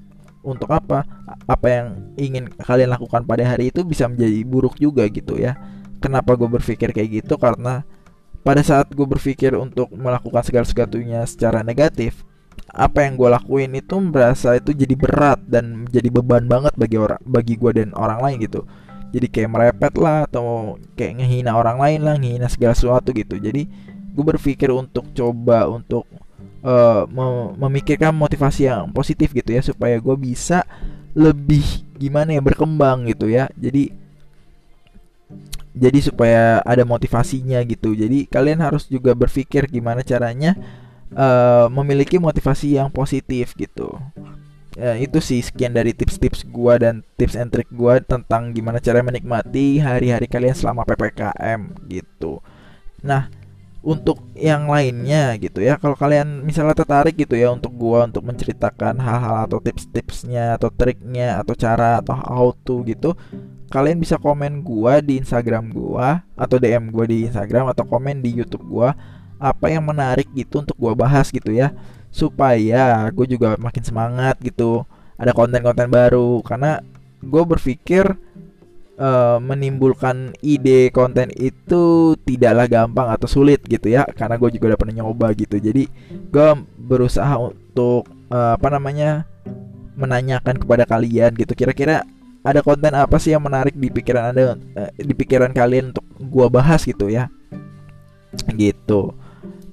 untuk 0.46 0.70
apa? 0.74 1.06
Apa 1.46 1.68
yang 1.70 1.88
ingin 2.18 2.50
kalian 2.62 2.94
lakukan 2.94 3.26
pada 3.26 3.46
hari 3.46 3.70
itu 3.70 3.82
bisa 3.86 4.10
menjadi 4.10 4.42
buruk 4.46 4.78
juga 4.78 5.06
gitu 5.10 5.38
ya. 5.38 5.58
Kenapa 6.02 6.38
gue 6.38 6.50
berpikir 6.50 6.94
kayak 6.94 7.26
gitu? 7.26 7.38
Karena 7.42 7.82
pada 8.46 8.62
saat 8.62 8.94
gue 8.94 9.08
berpikir 9.10 9.58
untuk 9.58 9.90
melakukan 9.98 10.46
segala 10.46 10.66
sesuatunya 10.70 11.26
secara 11.26 11.66
negatif 11.66 12.22
apa 12.76 13.08
yang 13.08 13.16
gue 13.16 13.30
lakuin 13.32 13.72
itu 13.78 13.96
merasa 14.00 14.60
itu 14.60 14.76
jadi 14.76 14.96
berat 15.00 15.40
dan 15.48 15.88
jadi 15.88 16.12
beban 16.12 16.44
banget 16.46 16.76
bagi 16.76 17.00
orang 17.00 17.20
bagi 17.24 17.56
gue 17.56 17.72
dan 17.72 17.96
orang 17.96 18.20
lain 18.20 18.38
gitu 18.44 18.68
jadi 19.12 19.28
kayak 19.32 19.50
merepet 19.52 19.94
lah 20.00 20.26
atau 20.28 20.76
kayak 20.98 21.22
ngehina 21.22 21.56
orang 21.56 21.78
lain 21.80 22.00
lah 22.04 22.16
ngehina 22.18 22.48
segala 22.52 22.74
sesuatu 22.74 23.12
gitu. 23.12 23.38
Jadi 23.38 23.68
gue 24.16 24.26
berpikir 24.26 24.72
untuk 24.72 25.12
coba 25.12 25.68
untuk 25.68 26.08
uh, 26.64 27.04
mem 27.08 27.60
memikirkan 27.60 28.16
motivasi 28.16 28.68
yang 28.72 28.90
positif 28.92 29.32
gitu 29.32 29.52
ya 29.56 29.62
supaya 29.62 30.00
gue 30.00 30.16
bisa 30.18 30.64
lebih 31.16 31.64
gimana 31.96 32.36
ya 32.36 32.42
berkembang 32.44 33.08
gitu 33.08 33.32
ya. 33.32 33.48
Jadi 33.56 33.92
jadi 35.76 36.00
supaya 36.00 36.64
ada 36.64 36.88
motivasinya 36.88 37.60
gitu. 37.68 37.92
Jadi 37.96 38.28
kalian 38.32 38.64
harus 38.64 38.88
juga 38.88 39.12
berpikir 39.12 39.68
gimana 39.68 40.04
caranya 40.04 40.56
uh, 41.16 41.68
memiliki 41.72 42.20
motivasi 42.20 42.80
yang 42.80 42.92
positif 42.92 43.56
gitu 43.56 44.00
ya, 44.76 44.94
itu 45.00 45.18
sih 45.24 45.40
sekian 45.40 45.72
dari 45.72 45.96
tips-tips 45.96 46.46
gua 46.52 46.78
dan 46.80 47.02
tips 47.16 47.36
and 47.40 47.50
trick 47.50 47.72
gua 47.72 48.04
tentang 48.04 48.52
gimana 48.52 48.84
cara 48.84 49.00
menikmati 49.02 49.80
hari-hari 49.80 50.28
kalian 50.28 50.56
selama 50.56 50.84
PPKM 50.84 51.88
gitu. 51.88 52.44
Nah, 53.02 53.32
untuk 53.86 54.20
yang 54.36 54.68
lainnya 54.68 55.38
gitu 55.40 55.62
ya, 55.62 55.78
kalau 55.80 55.96
kalian 55.96 56.44
misalnya 56.44 56.76
tertarik 56.76 57.16
gitu 57.16 57.38
ya 57.38 57.54
untuk 57.54 57.72
gua 57.74 58.06
untuk 58.10 58.26
menceritakan 58.28 59.00
hal-hal 59.00 59.48
atau 59.48 59.64
tips-tipsnya 59.64 60.60
atau 60.60 60.70
triknya 60.74 61.40
atau 61.40 61.54
cara 61.56 62.02
atau 62.04 62.16
how 62.18 62.50
to 62.66 62.84
gitu, 62.84 63.14
kalian 63.70 64.02
bisa 64.02 64.20
komen 64.20 64.66
gua 64.66 65.00
di 65.00 65.22
Instagram 65.22 65.72
gua 65.72 66.26
atau 66.36 66.58
DM 66.58 66.92
gua 66.92 67.06
di 67.08 67.30
Instagram 67.30 67.72
atau 67.72 67.86
komen 67.88 68.20
di 68.20 68.34
YouTube 68.36 68.66
gua 68.68 68.98
apa 69.36 69.68
yang 69.68 69.84
menarik 69.84 70.32
gitu 70.34 70.64
untuk 70.64 70.80
gua 70.80 70.96
bahas 70.96 71.28
gitu 71.30 71.52
ya 71.52 71.76
supaya 72.16 73.12
gue 73.12 73.28
juga 73.36 73.60
makin 73.60 73.84
semangat 73.84 74.40
gitu 74.40 74.88
ada 75.20 75.36
konten-konten 75.36 75.92
baru. 75.92 76.40
Karena 76.48 76.80
gue 77.20 77.44
berpikir 77.44 78.16
uh, 78.96 79.38
menimbulkan 79.44 80.32
ide 80.40 80.92
konten 80.96 81.32
itu 81.36 82.16
tidaklah 82.24 82.72
gampang 82.72 83.12
atau 83.12 83.28
sulit 83.28 83.60
gitu 83.68 83.92
ya 83.92 84.08
karena 84.16 84.40
gue 84.40 84.50
juga 84.56 84.74
udah 84.74 84.80
pernah 84.80 84.96
nyoba 85.04 85.36
gitu. 85.36 85.60
Jadi 85.60 85.92
gue 86.32 86.50
berusaha 86.80 87.36
untuk 87.36 88.08
uh, 88.32 88.56
apa 88.56 88.68
namanya 88.72 89.28
menanyakan 89.96 90.60
kepada 90.60 90.84
kalian 90.84 91.32
gitu 91.40 91.56
kira-kira 91.56 92.04
ada 92.46 92.60
konten 92.60 92.92
apa 92.92 93.16
sih 93.16 93.32
yang 93.32 93.42
menarik 93.42 93.74
di 93.74 93.88
pikiran 93.92 94.32
anda 94.32 94.56
uh, 94.56 94.92
di 94.96 95.14
pikiran 95.16 95.52
kalian 95.52 95.92
untuk 95.92 96.06
gue 96.20 96.48
bahas 96.48 96.84
gitu 96.88 97.12
ya. 97.12 97.28
Gitu. 98.56 99.12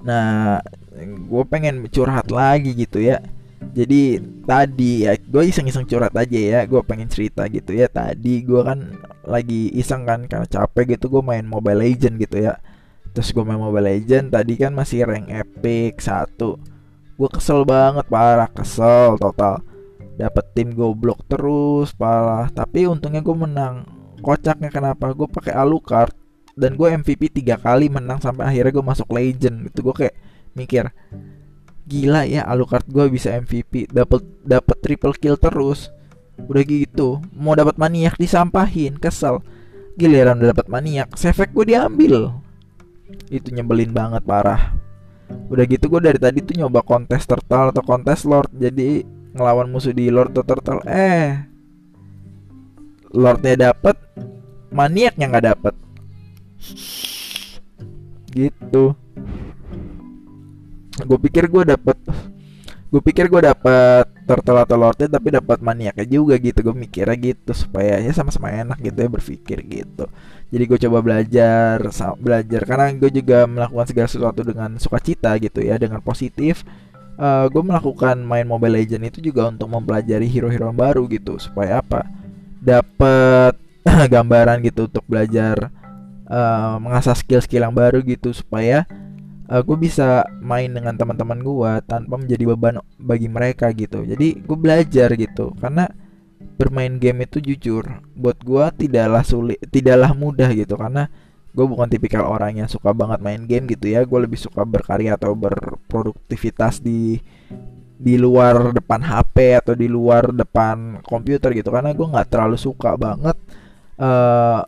Nah 0.03 0.59
gue 1.01 1.43
pengen 1.49 1.85
curhat 1.89 2.29
lagi 2.29 2.73
gitu 2.77 3.01
ya. 3.01 3.19
Jadi 3.63 4.19
tadi 4.43 5.07
ya 5.07 5.15
gue 5.15 5.43
iseng-iseng 5.47 5.87
curhat 5.87 6.13
aja 6.13 6.39
ya. 6.39 6.59
Gue 6.67 6.83
pengen 6.83 7.07
cerita 7.07 7.47
gitu 7.47 7.73
ya. 7.73 7.87
Tadi 7.87 8.43
gue 8.43 8.61
kan 8.61 8.79
lagi 9.23 9.71
iseng 9.73 10.03
kan 10.03 10.27
karena 10.27 10.47
capek 10.47 10.99
gitu 10.99 11.07
gue 11.07 11.23
main 11.23 11.45
Mobile 11.47 11.79
Legend 11.79 12.19
gitu 12.19 12.43
ya. 12.43 12.59
Terus 13.15 13.31
gue 13.31 13.43
main 13.45 13.61
Mobile 13.61 13.87
Legend 13.87 14.33
tadi 14.33 14.53
kan 14.59 14.75
masih 14.75 15.07
rank 15.07 15.31
epic 15.31 16.01
satu. 16.03 16.59
Gue 17.15 17.29
kesel 17.29 17.63
banget 17.63 18.05
parah 18.09 18.49
kesel 18.51 19.15
total. 19.21 19.63
Dapat 20.19 20.45
tim 20.53 20.75
goblok 20.75 21.25
terus 21.25 21.95
parah. 21.95 22.51
Tapi 22.51 22.85
untungnya 22.85 23.23
gue 23.23 23.35
menang. 23.37 23.85
Kocaknya 24.19 24.69
kenapa? 24.69 25.13
Gue 25.15 25.29
pakai 25.29 25.55
Alucard. 25.55 26.13
Dan 26.53 26.77
gue 26.77 26.85
MVP 26.85 27.33
tiga 27.33 27.57
kali 27.57 27.89
menang 27.89 28.21
sampai 28.21 28.45
akhirnya 28.45 28.75
gue 28.75 28.85
masuk 28.85 29.09
Legend 29.09 29.71
gitu. 29.71 29.89
Gue 29.89 29.95
kayak 30.05 30.15
mikir 30.53 30.93
gila 31.83 32.23
ya 32.23 32.47
Alucard 32.47 32.87
gue 32.87 33.11
bisa 33.11 33.35
MVP 33.35 33.91
dapat 33.91 34.23
dapat 34.43 34.77
triple 34.79 35.15
kill 35.15 35.35
terus. 35.35 35.91
Udah 36.49 36.63
gitu 36.65 37.21
mau 37.35 37.53
dapat 37.53 37.77
maniak 37.77 38.15
disampahin 38.17 38.97
kesel. 38.97 39.43
Giliran 39.99 40.41
udah 40.41 40.55
dapat 40.55 40.67
maniak 40.71 41.13
sefek 41.19 41.53
gue 41.53 41.75
diambil. 41.75 42.33
Itu 43.29 43.53
nyebelin 43.53 43.93
banget 43.93 44.23
parah. 44.25 44.73
Udah 45.51 45.63
gitu 45.67 45.91
gue 45.91 46.01
dari 46.01 46.19
tadi 46.19 46.41
tuh 46.41 46.57
nyoba 46.57 46.81
kontes 46.81 47.27
turtle 47.27 47.73
atau 47.73 47.83
kontes 47.85 48.25
lord 48.25 48.49
jadi 48.53 49.05
ngelawan 49.33 49.69
musuh 49.69 49.93
di 49.93 50.09
lord 50.09 50.33
atau 50.33 50.45
turtle 50.45 50.81
eh. 50.89 51.45
Lordnya 53.13 53.69
dapet 53.69 53.93
maniaknya 54.73 55.29
nggak 55.29 55.45
dapet. 55.53 55.73
Gitu 58.33 58.97
gue 61.01 61.17
pikir 61.17 61.49
gue 61.49 61.63
dapet 61.65 61.97
gue 62.93 63.01
pikir 63.01 63.25
gue 63.25 63.41
atau 64.61 64.77
lordnya 64.77 65.09
tapi 65.09 65.33
dapat 65.33 65.65
maniaknya 65.65 66.05
juga 66.05 66.37
gitu. 66.37 66.61
Gue 66.61 66.77
mikirnya 66.77 67.17
gitu 67.17 67.51
supaya 67.57 67.97
ya 67.97 68.13
sama-sama 68.13 68.53
enak 68.53 68.77
gitu 68.85 69.01
ya 69.01 69.09
berpikir 69.09 69.65
gitu. 69.65 70.05
Jadi 70.53 70.63
gue 70.69 70.77
coba 70.85 70.97
belajar 71.01 71.81
belajar. 72.21 72.61
Karena 72.69 72.93
gue 72.93 73.09
juga 73.09 73.49
melakukan 73.49 73.89
segala 73.89 74.07
sesuatu 74.13 74.45
dengan 74.45 74.77
sukacita 74.77 75.33
gitu 75.41 75.65
ya 75.65 75.81
dengan 75.81 76.05
positif. 76.05 76.61
Uh, 77.17 77.49
gue 77.49 77.65
melakukan 77.65 78.21
main 78.21 78.45
Mobile 78.45 78.77
Legend 78.85 79.09
itu 79.09 79.25
juga 79.25 79.49
untuk 79.49 79.73
mempelajari 79.73 80.29
hero-hero 80.29 80.69
baru 80.69 81.09
gitu. 81.09 81.41
Supaya 81.41 81.81
apa? 81.81 82.05
Dapat 82.61 83.57
gambaran 84.13 84.61
gitu 84.61 84.85
untuk 84.85 85.01
belajar 85.09 85.73
uh, 86.29 86.77
mengasah 86.77 87.17
skill-skill 87.17 87.65
yang 87.65 87.73
baru 87.73 88.05
gitu. 88.05 88.29
Supaya 88.37 88.85
uh, 89.53 89.61
gue 89.61 89.77
bisa 89.77 90.25
main 90.41 90.73
dengan 90.73 90.97
teman-teman 90.97 91.37
gue 91.45 91.71
tanpa 91.85 92.17
menjadi 92.17 92.43
beban 92.49 92.81
bagi 92.97 93.29
mereka 93.29 93.69
gitu. 93.69 94.01
Jadi 94.01 94.41
gue 94.41 94.57
belajar 94.57 95.13
gitu. 95.13 95.53
Karena 95.61 95.85
bermain 96.57 96.97
game 96.97 97.29
itu 97.29 97.39
jujur 97.39 97.85
buat 98.17 98.41
gue 98.41 98.65
tidaklah 98.85 99.21
sulit 99.21 99.61
tidaklah 99.69 100.17
mudah 100.17 100.49
gitu. 100.57 100.73
Karena 100.73 101.05
gue 101.53 101.65
bukan 101.69 101.85
tipikal 101.85 102.25
orang 102.25 102.65
yang 102.65 102.69
suka 102.69 102.89
banget 102.97 103.21
main 103.21 103.45
game 103.45 103.69
gitu 103.69 103.93
ya. 103.93 104.01
Gue 104.09 104.25
lebih 104.25 104.41
suka 104.41 104.65
berkarya 104.65 105.13
atau 105.21 105.37
berproduktivitas 105.37 106.81
di 106.81 107.21
di 108.03 108.19
luar 108.19 108.75
depan 108.75 108.99
HP 108.99 109.63
atau 109.63 109.77
di 109.77 109.85
luar 109.85 110.33
depan 110.33 111.05
komputer 111.05 111.53
gitu. 111.53 111.69
Karena 111.69 111.93
gue 111.93 112.07
nggak 112.09 112.27
terlalu 112.33 112.57
suka 112.57 112.97
banget 112.97 113.37
uh, 114.01 114.65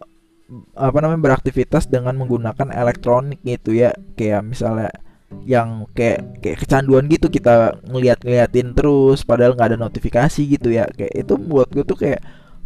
apa 0.78 0.98
namanya 1.02 1.22
beraktivitas 1.34 1.90
dengan 1.90 2.16
menggunakan 2.20 2.70
elektronik 2.72 3.42
gitu 3.42 3.74
ya. 3.74 3.94
Kayak 4.18 4.46
misalnya 4.46 4.90
yang 5.44 5.90
kayak 5.92 6.40
kayak 6.40 6.58
kecanduan 6.64 7.10
gitu 7.12 7.28
kita 7.28 7.82
ngeliat 7.90 8.22
ngeliatin 8.24 8.72
terus 8.78 9.26
padahal 9.26 9.58
nggak 9.58 9.76
ada 9.76 9.80
notifikasi 9.80 10.42
gitu 10.46 10.70
ya. 10.72 10.86
Kayak 10.94 11.26
itu 11.26 11.34
buat 11.36 11.68
gue 11.74 11.84
tuh 11.84 11.98
kayak 11.98 12.22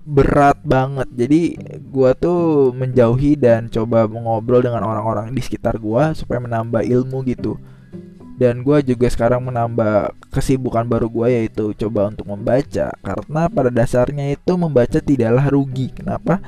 berat 0.10 0.60
banget. 0.66 1.08
Jadi 1.14 1.42
gue 1.80 2.12
tuh 2.20 2.74
menjauhi 2.76 3.38
dan 3.40 3.70
coba 3.70 4.10
mengobrol 4.10 4.64
dengan 4.64 4.84
orang-orang 4.84 5.32
di 5.32 5.42
sekitar 5.44 5.78
gue 5.80 6.04
supaya 6.18 6.40
menambah 6.42 6.84
ilmu 6.84 7.24
gitu. 7.30 7.56
Dan 8.40 8.64
gue 8.64 8.80
juga 8.88 9.12
sekarang 9.12 9.52
menambah 9.52 10.16
kesibukan 10.32 10.88
baru 10.88 11.12
gue 11.12 11.28
yaitu 11.28 11.76
coba 11.76 12.08
untuk 12.08 12.32
membaca. 12.32 12.96
Karena 13.04 13.42
pada 13.52 13.68
dasarnya 13.68 14.32
itu 14.32 14.56
membaca 14.56 15.00
tidaklah 15.04 15.46
rugi. 15.52 15.92
Kenapa 15.92 16.40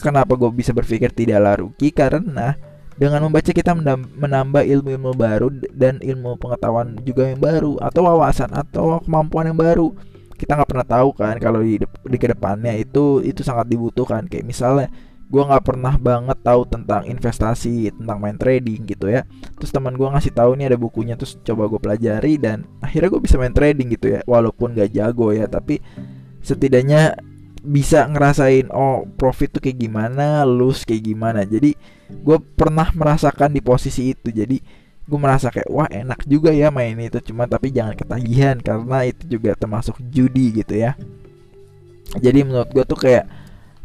Kenapa 0.00 0.38
gue 0.38 0.50
bisa 0.54 0.70
berpikir 0.70 1.10
tidaklah 1.12 1.58
rugi? 1.58 1.90
Karena 1.90 2.54
dengan 2.96 3.24
membaca 3.24 3.50
kita 3.50 3.72
menambah 4.18 4.62
ilmu-ilmu 4.62 5.12
baru 5.16 5.48
dan 5.72 5.98
ilmu 5.98 6.36
pengetahuan 6.36 6.94
juga 7.02 7.32
yang 7.32 7.40
baru 7.40 7.80
atau 7.80 8.00
wawasan 8.04 8.52
atau 8.52 9.00
kemampuan 9.02 9.50
yang 9.50 9.58
baru. 9.58 9.90
Kita 10.36 10.58
nggak 10.58 10.70
pernah 10.70 10.86
tahu 10.86 11.08
kan 11.14 11.34
kalau 11.38 11.62
di, 11.62 11.78
di 11.82 12.18
ke 12.18 12.26
depannya 12.30 12.74
itu 12.78 13.22
itu 13.22 13.42
sangat 13.42 13.70
dibutuhkan. 13.70 14.26
Kayak 14.26 14.46
misalnya 14.46 14.86
gue 15.32 15.40
nggak 15.40 15.64
pernah 15.64 15.96
banget 15.96 16.38
tahu 16.44 16.68
tentang 16.68 17.08
investasi 17.08 17.88
tentang 17.96 18.20
main 18.20 18.36
trading 18.36 18.84
gitu 18.84 19.08
ya 19.08 19.24
terus 19.56 19.72
teman 19.72 19.96
gue 19.96 20.04
ngasih 20.04 20.28
tahu 20.28 20.60
nih 20.60 20.68
ada 20.68 20.76
bukunya 20.76 21.16
terus 21.16 21.40
coba 21.40 21.72
gue 21.72 21.80
pelajari 21.80 22.36
dan 22.36 22.68
akhirnya 22.84 23.08
gue 23.08 23.22
bisa 23.24 23.40
main 23.40 23.56
trading 23.56 23.96
gitu 23.96 24.12
ya 24.12 24.20
walaupun 24.28 24.76
gak 24.76 24.92
jago 24.92 25.32
ya 25.32 25.48
tapi 25.48 25.80
setidaknya 26.44 27.16
bisa 27.62 28.10
ngerasain 28.10 28.66
oh 28.74 29.06
profit 29.14 29.54
tuh 29.54 29.62
kayak 29.62 29.78
gimana, 29.78 30.42
lose 30.42 30.82
kayak 30.82 31.06
gimana. 31.06 31.46
Jadi 31.46 31.78
gue 32.10 32.38
pernah 32.58 32.90
merasakan 32.90 33.54
di 33.54 33.62
posisi 33.62 34.10
itu. 34.10 34.34
Jadi 34.34 34.58
gue 35.02 35.18
merasa 35.18 35.50
kayak 35.50 35.70
wah 35.70 35.86
enak 35.90 36.26
juga 36.26 36.54
ya 36.54 36.70
main 36.70 36.94
itu 36.98 37.18
cuma 37.32 37.46
tapi 37.50 37.74
jangan 37.74 37.98
ketagihan 37.98 38.56
karena 38.62 38.98
itu 39.06 39.38
juga 39.38 39.54
termasuk 39.54 39.98
judi 40.10 40.62
gitu 40.62 40.74
ya. 40.74 40.98
Jadi 42.18 42.44
menurut 42.44 42.68
gue 42.70 42.84
tuh 42.84 42.98
kayak 42.98 43.24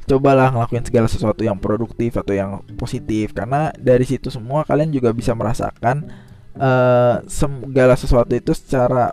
cobalah 0.07 0.55
ngelakuin 0.55 0.87
segala 0.87 1.07
sesuatu 1.11 1.43
yang 1.43 1.59
produktif 1.59 2.15
atau 2.15 2.31
yang 2.31 2.63
positif 2.79 3.35
karena 3.35 3.75
dari 3.75 4.07
situ 4.07 4.31
semua 4.31 4.63
kalian 4.63 4.87
juga 4.87 5.11
bisa 5.11 5.35
merasakan 5.35 6.07
uh, 6.55 7.19
segala 7.27 7.99
sesuatu 7.99 8.31
itu 8.31 8.55
secara 8.55 9.11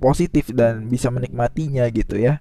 positif 0.00 0.48
dan 0.56 0.88
bisa 0.88 1.12
menikmatinya 1.12 1.84
gitu 1.92 2.16
ya 2.16 2.40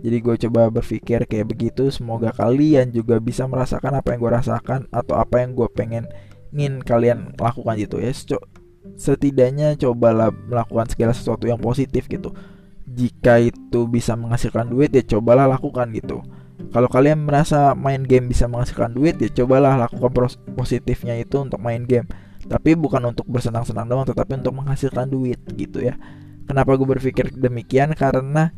jadi 0.00 0.24
gue 0.24 0.34
coba 0.48 0.72
berpikir 0.72 1.28
kayak 1.28 1.52
begitu 1.52 1.92
semoga 1.92 2.32
kalian 2.32 2.88
juga 2.96 3.20
bisa 3.20 3.44
merasakan 3.44 4.00
apa 4.00 4.16
yang 4.16 4.20
gue 4.24 4.32
rasakan 4.32 4.80
atau 4.88 5.20
apa 5.20 5.44
yang 5.44 5.52
gue 5.52 5.68
pengen 5.68 6.08
ingin 6.56 6.80
kalian 6.80 7.36
lakukan 7.36 7.76
gitu 7.76 8.00
ya. 8.00 8.12
Setidaknya 8.96 9.76
cobalah 9.76 10.32
melakukan 10.32 10.88
segala 10.88 11.12
sesuatu 11.12 11.44
yang 11.44 11.60
positif 11.60 12.08
gitu. 12.08 12.32
Jika 12.88 13.40
itu 13.40 13.84
bisa 13.88 14.16
menghasilkan 14.16 14.72
duit 14.72 14.92
ya 14.96 15.04
cobalah 15.04 15.44
lakukan 15.44 15.92
gitu. 15.92 16.24
Kalau 16.72 16.88
kalian 16.88 17.28
merasa 17.28 17.76
main 17.76 18.00
game 18.00 18.32
bisa 18.32 18.48
menghasilkan 18.48 18.96
duit 18.96 19.20
ya 19.20 19.28
cobalah 19.44 19.76
lakukan 19.76 20.32
positifnya 20.56 21.20
itu 21.20 21.36
untuk 21.36 21.60
main 21.60 21.84
game. 21.84 22.08
Tapi 22.48 22.74
bukan 22.74 23.12
untuk 23.12 23.28
bersenang-senang 23.28 23.86
doang 23.86 24.08
tetapi 24.08 24.40
untuk 24.40 24.56
menghasilkan 24.56 25.12
duit 25.12 25.40
gitu 25.52 25.84
ya. 25.84 26.00
Kenapa 26.48 26.74
gue 26.80 26.88
berpikir 26.88 27.32
demikian? 27.32 27.94
Karena 27.94 28.50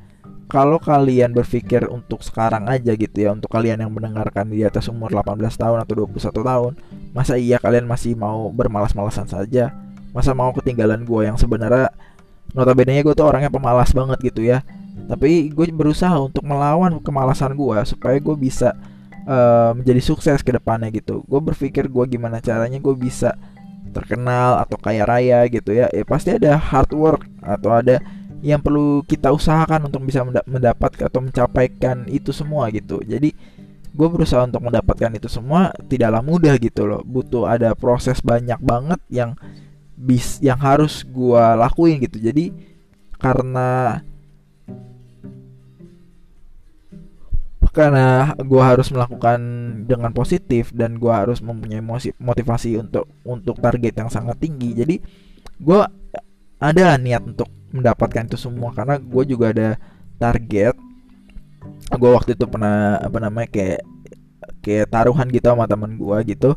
kalau 0.44 0.76
kalian 0.76 1.32
berpikir 1.32 1.88
untuk 1.88 2.20
sekarang 2.20 2.68
aja 2.68 2.92
gitu 2.92 3.16
ya 3.16 3.32
untuk 3.32 3.48
kalian 3.48 3.80
yang 3.80 3.92
mendengarkan 3.92 4.52
di 4.52 4.60
atas 4.62 4.92
umur 4.92 5.08
18 5.10 5.40
tahun 5.56 5.78
atau 5.82 5.94
21 6.04 6.20
tahun 6.30 6.72
masa 7.16 7.40
iya 7.40 7.56
kalian 7.56 7.88
masih 7.88 8.18
mau 8.18 8.50
bermalas-malasan 8.52 9.30
saja? 9.30 9.72
Masa 10.12 10.36
mau 10.36 10.54
ketinggalan 10.54 11.02
gue 11.02 11.26
yang 11.26 11.38
sebenarnya 11.38 11.90
notabene 12.54 13.02
gue 13.02 13.14
tuh 13.16 13.26
orangnya 13.26 13.50
pemalas 13.50 13.90
banget 13.90 14.18
gitu 14.22 14.44
ya. 14.44 14.62
Tapi 15.10 15.50
gue 15.50 15.66
berusaha 15.74 16.14
untuk 16.20 16.46
melawan 16.46 17.02
kemalasan 17.02 17.58
gue 17.58 17.78
supaya 17.86 18.16
gue 18.22 18.36
bisa 18.38 18.78
uh, 19.26 19.74
menjadi 19.74 20.00
sukses 20.00 20.38
ke 20.42 20.54
depannya 20.54 20.90
gitu. 20.94 21.26
Gue 21.26 21.40
berpikir 21.42 21.90
gue 21.90 22.04
gimana 22.06 22.38
caranya 22.38 22.78
gue 22.78 22.94
bisa 22.94 23.34
terkenal 23.94 24.58
atau 24.62 24.78
kaya 24.78 25.02
raya 25.06 25.46
gitu 25.50 25.74
ya. 25.74 25.90
Ya 25.90 26.04
pasti 26.06 26.34
ada 26.34 26.58
hard 26.58 26.90
work 26.94 27.22
atau 27.42 27.74
ada 27.74 27.98
yang 28.44 28.60
perlu 28.60 29.00
kita 29.08 29.32
usahakan 29.32 29.88
untuk 29.88 30.04
bisa 30.04 30.20
mendapat 30.44 31.00
atau 31.00 31.24
mencapaikan 31.24 32.04
itu 32.12 32.28
semua 32.28 32.68
gitu. 32.68 33.00
Jadi 33.00 33.32
gue 33.94 34.08
berusaha 34.12 34.44
untuk 34.44 34.60
mendapatkan 34.68 35.08
itu 35.16 35.32
semua 35.32 35.72
tidaklah 35.88 36.20
mudah 36.20 36.60
gitu 36.60 36.84
loh. 36.84 37.00
Butuh 37.00 37.48
ada 37.48 37.72
proses 37.72 38.20
banyak 38.20 38.60
banget 38.60 39.00
yang 39.08 39.32
bis 39.96 40.44
yang 40.44 40.60
harus 40.60 41.08
gue 41.08 41.44
lakuin 41.56 42.04
gitu. 42.04 42.20
Jadi 42.20 42.52
karena 43.16 44.04
karena 47.74 48.30
gue 48.38 48.62
harus 48.62 48.86
melakukan 48.94 49.40
dengan 49.90 50.14
positif 50.14 50.70
dan 50.70 50.94
gue 50.94 51.10
harus 51.10 51.42
mempunyai 51.42 51.82
motivasi 52.22 52.78
untuk 52.78 53.10
untuk 53.26 53.58
target 53.58 53.98
yang 53.98 54.12
sangat 54.12 54.36
tinggi. 54.38 54.76
Jadi 54.78 55.00
gue 55.58 55.80
ada 56.64 56.96
niat 56.96 57.22
untuk 57.28 57.48
mendapatkan 57.74 58.24
itu 58.24 58.38
semua. 58.40 58.72
Karena 58.72 58.96
gue 58.96 59.24
juga 59.28 59.52
ada 59.52 59.68
target. 60.16 60.76
Gue 61.92 62.10
waktu 62.12 62.32
itu 62.38 62.44
pernah 62.48 62.96
apa 63.00 63.18
namanya 63.20 63.48
kayak 63.52 63.80
kayak 64.64 64.88
taruhan 64.88 65.28
gitu 65.28 65.44
sama 65.52 65.68
teman 65.68 66.00
gue 66.00 66.18
gitu. 66.32 66.56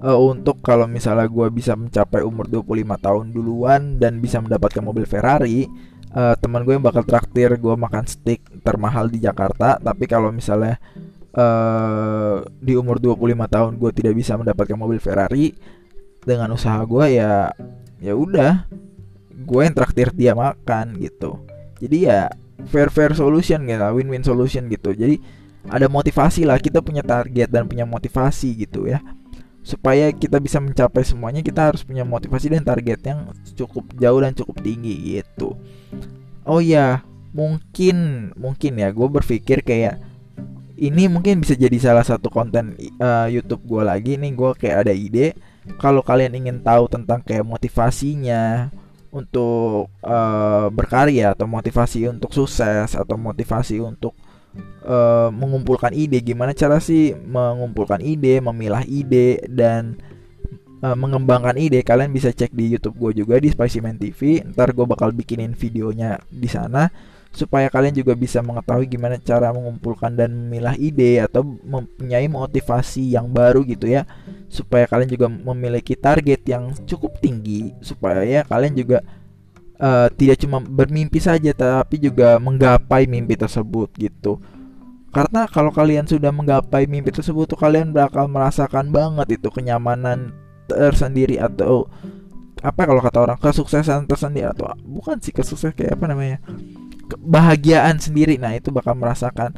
Uh, 0.00 0.16
untuk 0.16 0.60
kalau 0.64 0.88
misalnya 0.88 1.28
gue 1.28 1.46
bisa 1.52 1.76
mencapai 1.76 2.24
umur 2.24 2.48
25 2.48 2.96
tahun 2.96 3.24
duluan 3.32 4.00
dan 4.00 4.24
bisa 4.24 4.40
mendapatkan 4.40 4.80
mobil 4.80 5.04
Ferrari 5.04 5.68
uh, 6.16 6.32
teman 6.40 6.64
gue 6.64 6.72
yang 6.72 6.84
bakal 6.84 7.04
traktir 7.04 7.60
gue 7.60 7.74
makan 7.76 8.08
steak 8.08 8.40
termahal 8.64 9.08
di 9.12 9.20
Jakarta. 9.20 9.76
Tapi 9.76 10.04
kalau 10.08 10.32
misalnya 10.32 10.80
uh, 11.36 12.40
di 12.58 12.72
umur 12.74 12.96
25 12.98 13.20
tahun 13.52 13.72
gue 13.76 13.90
tidak 13.92 14.14
bisa 14.16 14.32
mendapatkan 14.40 14.76
mobil 14.76 14.98
Ferrari 14.98 15.52
dengan 16.26 16.50
usaha 16.56 16.80
gue 16.82 17.04
ya 17.14 17.52
ya 18.02 18.12
udah 18.12 18.66
gue 19.36 19.60
yang 19.60 19.74
traktir 19.76 20.08
dia 20.16 20.32
makan 20.32 20.96
gitu. 20.96 21.44
Jadi 21.76 22.08
ya 22.08 22.32
fair 22.72 22.88
fair 22.88 23.12
solution 23.12 23.68
gitu 23.68 23.86
win 23.92 24.08
win 24.08 24.24
solution 24.24 24.66
gitu. 24.72 24.96
Jadi 24.96 25.20
ada 25.66 25.90
motivasi 25.90 26.46
lah 26.46 26.56
kita 26.56 26.80
punya 26.80 27.04
target 27.04 27.52
dan 27.52 27.68
punya 27.68 27.84
motivasi 27.84 28.56
gitu 28.56 28.88
ya. 28.88 29.04
Supaya 29.66 30.14
kita 30.14 30.38
bisa 30.38 30.62
mencapai 30.62 31.02
semuanya 31.02 31.42
kita 31.42 31.68
harus 31.74 31.82
punya 31.82 32.06
motivasi 32.06 32.54
dan 32.54 32.62
target 32.62 33.02
yang 33.02 33.28
cukup 33.58 33.90
jauh 33.98 34.20
dan 34.22 34.32
cukup 34.32 34.62
tinggi 34.62 35.20
gitu. 35.20 35.58
Oh 36.46 36.62
ya 36.62 37.02
mungkin 37.36 38.30
mungkin 38.38 38.80
ya 38.80 38.88
gue 38.88 39.08
berpikir 39.12 39.60
kayak 39.60 40.00
ini 40.76 41.08
mungkin 41.08 41.40
bisa 41.44 41.52
jadi 41.52 41.76
salah 41.76 42.04
satu 42.04 42.28
konten 42.32 42.76
uh, 43.00 43.28
YouTube 43.28 43.64
gue 43.64 43.82
lagi 43.84 44.16
nih 44.16 44.32
gue 44.32 44.50
kayak 44.56 44.76
ada 44.86 44.92
ide 44.92 45.36
kalau 45.76 46.00
kalian 46.00 46.36
ingin 46.36 46.60
tahu 46.64 46.88
tentang 46.88 47.20
kayak 47.24 47.44
motivasinya 47.44 48.72
untuk 49.12 49.92
uh, 50.02 50.66
berkarya 50.70 51.34
atau 51.34 51.46
motivasi 51.50 52.10
untuk 52.10 52.32
sukses 52.32 52.94
atau 52.94 53.16
motivasi 53.18 53.82
untuk 53.82 54.14
uh, 54.86 55.28
mengumpulkan 55.30 55.92
ide. 55.92 56.22
Gimana 56.22 56.56
cara 56.56 56.78
sih 56.78 57.12
mengumpulkan 57.14 58.02
ide 58.02 58.40
memilah 58.40 58.82
ide 58.86 59.42
dan 59.50 59.98
uh, 60.82 60.96
mengembangkan 60.96 61.58
ide? 61.58 61.82
Kalian 61.82 62.10
bisa 62.10 62.30
cek 62.30 62.52
di 62.52 62.74
YouTube 62.74 62.96
gue 62.98 63.24
juga 63.24 63.38
di 63.38 63.52
Spicyman 63.52 63.98
TV 64.00 64.42
ntar 64.52 64.72
gue 64.72 64.86
bakal 64.88 65.12
bikinin 65.12 65.54
videonya 65.54 66.20
di 66.28 66.48
sana 66.50 66.88
supaya 67.36 67.68
kalian 67.68 67.92
juga 67.92 68.16
bisa 68.16 68.40
mengetahui 68.40 68.88
gimana 68.88 69.20
cara 69.20 69.52
mengumpulkan 69.52 70.16
dan 70.16 70.32
memilah 70.32 70.72
ide 70.80 71.20
atau 71.20 71.44
mempunyai 71.44 72.24
motivasi 72.32 73.12
yang 73.12 73.28
baru 73.28 73.60
gitu 73.68 73.92
ya. 73.92 74.08
Supaya 74.48 74.88
kalian 74.88 75.12
juga 75.12 75.28
memiliki 75.28 75.92
target 75.92 76.40
yang 76.48 76.72
cukup 76.88 77.20
tinggi. 77.20 77.76
Supaya 77.84 78.24
ya 78.24 78.40
kalian 78.48 78.72
juga 78.72 79.04
uh, 79.76 80.08
tidak 80.16 80.40
cuma 80.40 80.64
bermimpi 80.64 81.20
saja 81.20 81.52
tapi 81.52 82.00
juga 82.00 82.40
menggapai 82.40 83.04
mimpi 83.04 83.36
tersebut 83.36 83.92
gitu. 84.00 84.40
Karena 85.12 85.44
kalau 85.44 85.68
kalian 85.68 86.08
sudah 86.08 86.32
menggapai 86.32 86.88
mimpi 86.88 87.12
tersebut 87.12 87.52
tuh 87.52 87.60
kalian 87.60 87.92
bakal 87.92 88.32
merasakan 88.32 88.88
banget 88.88 89.36
itu 89.36 89.52
kenyamanan 89.52 90.32
tersendiri 90.68 91.36
atau 91.36 91.88
apa 92.64 92.88
kalau 92.88 93.00
kata 93.04 93.18
orang 93.20 93.38
kesuksesan 93.38 94.08
tersendiri 94.08 94.48
atau 94.48 94.72
bukan 94.82 95.20
sih 95.20 95.30
kesuksesan 95.30 95.76
kayak 95.76 96.00
apa 96.00 96.04
namanya 96.08 96.38
kebahagiaan 97.06 97.96
sendiri. 98.02 98.36
Nah 98.36 98.54
itu 98.54 98.74
bakal 98.74 98.98
merasakan 98.98 99.54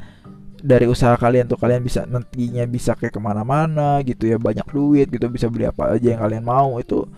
dari 0.58 0.90
usaha 0.90 1.14
kalian 1.14 1.46
tuh 1.46 1.58
kalian 1.58 1.86
bisa 1.86 2.02
nantinya 2.02 2.66
bisa 2.66 2.98
kayak 2.98 3.14
ke 3.14 3.20
mana-mana 3.22 4.02
gitu 4.02 4.26
ya 4.26 4.42
banyak 4.42 4.66
duit 4.74 5.06
gitu 5.06 5.30
bisa 5.30 5.46
beli 5.46 5.70
apa 5.70 5.96
aja 5.96 6.14
yang 6.14 6.20
kalian 6.22 6.44
mau. 6.44 6.76
Itu 6.78 7.08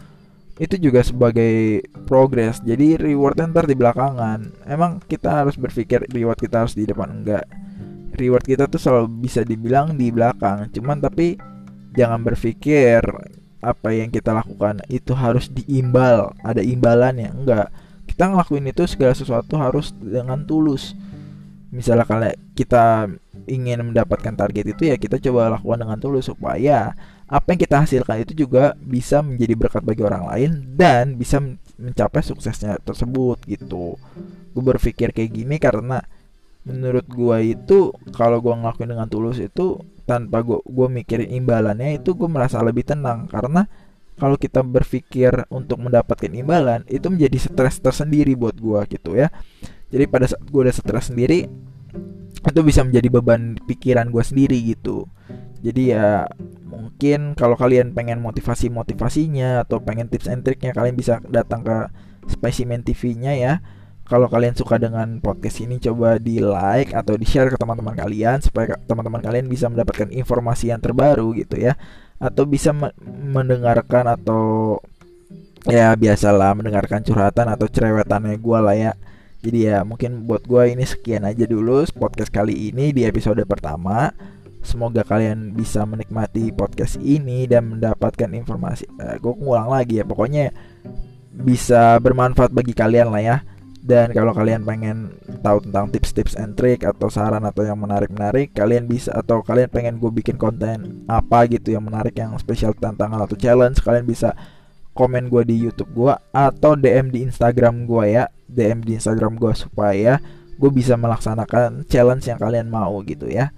itu 0.61 0.77
juga 0.77 1.01
sebagai 1.01 1.81
progress 2.05 2.61
jadi 2.61 3.01
reward 3.01 3.41
ntar 3.51 3.65
di 3.65 3.75
belakangan. 3.75 4.69
Emang 4.69 5.01
kita 5.05 5.45
harus 5.45 5.57
berpikir 5.57 6.05
reward 6.13 6.37
kita 6.37 6.67
harus 6.67 6.77
di 6.77 6.85
depan 6.85 7.09
enggak. 7.11 7.45
Reward 8.15 8.45
kita 8.45 8.69
tuh 8.69 8.77
selalu 8.77 9.25
bisa 9.25 9.41
dibilang 9.41 9.97
di 9.97 10.13
belakang. 10.13 10.69
Cuman 10.69 11.01
tapi 11.01 11.41
jangan 11.97 12.21
berpikir 12.21 13.01
apa 13.61 13.89
yang 13.93 14.09
kita 14.09 14.33
lakukan 14.33 14.81
itu 14.89 15.13
harus 15.13 15.53
diimbal 15.53 16.33
ada 16.41 16.65
imbalannya 16.65 17.29
enggak 17.29 17.69
kita 18.21 18.37
ngelakuin 18.37 18.69
itu 18.69 18.85
segala 18.85 19.17
sesuatu 19.17 19.57
harus 19.57 19.97
dengan 19.97 20.45
tulus. 20.45 20.93
Misalnya 21.73 22.05
kalau 22.05 22.29
kita 22.53 23.09
ingin 23.49 23.81
mendapatkan 23.81 24.37
target 24.37 24.77
itu 24.77 24.93
ya 24.93 25.01
kita 25.01 25.17
coba 25.17 25.57
lakukan 25.57 25.81
dengan 25.81 25.97
tulus 25.97 26.29
supaya 26.29 26.93
apa 27.25 27.47
yang 27.49 27.61
kita 27.65 27.81
hasilkan 27.81 28.21
itu 28.21 28.45
juga 28.45 28.77
bisa 28.77 29.25
menjadi 29.25 29.57
berkat 29.57 29.81
bagi 29.89 30.05
orang 30.05 30.29
lain 30.29 30.51
dan 30.77 31.17
bisa 31.17 31.41
mencapai 31.81 32.21
suksesnya 32.21 32.77
tersebut 32.85 33.41
gitu. 33.49 33.97
Gue 34.53 34.65
berpikir 34.69 35.17
kayak 35.17 35.33
gini 35.33 35.57
karena 35.57 36.05
menurut 36.69 37.09
gue 37.09 37.57
itu 37.57 37.89
kalau 38.13 38.45
gue 38.45 38.53
ngelakuin 38.53 39.01
dengan 39.01 39.09
tulus 39.09 39.41
itu 39.41 39.81
tanpa 40.05 40.45
gue 40.45 40.61
gue 40.61 40.89
mikirin 40.93 41.33
imbalannya 41.41 41.97
itu 41.97 42.13
gue 42.13 42.29
merasa 42.29 42.61
lebih 42.61 42.85
tenang. 42.85 43.33
Karena 43.33 43.65
kalau 44.21 44.37
kita 44.37 44.61
berpikir 44.61 45.49
untuk 45.49 45.81
mendapatkan 45.81 46.29
imbalan 46.29 46.85
itu 46.93 47.09
menjadi 47.09 47.41
stres 47.41 47.81
tersendiri 47.81 48.37
buat 48.37 48.53
gua 48.61 48.85
gitu 48.85 49.17
ya. 49.17 49.33
Jadi 49.89 50.05
pada 50.07 50.29
saat 50.29 50.45
gua 50.53 50.69
udah 50.69 50.77
stres 50.77 51.09
sendiri 51.09 51.49
itu 52.41 52.61
bisa 52.61 52.85
menjadi 52.85 53.09
beban 53.09 53.57
pikiran 53.65 54.13
gua 54.13 54.21
sendiri 54.21 54.61
gitu. 54.61 55.09
Jadi 55.65 55.97
ya 55.97 56.29
mungkin 56.69 57.33
kalau 57.33 57.57
kalian 57.57 57.97
pengen 57.97 58.21
motivasi 58.21 58.69
motivasinya 58.69 59.65
atau 59.65 59.81
pengen 59.81 60.13
tips 60.13 60.29
and 60.29 60.45
triknya 60.45 60.77
kalian 60.77 60.95
bisa 60.95 61.25
datang 61.33 61.65
ke 61.65 61.77
Specimen 62.29 62.85
TV-nya 62.85 63.33
ya. 63.35 63.55
Kalau 64.05 64.27
kalian 64.27 64.59
suka 64.59 64.77
dengan 64.77 65.23
podcast 65.23 65.63
ini 65.63 65.79
coba 65.79 66.19
di 66.19 66.43
like 66.43 66.93
atau 66.93 67.15
di 67.15 67.23
share 67.23 67.47
ke 67.47 67.57
teman-teman 67.57 67.95
kalian 67.95 68.43
supaya 68.43 68.75
teman-teman 68.85 69.23
kalian 69.23 69.47
bisa 69.47 69.71
mendapatkan 69.71 70.11
informasi 70.11 70.75
yang 70.75 70.83
terbaru 70.83 71.31
gitu 71.39 71.63
ya 71.63 71.79
atau 72.21 72.45
bisa 72.45 72.77
mendengarkan 73.25 74.13
atau 74.13 74.77
ya 75.65 75.97
biasalah 75.97 76.53
mendengarkan 76.53 77.01
curhatan 77.01 77.49
atau 77.49 77.67
cerewetannya 77.67 78.37
gue 78.37 78.59
lah 78.61 78.77
ya. 78.77 78.93
Jadi 79.41 79.73
ya 79.73 79.81
mungkin 79.89 80.29
buat 80.29 80.45
gue 80.45 80.77
ini 80.77 80.85
sekian 80.85 81.25
aja 81.25 81.49
dulu 81.49 81.81
podcast 81.97 82.29
kali 82.29 82.69
ini 82.69 82.93
di 82.93 83.09
episode 83.09 83.41
pertama. 83.49 84.13
Semoga 84.61 85.01
kalian 85.01 85.57
bisa 85.57 85.89
menikmati 85.89 86.53
podcast 86.53 87.01
ini 87.01 87.49
dan 87.49 87.73
mendapatkan 87.73 88.29
informasi 88.29 88.85
eh, 89.01 89.17
gue 89.17 89.33
ngulang 89.41 89.73
lagi 89.73 89.97
ya 89.97 90.05
pokoknya 90.05 90.53
bisa 91.33 91.97
bermanfaat 91.97 92.53
bagi 92.53 92.77
kalian 92.77 93.09
lah 93.09 93.23
ya 93.25 93.37
dan 93.81 94.13
kalau 94.13 94.37
kalian 94.37 94.61
pengen 94.61 95.17
tahu 95.41 95.65
tentang 95.65 95.89
tips-tips 95.89 96.37
and 96.37 96.53
trick 96.53 96.85
atau 96.85 97.09
saran 97.09 97.41
atau 97.49 97.65
yang 97.65 97.81
menarik-menarik, 97.81 98.53
kalian 98.53 98.85
bisa 98.85 99.09
atau 99.17 99.41
kalian 99.41 99.73
pengen 99.73 99.97
gue 99.97 100.13
bikin 100.13 100.37
konten 100.37 101.09
apa 101.09 101.49
gitu 101.49 101.73
yang 101.73 101.89
menarik 101.89 102.13
yang 102.21 102.37
spesial 102.37 102.77
tantangan 102.77 103.25
atau 103.25 103.41
challenge, 103.41 103.81
kalian 103.81 104.05
bisa 104.05 104.37
komen 104.93 105.33
gue 105.33 105.49
di 105.49 105.57
YouTube 105.57 105.97
gue 105.97 106.13
atau 106.29 106.77
DM 106.77 107.09
di 107.09 107.25
Instagram 107.25 107.89
gue 107.89 108.21
ya, 108.21 108.29
DM 108.53 108.85
di 108.85 109.01
Instagram 109.01 109.41
gue 109.41 109.53
supaya 109.57 110.21
gue 110.61 110.71
bisa 110.71 111.01
melaksanakan 111.01 111.89
challenge 111.89 112.29
yang 112.29 112.37
kalian 112.37 112.69
mau 112.69 113.01
gitu 113.01 113.33
ya. 113.33 113.49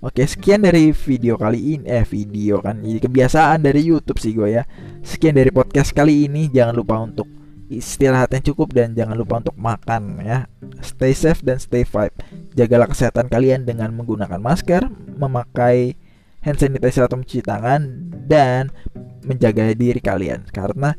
Oke, 0.00 0.24
sekian 0.24 0.64
dari 0.64 0.90
video 0.96 1.36
kali 1.36 1.76
ini. 1.76 1.84
Eh, 1.84 2.02
video 2.08 2.58
kan 2.58 2.80
jadi 2.80 3.04
kebiasaan 3.04 3.60
dari 3.62 3.84
YouTube 3.86 4.18
sih 4.18 4.32
gue 4.34 4.58
ya. 4.58 4.64
Sekian 5.04 5.36
dari 5.36 5.52
podcast 5.52 5.92
kali 5.92 6.24
ini. 6.24 6.48
Jangan 6.48 6.72
lupa 6.72 6.96
untuk 7.04 7.39
istirahat 7.70 8.34
yang 8.34 8.44
cukup 8.50 8.74
dan 8.74 8.98
jangan 8.98 9.14
lupa 9.14 9.38
untuk 9.38 9.54
makan 9.54 10.18
ya. 10.20 10.50
Stay 10.82 11.14
safe 11.14 11.40
dan 11.46 11.62
stay 11.62 11.86
vibe. 11.86 12.12
Jagalah 12.58 12.90
kesehatan 12.90 13.30
kalian 13.30 13.62
dengan 13.62 13.94
menggunakan 13.94 14.42
masker, 14.42 14.90
memakai 15.16 15.94
hand 16.42 16.58
sanitizer 16.58 17.06
atau 17.06 17.22
mencuci 17.22 17.46
tangan 17.46 18.10
dan 18.26 18.74
menjaga 19.22 19.70
diri 19.72 20.02
kalian. 20.02 20.50
Karena 20.50 20.90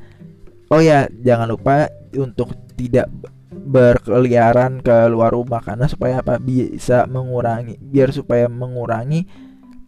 oh 0.72 0.80
ya 0.80 1.12
jangan 1.12 1.52
lupa 1.52 1.92
untuk 2.16 2.56
tidak 2.80 3.12
berkeliaran 3.52 4.80
ke 4.80 5.12
luar 5.12 5.36
rumah. 5.36 5.60
Karena 5.60 5.92
supaya 5.92 6.24
apa? 6.24 6.40
Bisa 6.40 7.04
mengurangi 7.04 7.76
biar 7.84 8.16
supaya 8.16 8.48
mengurangi 8.48 9.28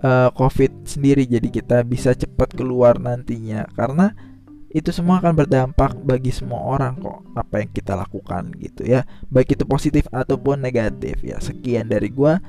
uh, 0.03 0.29
covid 0.35 0.83
sendiri. 0.83 1.23
Jadi 1.23 1.47
kita 1.47 1.87
bisa 1.87 2.11
cepat 2.11 2.51
keluar 2.51 2.99
nantinya. 2.99 3.63
Karena 3.71 4.32
itu 4.73 4.89
semua 4.89 5.21
akan 5.21 5.37
berdampak 5.37 5.93
bagi 6.01 6.33
semua 6.33 6.59
orang 6.65 6.97
kok 6.97 7.21
apa 7.37 7.61
yang 7.61 7.69
kita 7.69 7.93
lakukan 7.93 8.49
gitu 8.57 8.83
ya. 8.83 9.05
Baik 9.29 9.53
itu 9.53 9.63
positif 9.69 10.09
ataupun 10.09 10.59
negatif 10.65 11.21
ya. 11.21 11.37
Sekian 11.37 11.93
dari 11.93 12.09
gua. 12.09 12.41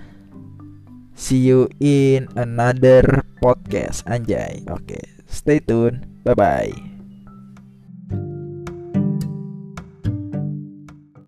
See 1.15 1.47
you 1.47 1.71
in 1.79 2.27
another 2.35 3.23
podcast 3.39 4.03
anjay. 4.11 4.65
Oke 4.67 4.99
okay. 4.99 5.05
stay 5.29 5.61
tune. 5.61 6.25
Bye 6.25 6.35
bye 6.35 6.94